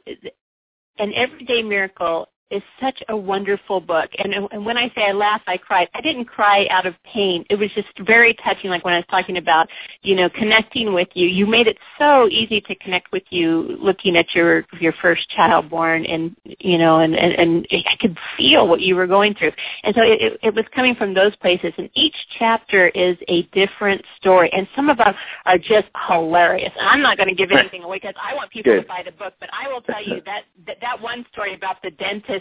an 0.99 1.13
everyday 1.15 1.63
miracle 1.63 2.29
is 2.51 2.63
such 2.81 3.03
a 3.09 3.17
wonderful 3.17 3.81
book. 3.81 4.11
And, 4.19 4.35
and 4.35 4.65
when 4.65 4.77
I 4.77 4.89
say 4.95 5.07
I 5.09 5.13
laughed, 5.13 5.45
I 5.47 5.57
cried. 5.57 5.89
I 5.95 6.01
didn't 6.01 6.25
cry 6.25 6.67
out 6.69 6.87
of 6.87 6.95
pain. 7.05 7.45
It 7.49 7.57
was 7.57 7.71
just 7.75 7.89
very 8.01 8.35
touching, 8.35 8.71
like 8.71 8.85
when 8.85 8.95
I 8.95 8.99
was 8.99 9.07
talking 9.11 9.37
about, 9.37 9.69
you 10.03 10.17
know, 10.17 10.29
connecting 10.29 10.93
with 10.93 11.09
you. 11.15 11.29
You 11.29 11.47
made 11.47 11.67
it 11.67 11.79
so 11.99 12.29
easy 12.29 12.61
to 12.63 12.75
connect 12.77 13.13
with 13.13 13.23
you 13.31 13.77
looking 13.81 14.17
at 14.17 14.35
your 14.35 14.65
your 14.81 14.93
first 15.01 15.29
child 15.31 15.71
born 15.71 16.05
and, 16.07 16.35
you 16.45 16.79
know, 16.79 16.99
and, 16.99 17.15
and, 17.15 17.33
and 17.35 17.67
I 17.71 17.97
could 18.01 18.19
feel 18.37 18.67
what 18.67 18.81
you 18.81 18.97
were 18.97 19.07
going 19.07 19.35
through. 19.35 19.53
And 19.85 19.95
so 19.95 20.03
it, 20.03 20.39
it 20.43 20.55
was 20.55 20.65
coming 20.75 20.95
from 20.95 21.15
those 21.15 21.35
places. 21.37 21.73
And 21.79 21.89
each 21.95 22.15
chapter 22.39 22.89
is 22.89 23.17
a 23.29 23.43
different 23.53 24.03
story. 24.17 24.51
And 24.53 24.67
some 24.75 24.89
of 24.89 24.99
them 24.99 25.15
are 25.47 25.59
just 25.59 25.87
hilarious. 26.09 26.73
And 26.79 26.89
I'm 26.89 27.03
not 27.03 27.17
going 27.17 27.29
to 27.29 27.35
give 27.35 27.51
anything 27.53 27.85
away 27.85 27.99
because 27.99 28.15
I 28.21 28.35
want 28.35 28.51
people 28.51 28.73
Good. 28.73 28.83
to 28.83 28.89
buy 28.89 29.03
the 29.05 29.13
book, 29.13 29.35
but 29.41 29.49
I 29.53 29.69
will 29.69 29.83
tell 29.83 30.03
you 30.03 30.21
that, 30.27 30.45
that, 30.67 30.79
that 30.81 31.01
one 31.01 31.25
story 31.33 31.55
about 31.55 31.83
the 31.83 31.91
dentist 31.93 32.40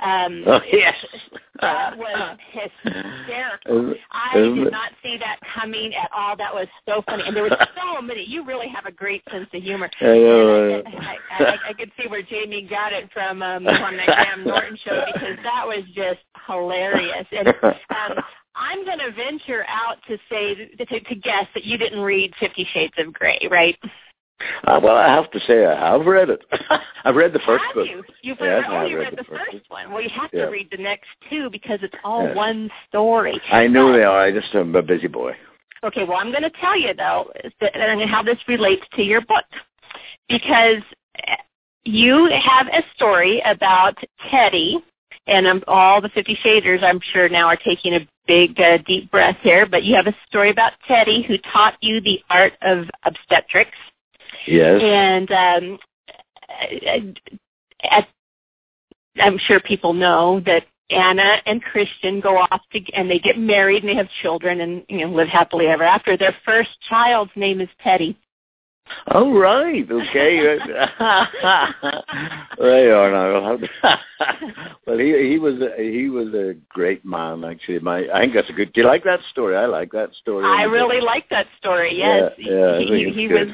um, 0.00 0.44
oh, 0.46 0.60
yes. 0.72 0.94
that 1.60 1.96
was 1.96 2.38
hysterical. 2.52 3.94
I 4.10 4.34
did 4.34 4.70
not 4.70 4.92
see 5.02 5.16
that 5.18 5.38
coming 5.54 5.94
at 5.94 6.10
all. 6.14 6.36
That 6.36 6.54
was 6.54 6.68
so 6.88 7.02
funny, 7.08 7.24
and 7.26 7.34
there 7.34 7.42
were 7.42 7.56
so 7.76 8.00
many. 8.00 8.24
You 8.24 8.44
really 8.44 8.68
have 8.68 8.86
a 8.86 8.92
great 8.92 9.22
sense 9.30 9.48
of 9.52 9.62
humor. 9.62 9.90
I, 10.00 10.04
know, 10.04 10.82
I, 10.86 10.90
I, 10.90 11.44
I, 11.44 11.58
I 11.68 11.72
could 11.72 11.90
see 12.00 12.08
where 12.08 12.22
Jamie 12.22 12.66
got 12.68 12.92
it 12.92 13.10
from 13.12 13.42
um, 13.42 13.64
from 13.64 13.96
the 13.96 14.04
Graham 14.04 14.44
Norton 14.44 14.78
show 14.84 15.04
because 15.12 15.36
that 15.42 15.66
was 15.66 15.84
just 15.94 16.20
hilarious. 16.46 17.26
And 17.32 17.48
um, 17.48 18.24
I'm 18.54 18.84
going 18.84 18.98
to 18.98 19.12
venture 19.12 19.64
out 19.68 19.96
to 20.08 20.18
say 20.30 20.54
to, 20.76 21.00
to 21.00 21.14
guess 21.14 21.46
that 21.54 21.64
you 21.64 21.78
didn't 21.78 22.00
read 22.00 22.32
Fifty 22.38 22.66
Shades 22.72 22.94
of 22.98 23.12
Grey, 23.12 23.46
right? 23.50 23.76
Uh, 24.64 24.80
well, 24.82 24.96
I 24.96 25.08
have 25.08 25.30
to 25.32 25.40
say 25.40 25.64
I 25.64 25.92
have 25.92 26.06
read 26.06 26.30
it. 26.30 26.44
I've 27.04 27.16
read 27.16 27.32
the 27.32 27.40
first 27.40 27.64
have 27.64 27.74
book. 27.74 27.88
You? 27.88 28.04
You've 28.22 28.38
yes, 28.40 28.64
only 28.68 28.94
read, 28.94 29.10
read, 29.10 29.18
the, 29.18 29.24
first, 29.24 29.52
first 29.52 29.70
one. 29.70 29.90
Well, 29.90 30.02
you 30.02 30.10
have 30.10 30.30
yeah. 30.32 30.44
to 30.44 30.50
read 30.50 30.68
the 30.70 30.82
next 30.82 31.08
two 31.28 31.50
because 31.50 31.80
it's 31.82 31.94
all 32.04 32.24
yes. 32.24 32.36
one 32.36 32.70
story. 32.88 33.40
I 33.50 33.66
know 33.66 33.88
but, 33.88 33.96
they 33.96 34.04
are. 34.04 34.20
I 34.20 34.32
just 34.32 34.54
am 34.54 34.74
a 34.74 34.82
busy 34.82 35.08
boy. 35.08 35.32
Okay, 35.84 36.04
well, 36.04 36.18
I'm 36.18 36.30
going 36.30 36.42
to 36.42 36.52
tell 36.60 36.78
you 36.78 36.92
though 36.94 37.32
and 37.60 38.10
how 38.10 38.22
this 38.22 38.38
relates 38.48 38.84
to 38.94 39.02
your 39.02 39.20
book 39.20 39.44
because 40.28 40.82
you 41.84 42.30
have 42.30 42.66
a 42.68 42.82
story 42.94 43.42
about 43.44 43.96
Teddy, 44.30 44.78
and 45.26 45.46
um, 45.46 45.62
all 45.66 46.00
the 46.00 46.08
Fifty 46.10 46.36
Shaders, 46.44 46.82
I'm 46.82 47.00
sure 47.12 47.28
now 47.28 47.46
are 47.46 47.56
taking 47.56 47.94
a 47.94 48.08
big 48.26 48.60
uh, 48.60 48.78
deep 48.86 49.10
breath 49.10 49.36
here. 49.42 49.66
But 49.66 49.84
you 49.84 49.94
have 49.94 50.06
a 50.06 50.16
story 50.28 50.50
about 50.50 50.72
Teddy 50.86 51.22
who 51.22 51.38
taught 51.52 51.74
you 51.80 52.00
the 52.00 52.20
art 52.28 52.52
of 52.62 52.86
obstetrics 53.04 53.76
Yes. 54.46 54.80
And 54.82 55.30
um, 55.30 55.78
at, 57.90 58.08
I'm 59.20 59.38
sure 59.38 59.60
people 59.60 59.92
know 59.92 60.40
that 60.46 60.64
Ana 60.90 61.36
and 61.44 61.62
Christian 61.62 62.20
go 62.20 62.38
off 62.38 62.62
to, 62.72 62.80
and 62.94 63.10
they 63.10 63.18
get 63.18 63.38
married 63.38 63.82
and 63.82 63.90
they 63.90 63.96
have 63.96 64.08
children 64.22 64.60
and 64.60 64.84
you 64.88 65.06
know 65.06 65.14
live 65.14 65.28
happily 65.28 65.66
ever 65.66 65.84
after. 65.84 66.16
Their 66.16 66.34
first 66.44 66.70
child's 66.88 67.32
name 67.36 67.60
is 67.60 67.68
Teddy. 67.82 68.16
Oh 69.08 69.38
right, 69.38 69.84
okay. 69.90 70.38
right 72.58 72.90
on. 72.90 73.68
well, 74.86 74.98
he 74.98 75.28
he 75.28 75.38
was 75.38 75.60
a, 75.60 75.74
he 75.78 76.08
was 76.08 76.28
a 76.28 76.54
great 76.70 77.04
man 77.04 77.44
actually. 77.44 77.80
My 77.80 78.08
I 78.12 78.20
think 78.20 78.32
that's 78.34 78.48
a 78.48 78.54
good. 78.54 78.72
Do 78.72 78.80
you 78.80 78.86
like 78.86 79.04
that 79.04 79.20
story? 79.30 79.56
I 79.56 79.66
like 79.66 79.92
that 79.92 80.14
story. 80.14 80.46
I 80.46 80.62
really 80.62 81.02
like 81.02 81.28
that 81.28 81.48
story. 81.58 81.98
Yes, 81.98 82.32
yeah, 82.38 82.52
yeah 82.52 82.78
he, 82.78 82.86
he, 82.86 83.12
he 83.12 83.28
was 83.28 83.48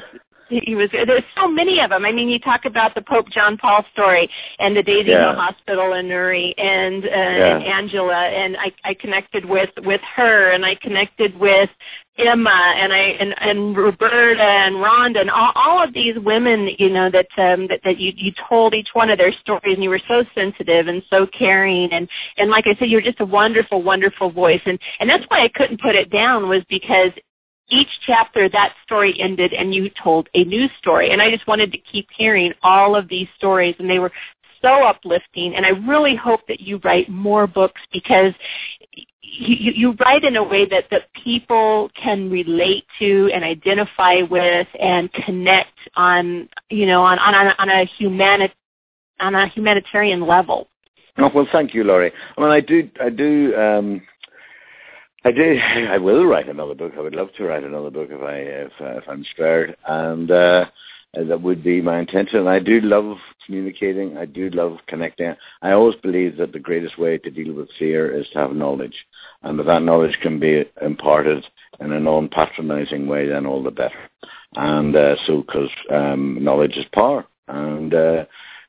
he 0.49 0.75
was 0.75 0.89
there's 0.91 1.23
so 1.35 1.47
many 1.47 1.79
of 1.79 1.89
them. 1.89 2.05
I 2.05 2.11
mean, 2.11 2.29
you 2.29 2.39
talk 2.39 2.65
about 2.65 2.93
the 2.93 3.01
Pope 3.01 3.29
John 3.29 3.57
Paul 3.57 3.83
story 3.93 4.29
and 4.59 4.75
the 4.75 4.83
Daisy 4.83 5.09
yeah. 5.09 5.31
Hill 5.31 5.41
Hospital 5.41 5.93
in 5.93 6.07
Newry 6.07 6.53
and, 6.57 7.03
uh, 7.03 7.07
yeah. 7.07 7.55
and 7.55 7.63
Angela, 7.63 8.15
and 8.15 8.57
I, 8.57 8.71
I 8.83 8.93
connected 8.93 9.45
with 9.45 9.69
with 9.77 10.01
her, 10.15 10.51
and 10.51 10.65
I 10.65 10.75
connected 10.75 11.37
with 11.39 11.69
Emma, 12.17 12.73
and 12.77 12.93
I 12.93 12.97
and, 12.97 13.35
and 13.41 13.75
Roberta 13.77 14.41
and 14.41 14.75
Rhonda, 14.75 15.21
and 15.21 15.31
all, 15.31 15.51
all 15.55 15.83
of 15.83 15.93
these 15.93 16.15
women, 16.17 16.69
you 16.77 16.89
know, 16.89 17.09
that 17.09 17.27
um, 17.37 17.67
that, 17.67 17.81
that 17.83 17.99
you 17.99 18.13
you 18.15 18.31
told 18.47 18.73
each 18.73 18.89
one 18.93 19.09
of 19.09 19.17
their 19.17 19.33
stories, 19.33 19.73
and 19.73 19.83
you 19.83 19.89
were 19.89 20.01
so 20.07 20.23
sensitive 20.35 20.87
and 20.87 21.01
so 21.09 21.25
caring, 21.27 21.91
and 21.91 22.07
and 22.37 22.49
like 22.51 22.67
I 22.67 22.75
said, 22.75 22.89
you 22.89 22.97
were 22.97 23.01
just 23.01 23.19
a 23.19 23.25
wonderful, 23.25 23.81
wonderful 23.81 24.31
voice, 24.31 24.61
and 24.65 24.79
and 24.99 25.09
that's 25.09 25.25
why 25.27 25.43
I 25.43 25.49
couldn't 25.49 25.81
put 25.81 25.95
it 25.95 26.11
down 26.11 26.47
was 26.47 26.63
because 26.69 27.11
each 27.69 27.89
chapter 28.05 28.47
that 28.49 28.73
story 28.83 29.19
ended 29.19 29.53
and 29.53 29.73
you 29.73 29.89
told 30.01 30.29
a 30.33 30.43
new 30.43 30.67
story. 30.77 31.11
And 31.11 31.21
I 31.21 31.31
just 31.31 31.47
wanted 31.47 31.71
to 31.71 31.77
keep 31.77 32.07
hearing 32.15 32.53
all 32.61 32.95
of 32.95 33.07
these 33.07 33.27
stories 33.37 33.75
and 33.79 33.89
they 33.89 33.99
were 33.99 34.11
so 34.61 34.83
uplifting. 34.83 35.55
And 35.55 35.65
I 35.65 35.69
really 35.69 36.15
hope 36.15 36.41
that 36.47 36.59
you 36.59 36.79
write 36.83 37.09
more 37.09 37.47
books 37.47 37.81
because 37.91 38.33
you, 39.21 39.71
you 39.73 39.91
write 39.99 40.23
in 40.23 40.35
a 40.35 40.43
way 40.43 40.65
that, 40.65 40.85
that 40.91 41.11
people 41.23 41.89
can 42.01 42.29
relate 42.29 42.85
to 42.99 43.29
and 43.33 43.43
identify 43.43 44.21
with 44.29 44.67
and 44.79 45.11
connect 45.13 45.77
on, 45.95 46.47
you 46.69 46.85
know, 46.85 47.03
on, 47.03 47.19
on, 47.19 47.53
on 47.57 47.69
a 47.69 47.85
humanit, 47.85 48.51
on 49.19 49.35
a 49.35 49.47
humanitarian 49.47 50.25
level. 50.25 50.67
Oh, 51.17 51.31
well, 51.33 51.47
thank 51.51 51.73
you, 51.73 51.83
Laurie. 51.85 52.11
I 52.37 52.41
mean, 52.41 52.49
I 52.49 52.59
do, 52.59 52.89
I 53.01 53.09
do, 53.09 53.55
um, 53.55 54.01
I 55.25 55.31
do. 55.31 55.59
I 55.89 55.97
will 55.97 56.25
write 56.25 56.47
another 56.47 56.75
book. 56.75 56.93
I 56.95 57.01
would 57.01 57.15
love 57.15 57.29
to 57.37 57.45
write 57.45 57.63
another 57.63 57.89
book 57.89 58.09
if 58.11 58.21
I 58.21 58.35
if, 58.35 58.71
uh, 58.79 58.97
if 58.99 59.09
I'm 59.09 59.25
spared, 59.31 59.75
and 59.87 60.29
uh, 60.29 60.65
that 61.15 61.41
would 61.41 61.63
be 61.63 61.81
my 61.81 61.99
intention. 61.99 62.47
I 62.47 62.59
do 62.59 62.79
love 62.81 63.17
communicating. 63.43 64.17
I 64.17 64.25
do 64.25 64.51
love 64.51 64.77
connecting. 64.85 65.33
I 65.63 65.71
always 65.71 65.95
believe 65.95 66.37
that 66.37 66.53
the 66.53 66.59
greatest 66.59 66.99
way 66.99 67.17
to 67.17 67.31
deal 67.31 67.55
with 67.55 67.69
fear 67.79 68.15
is 68.15 68.27
to 68.33 68.37
have 68.37 68.55
knowledge, 68.55 68.95
and 69.41 69.59
if 69.59 69.65
that 69.65 69.81
knowledge 69.81 70.15
can 70.21 70.39
be 70.39 70.63
imparted 70.79 71.43
in 71.79 71.91
a 71.91 71.99
non-patronizing 71.99 73.07
way, 73.07 73.27
then 73.27 73.47
all 73.47 73.63
the 73.63 73.71
better. 73.71 74.09
And 74.55 74.95
uh, 74.95 75.15
so, 75.25 75.41
because 75.41 75.69
um, 75.89 76.37
knowledge 76.39 76.77
is 76.77 76.85
power, 76.93 77.25
and 77.47 77.91
uh, 77.95 78.25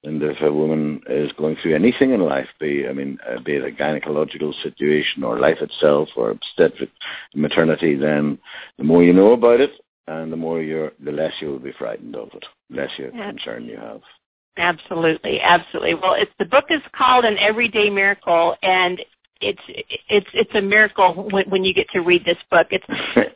and 0.06 0.22
if 0.22 0.40
a 0.40 0.52
woman 0.52 1.02
is 1.08 1.32
going 1.32 1.56
through 1.56 1.74
anything 1.74 2.12
in 2.12 2.20
life, 2.20 2.46
be 2.60 2.86
I 2.88 2.92
mean, 2.92 3.18
uh, 3.28 3.40
be 3.40 3.56
it 3.56 3.64
a 3.64 3.70
gynecological 3.70 4.54
situation 4.62 5.24
or 5.24 5.40
life 5.40 5.58
itself 5.60 6.08
or 6.16 6.30
obstetric 6.30 6.90
maternity, 7.34 7.96
then 7.96 8.38
the 8.78 8.84
more 8.84 9.02
you 9.02 9.12
know 9.12 9.32
about 9.32 9.60
it, 9.60 9.72
and 10.06 10.32
the 10.32 10.36
more 10.36 10.62
you're, 10.62 10.92
the 11.04 11.10
less 11.10 11.32
you 11.40 11.48
will 11.48 11.58
be 11.58 11.72
frightened 11.72 12.14
of 12.14 12.28
it, 12.34 12.44
the 12.70 12.76
less 12.76 12.90
your 12.96 13.12
yeah. 13.14 13.30
concern 13.30 13.64
you 13.64 13.76
have. 13.76 14.00
Absolutely, 14.56 15.40
absolutely. 15.40 15.94
Well, 15.94 16.14
it's 16.14 16.32
the 16.38 16.46
book 16.46 16.66
is 16.70 16.80
called 16.92 17.24
An 17.24 17.36
Everyday 17.38 17.90
Miracle, 17.90 18.56
and 18.62 19.02
it's 19.40 19.60
it's 20.08 20.26
it's 20.32 20.54
a 20.54 20.60
miracle 20.60 21.28
when, 21.30 21.48
when 21.50 21.64
you 21.64 21.74
get 21.74 21.88
to 21.90 22.00
read 22.00 22.24
this 22.24 22.38
book. 22.50 22.68
It's 22.70 22.86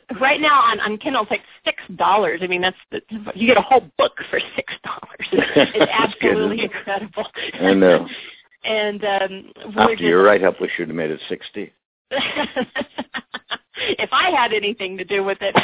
right 0.21 0.41
now 0.41 0.61
on 0.61 0.79
on 0.79 0.97
Kindle 0.97 1.23
it's 1.23 1.31
like 1.31 1.43
six 1.63 1.81
dollars. 1.95 2.41
I 2.43 2.47
mean 2.47 2.61
that's 2.61 2.77
the, 2.91 3.01
you 3.35 3.47
get 3.47 3.57
a 3.57 3.61
whole 3.61 3.83
book 3.97 4.13
for 4.29 4.39
six 4.55 4.73
dollars. 4.83 5.27
It's, 5.31 5.91
absolutely 5.91 6.63
incredible. 6.63 7.25
I 7.53 7.73
know. 7.73 8.07
and 8.63 9.03
um, 9.03 9.51
after 9.77 9.95
just, 9.95 10.01
your 10.01 10.23
write 10.23 10.43
up, 10.43 10.59
we 10.59 10.69
should 10.75 10.87
have 10.87 10.95
made 10.95 11.11
it 11.11 11.21
sixty. 11.29 11.71
if 12.11 14.09
I 14.11 14.31
had 14.31 14.53
anything 14.53 14.97
to 14.97 15.05
do 15.05 15.23
with 15.23 15.37
it. 15.41 15.55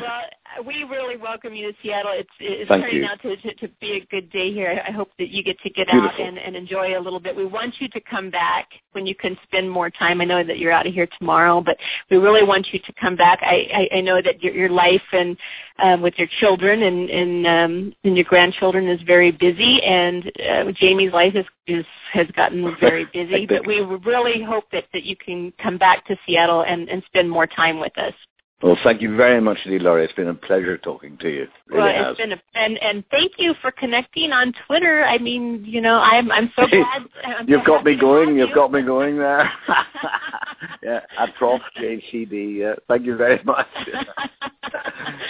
Well, 0.00 0.64
we 0.66 0.84
really 0.84 1.16
welcome 1.16 1.54
you 1.54 1.70
to 1.70 1.78
Seattle. 1.82 2.12
It's 2.14 2.30
it's 2.38 2.68
Thank 2.68 2.84
turning 2.84 3.02
you. 3.02 3.06
out 3.06 3.20
to, 3.22 3.36
to 3.36 3.54
to 3.54 3.68
be 3.80 3.92
a 3.92 4.06
good 4.06 4.30
day 4.30 4.52
here. 4.52 4.82
I 4.86 4.90
hope 4.90 5.10
that 5.18 5.30
you 5.30 5.42
get 5.42 5.58
to 5.60 5.70
get 5.70 5.88
out 5.88 6.18
and 6.20 6.38
and 6.38 6.54
enjoy 6.56 6.98
a 6.98 7.00
little 7.00 7.20
bit. 7.20 7.34
We 7.34 7.46
want 7.46 7.74
you 7.80 7.88
to 7.88 8.00
come 8.00 8.30
back 8.30 8.68
when 8.92 9.06
you 9.06 9.14
can 9.14 9.36
spend 9.44 9.70
more 9.70 9.90
time. 9.90 10.20
I 10.20 10.24
know 10.24 10.44
that 10.44 10.58
you're 10.58 10.72
out 10.72 10.86
of 10.86 10.92
here 10.92 11.08
tomorrow, 11.18 11.60
but 11.60 11.76
we 12.10 12.16
really 12.18 12.44
want 12.44 12.68
you 12.72 12.78
to 12.80 12.92
come 13.00 13.16
back. 13.16 13.40
I 13.42 13.88
I, 13.92 13.96
I 13.98 14.00
know 14.00 14.20
that 14.22 14.42
your 14.42 14.54
your 14.54 14.68
life 14.68 15.02
and 15.12 15.36
um, 15.82 16.02
with 16.02 16.14
your 16.18 16.28
children 16.40 16.82
and 16.82 17.10
and 17.10 17.46
um, 17.46 17.94
and 18.04 18.16
your 18.16 18.24
grandchildren 18.24 18.88
is 18.88 19.00
very 19.02 19.30
busy, 19.32 19.82
and 19.82 20.30
uh, 20.50 20.72
Jamie's 20.72 21.12
life 21.12 21.34
is, 21.34 21.46
is 21.66 21.86
has 22.12 22.26
gotten 22.36 22.76
very 22.80 23.06
busy. 23.12 23.46
but 23.46 23.66
we 23.66 23.80
really 23.80 24.42
hope 24.42 24.64
that 24.72 24.84
that 24.92 25.04
you 25.04 25.16
can 25.16 25.52
come 25.62 25.78
back 25.78 26.06
to 26.06 26.16
Seattle 26.26 26.62
and 26.62 26.88
and 26.88 27.02
spend 27.06 27.30
more 27.30 27.46
time 27.46 27.80
with 27.80 27.96
us. 27.98 28.14
Well, 28.62 28.78
thank 28.84 29.02
you 29.02 29.16
very 29.16 29.40
much, 29.40 29.58
indeed, 29.64 29.82
Laurie. 29.82 30.04
It's 30.04 30.12
been 30.12 30.28
a 30.28 30.34
pleasure 30.34 30.78
talking 30.78 31.16
to 31.18 31.28
you. 31.28 31.42
It 31.42 31.50
Really 31.66 31.82
well, 31.82 32.04
has. 32.04 32.10
it's 32.12 32.20
been 32.20 32.32
a, 32.32 32.40
and 32.54 32.78
and 32.80 33.04
thank 33.10 33.32
you 33.38 33.54
for 33.60 33.72
connecting 33.72 34.30
on 34.30 34.52
Twitter. 34.66 35.04
I 35.04 35.18
mean, 35.18 35.64
you 35.66 35.80
know, 35.80 35.98
I'm 35.98 36.30
I'm 36.30 36.52
so 36.54 36.66
glad. 36.70 37.02
I'm 37.24 37.48
You've 37.48 37.62
so 37.62 37.66
got 37.66 37.84
me 37.84 37.96
going. 37.96 38.36
You've 38.36 38.50
you. 38.50 38.54
got 38.54 38.70
me 38.70 38.82
going 38.82 39.18
there. 39.18 39.50
yeah, 40.82 41.00
at 41.18 41.34
Prof 41.34 41.60
JCD. 41.76 42.56
Yeah, 42.58 42.74
thank 42.86 43.04
you 43.04 43.16
very 43.16 43.42
much. 43.44 43.66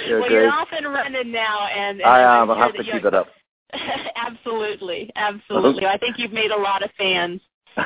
You're 0.06 0.20
well, 0.20 0.28
great. 0.28 0.42
you're 0.42 0.50
off 0.52 0.68
and 0.72 0.86
running 0.86 1.32
now, 1.32 1.66
and, 1.66 2.00
and 2.00 2.06
I 2.08 2.42
am. 2.42 2.50
I 2.50 2.58
have 2.58 2.74
to 2.74 2.84
keep 2.84 3.04
it 3.04 3.14
up. 3.14 3.28
absolutely, 4.16 5.10
absolutely. 5.16 5.86
I 5.86 5.96
think 5.96 6.18
you've 6.18 6.32
made 6.32 6.50
a 6.50 6.56
lot 6.60 6.82
of 6.84 6.90
fans. 6.98 7.40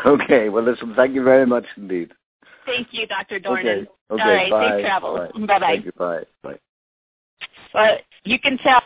Okay. 0.04 0.48
Well, 0.48 0.64
listen. 0.64 0.94
Thank 0.96 1.14
you 1.14 1.22
very 1.22 1.46
much 1.46 1.64
indeed. 1.76 2.12
Thank 2.66 2.88
you, 2.90 3.06
Dr. 3.06 3.40
Dornan. 3.40 3.86
Okay. 3.86 3.90
Okay. 4.10 4.22
All 4.22 4.28
right, 4.28 4.50
bye. 4.50 4.70
safe 4.70 4.80
travels. 4.84 5.20
Bye. 5.32 5.46
Bye-bye. 5.46 5.66
Thank 5.66 5.84
you. 5.86 5.92
Bye. 5.92 6.22
Bye. 6.42 6.58
But 7.72 8.02
you 8.24 8.38
can 8.38 8.58
tell, 8.58 8.82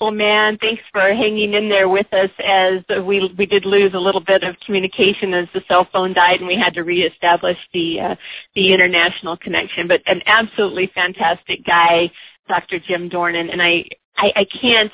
well, 0.00 0.10
man, 0.10 0.58
thanks 0.60 0.82
for 0.92 1.00
hanging 1.00 1.54
in 1.54 1.68
there 1.68 1.88
with 1.88 2.12
us 2.12 2.30
as 2.44 2.82
we 3.04 3.34
we 3.36 3.46
did 3.46 3.66
lose 3.66 3.92
a 3.94 3.98
little 3.98 4.22
bit 4.22 4.42
of 4.42 4.56
communication 4.64 5.34
as 5.34 5.46
the 5.52 5.62
cell 5.68 5.86
phone 5.92 6.14
died 6.14 6.38
and 6.38 6.46
we 6.46 6.56
had 6.56 6.74
to 6.74 6.84
reestablish 6.84 7.58
the 7.74 8.00
uh, 8.00 8.14
the 8.54 8.72
international 8.72 9.36
connection. 9.36 9.86
But 9.88 10.00
an 10.06 10.22
absolutely 10.26 10.90
fantastic 10.94 11.64
guy, 11.66 12.10
Dr. 12.48 12.78
Jim 12.78 13.10
Dornan, 13.10 13.52
and 13.52 13.60
I 13.60 13.84
I, 14.16 14.32
I 14.36 14.46
can't 14.60 14.92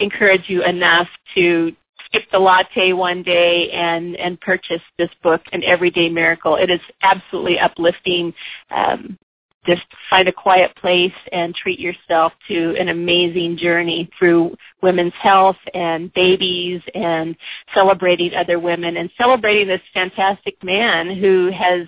encourage 0.00 0.48
you 0.48 0.64
enough 0.64 1.08
to 1.36 1.72
skip 2.10 2.24
the 2.32 2.38
latte 2.38 2.92
one 2.92 3.22
day 3.22 3.70
and 3.70 4.16
and 4.16 4.40
purchase 4.40 4.82
this 4.98 5.10
book, 5.22 5.42
An 5.52 5.62
Everyday 5.64 6.08
Miracle. 6.08 6.56
It 6.56 6.70
is 6.70 6.80
absolutely 7.02 7.58
uplifting. 7.58 8.34
Um, 8.70 9.18
just 9.66 9.82
find 10.08 10.26
a 10.26 10.32
quiet 10.32 10.74
place 10.76 11.12
and 11.32 11.54
treat 11.54 11.78
yourself 11.78 12.32
to 12.48 12.74
an 12.78 12.88
amazing 12.88 13.58
journey 13.58 14.08
through 14.18 14.56
women's 14.82 15.12
health 15.20 15.58
and 15.74 16.12
babies 16.14 16.80
and 16.94 17.36
celebrating 17.74 18.32
other 18.34 18.58
women 18.58 18.96
and 18.96 19.10
celebrating 19.18 19.68
this 19.68 19.82
fantastic 19.92 20.56
man 20.64 21.14
who 21.14 21.50
has 21.52 21.86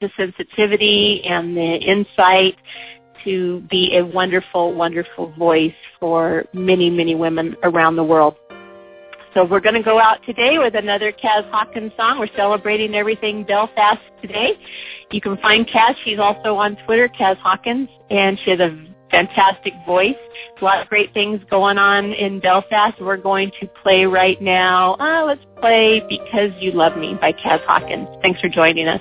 the 0.00 0.08
sensitivity 0.16 1.22
and 1.24 1.56
the 1.56 1.74
insight 1.76 2.56
to 3.24 3.60
be 3.68 3.96
a 3.96 4.06
wonderful, 4.06 4.72
wonderful 4.72 5.32
voice 5.32 5.74
for 5.98 6.44
many, 6.54 6.88
many 6.88 7.14
women 7.16 7.56
around 7.64 7.96
the 7.96 8.04
world. 8.04 8.36
So 9.34 9.44
we're 9.44 9.60
going 9.60 9.76
to 9.76 9.82
go 9.82 10.00
out 10.00 10.18
today 10.26 10.58
with 10.58 10.74
another 10.74 11.12
Kaz 11.12 11.48
Hawkins 11.50 11.92
song. 11.96 12.18
We're 12.18 12.34
celebrating 12.36 12.94
everything 12.94 13.44
Belfast 13.44 14.00
today. 14.20 14.58
You 15.12 15.20
can 15.20 15.36
find 15.38 15.66
Kaz. 15.66 15.94
She's 16.04 16.18
also 16.18 16.56
on 16.56 16.76
Twitter, 16.84 17.08
Kaz 17.08 17.36
Hawkins, 17.38 17.88
and 18.10 18.38
she 18.44 18.50
has 18.50 18.58
a 18.58 18.86
fantastic 19.10 19.72
voice. 19.86 20.16
A 20.60 20.64
lot 20.64 20.82
of 20.82 20.88
great 20.88 21.12
things 21.14 21.40
going 21.48 21.78
on 21.78 22.12
in 22.12 22.40
Belfast. 22.40 23.00
We're 23.00 23.16
going 23.16 23.52
to 23.60 23.68
play 23.82 24.04
right 24.04 24.40
now. 24.42 24.94
Uh, 24.94 25.24
let's 25.26 25.44
play 25.60 26.02
Because 26.08 26.50
You 26.58 26.72
Love 26.72 26.96
Me 26.96 27.16
by 27.20 27.32
Kaz 27.32 27.64
Hawkins. 27.66 28.08
Thanks 28.22 28.40
for 28.40 28.48
joining 28.48 28.88
us. 28.88 29.00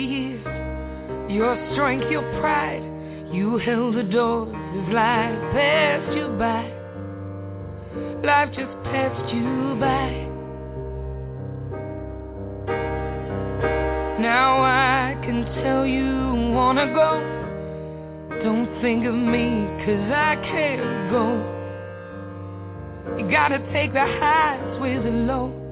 Years 0.00 0.56
your 1.28 1.56
strength, 1.72 2.10
your 2.10 2.22
pride. 2.40 2.82
You 3.32 3.58
held 3.58 3.96
the 3.96 4.04
doors 4.04 4.48
as 4.48 4.94
life 4.94 5.52
passed 5.52 6.16
you 6.16 6.28
by. 6.38 6.70
Life 8.24 8.50
just 8.54 8.72
passed 8.84 9.34
you 9.34 9.76
by. 9.80 10.24
Now 14.20 14.62
I 14.62 15.16
can 15.22 15.44
tell 15.62 15.84
you 15.84 16.52
wanna 16.54 16.86
go. 16.94 17.20
Don't 18.44 18.80
think 18.80 19.04
of 19.04 19.14
me, 19.14 19.66
cause 19.84 20.12
I 20.12 20.36
can't 20.36 21.10
go. 21.10 21.54
You 23.18 23.28
gotta 23.30 23.58
take 23.72 23.92
the 23.92 24.00
highs 24.00 24.80
with 24.80 25.02
the 25.02 25.10
low. 25.10 25.65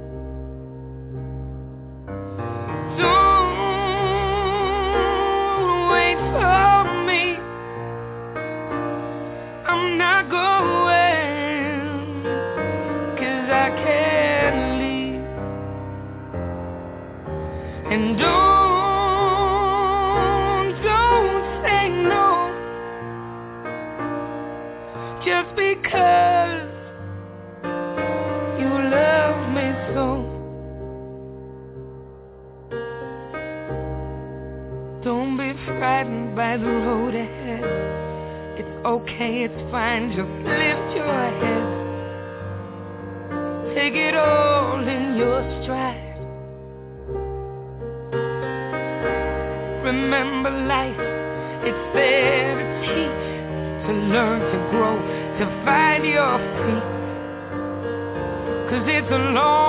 Okay, 38.85 39.45
it's 39.45 39.71
fine, 39.71 40.11
just 40.11 40.29
lift 40.45 40.97
your 40.97 41.09
head. 41.41 41.65
Take 43.75 43.95
it 43.95 44.15
all 44.15 44.87
in 44.87 45.17
your 45.17 45.41
stride. 45.63 46.01
Remember 49.85 50.51
life, 50.51 51.01
it's 51.65 51.95
there 51.95 52.55
to 52.61 52.67
teach, 52.85 53.87
to 53.87 53.93
learn, 53.93 54.41
to 54.41 54.59
grow, 54.71 54.97
to 55.39 55.45
find 55.65 56.05
your 56.05 56.39
feet. 56.39 56.95
Cause 58.71 58.85
it's 58.89 59.11
a 59.11 59.19
long, 59.33 59.64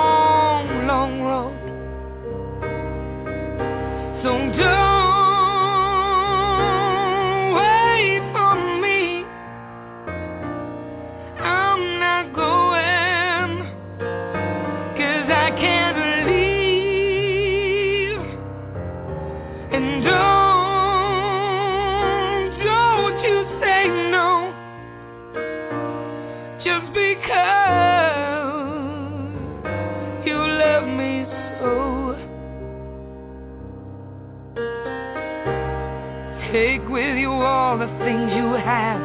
Take 36.56 36.88
with 36.88 37.18
you 37.18 37.32
all 37.32 37.76
the 37.76 37.86
things 37.98 38.32
you 38.32 38.54
have. 38.54 38.98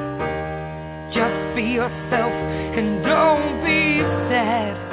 Just 1.11 1.53
be 1.53 1.63
yourself 1.63 2.31
and 2.31 3.03
don't 3.03 3.59
be 3.65 3.99
sad 4.31 4.90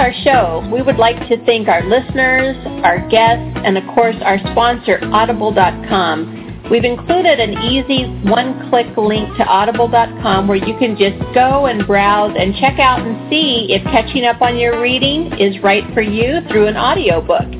our 0.00 0.12
show. 0.24 0.64
We 0.72 0.80
would 0.80 0.96
like 0.96 1.28
to 1.28 1.36
thank 1.44 1.68
our 1.68 1.84
listeners, 1.84 2.56
our 2.82 3.06
guests, 3.10 3.60
and 3.60 3.76
of 3.76 3.84
course 3.94 4.16
our 4.24 4.38
sponsor, 4.50 4.98
Audible.com. 5.02 6.64
We've 6.70 6.84
included 6.84 7.38
an 7.38 7.58
easy 7.68 8.06
one-click 8.24 8.96
link 8.96 9.36
to 9.36 9.44
Audible.com 9.44 10.48
where 10.48 10.56
you 10.56 10.74
can 10.78 10.96
just 10.96 11.18
go 11.34 11.66
and 11.66 11.86
browse 11.86 12.34
and 12.38 12.54
check 12.56 12.78
out 12.78 13.04
and 13.04 13.28
see 13.28 13.66
if 13.68 13.84
catching 13.92 14.24
up 14.24 14.40
on 14.40 14.56
your 14.56 14.80
reading 14.80 15.38
is 15.38 15.60
right 15.62 15.84
for 15.92 16.00
you 16.00 16.40
through 16.48 16.68
an 16.68 16.78
audiobook. 16.78 17.50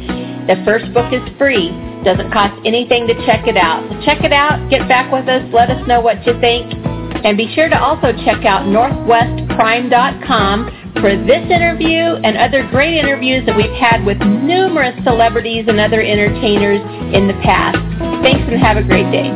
The 0.49 0.57
first 0.65 0.91
book 0.95 1.13
is 1.13 1.21
free. 1.37 1.69
Doesn't 2.05 2.33
cost 2.33 2.59
anything 2.65 3.07
to 3.07 3.13
check 3.27 3.47
it 3.47 3.59
out. 3.59 3.87
So 3.93 4.01
check 4.07 4.25
it 4.25 4.33
out, 4.33 4.71
get 4.71 4.89
back 4.89 5.13
with 5.13 5.29
us, 5.29 5.43
let 5.53 5.69
us 5.69 5.87
know 5.87 6.01
what 6.01 6.27
you 6.27 6.33
think, 6.41 6.73
and 7.21 7.37
be 7.37 7.53
sure 7.55 7.69
to 7.69 7.79
also 7.79 8.13
check 8.25 8.47
out 8.47 8.65
northwestprime.com 8.65 10.80
for 11.01 11.17
this 11.17 11.51
interview 11.51 12.21
and 12.23 12.37
other 12.37 12.69
great 12.69 12.99
interviews 12.99 13.45
that 13.47 13.57
we've 13.57 13.73
had 13.73 14.05
with 14.05 14.19
numerous 14.19 14.95
celebrities 15.03 15.65
and 15.67 15.81
other 15.81 16.03
entertainers 16.03 16.81
in 17.15 17.27
the 17.27 17.35
past. 17.43 17.79
Thanks 18.23 18.43
and 18.47 18.61
have 18.61 18.77
a 18.77 18.83
great 18.83 19.11
day. 19.11 19.31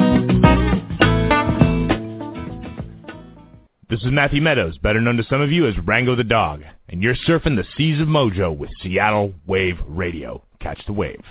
This 3.89 4.01
is 4.01 4.13
Matthew 4.13 4.43
Meadows, 4.43 4.77
better 4.79 5.01
known 5.01 5.17
to 5.17 5.25
some 5.25 5.41
of 5.41 5.53
you 5.53 5.67
as 5.67 5.79
Rango 5.79 6.17
the 6.17 6.25
Dog, 6.25 6.63
and 6.89 7.03
you're 7.03 7.15
surfing 7.15 7.57
the 7.57 7.67
seas 7.77 8.01
of 8.01 8.09
mojo 8.09 8.55
with 8.57 8.71
Seattle 8.83 9.33
Wave 9.47 9.79
Radio. 9.87 10.43
Catch 10.61 10.85
the 10.87 10.93
wave. 10.93 11.23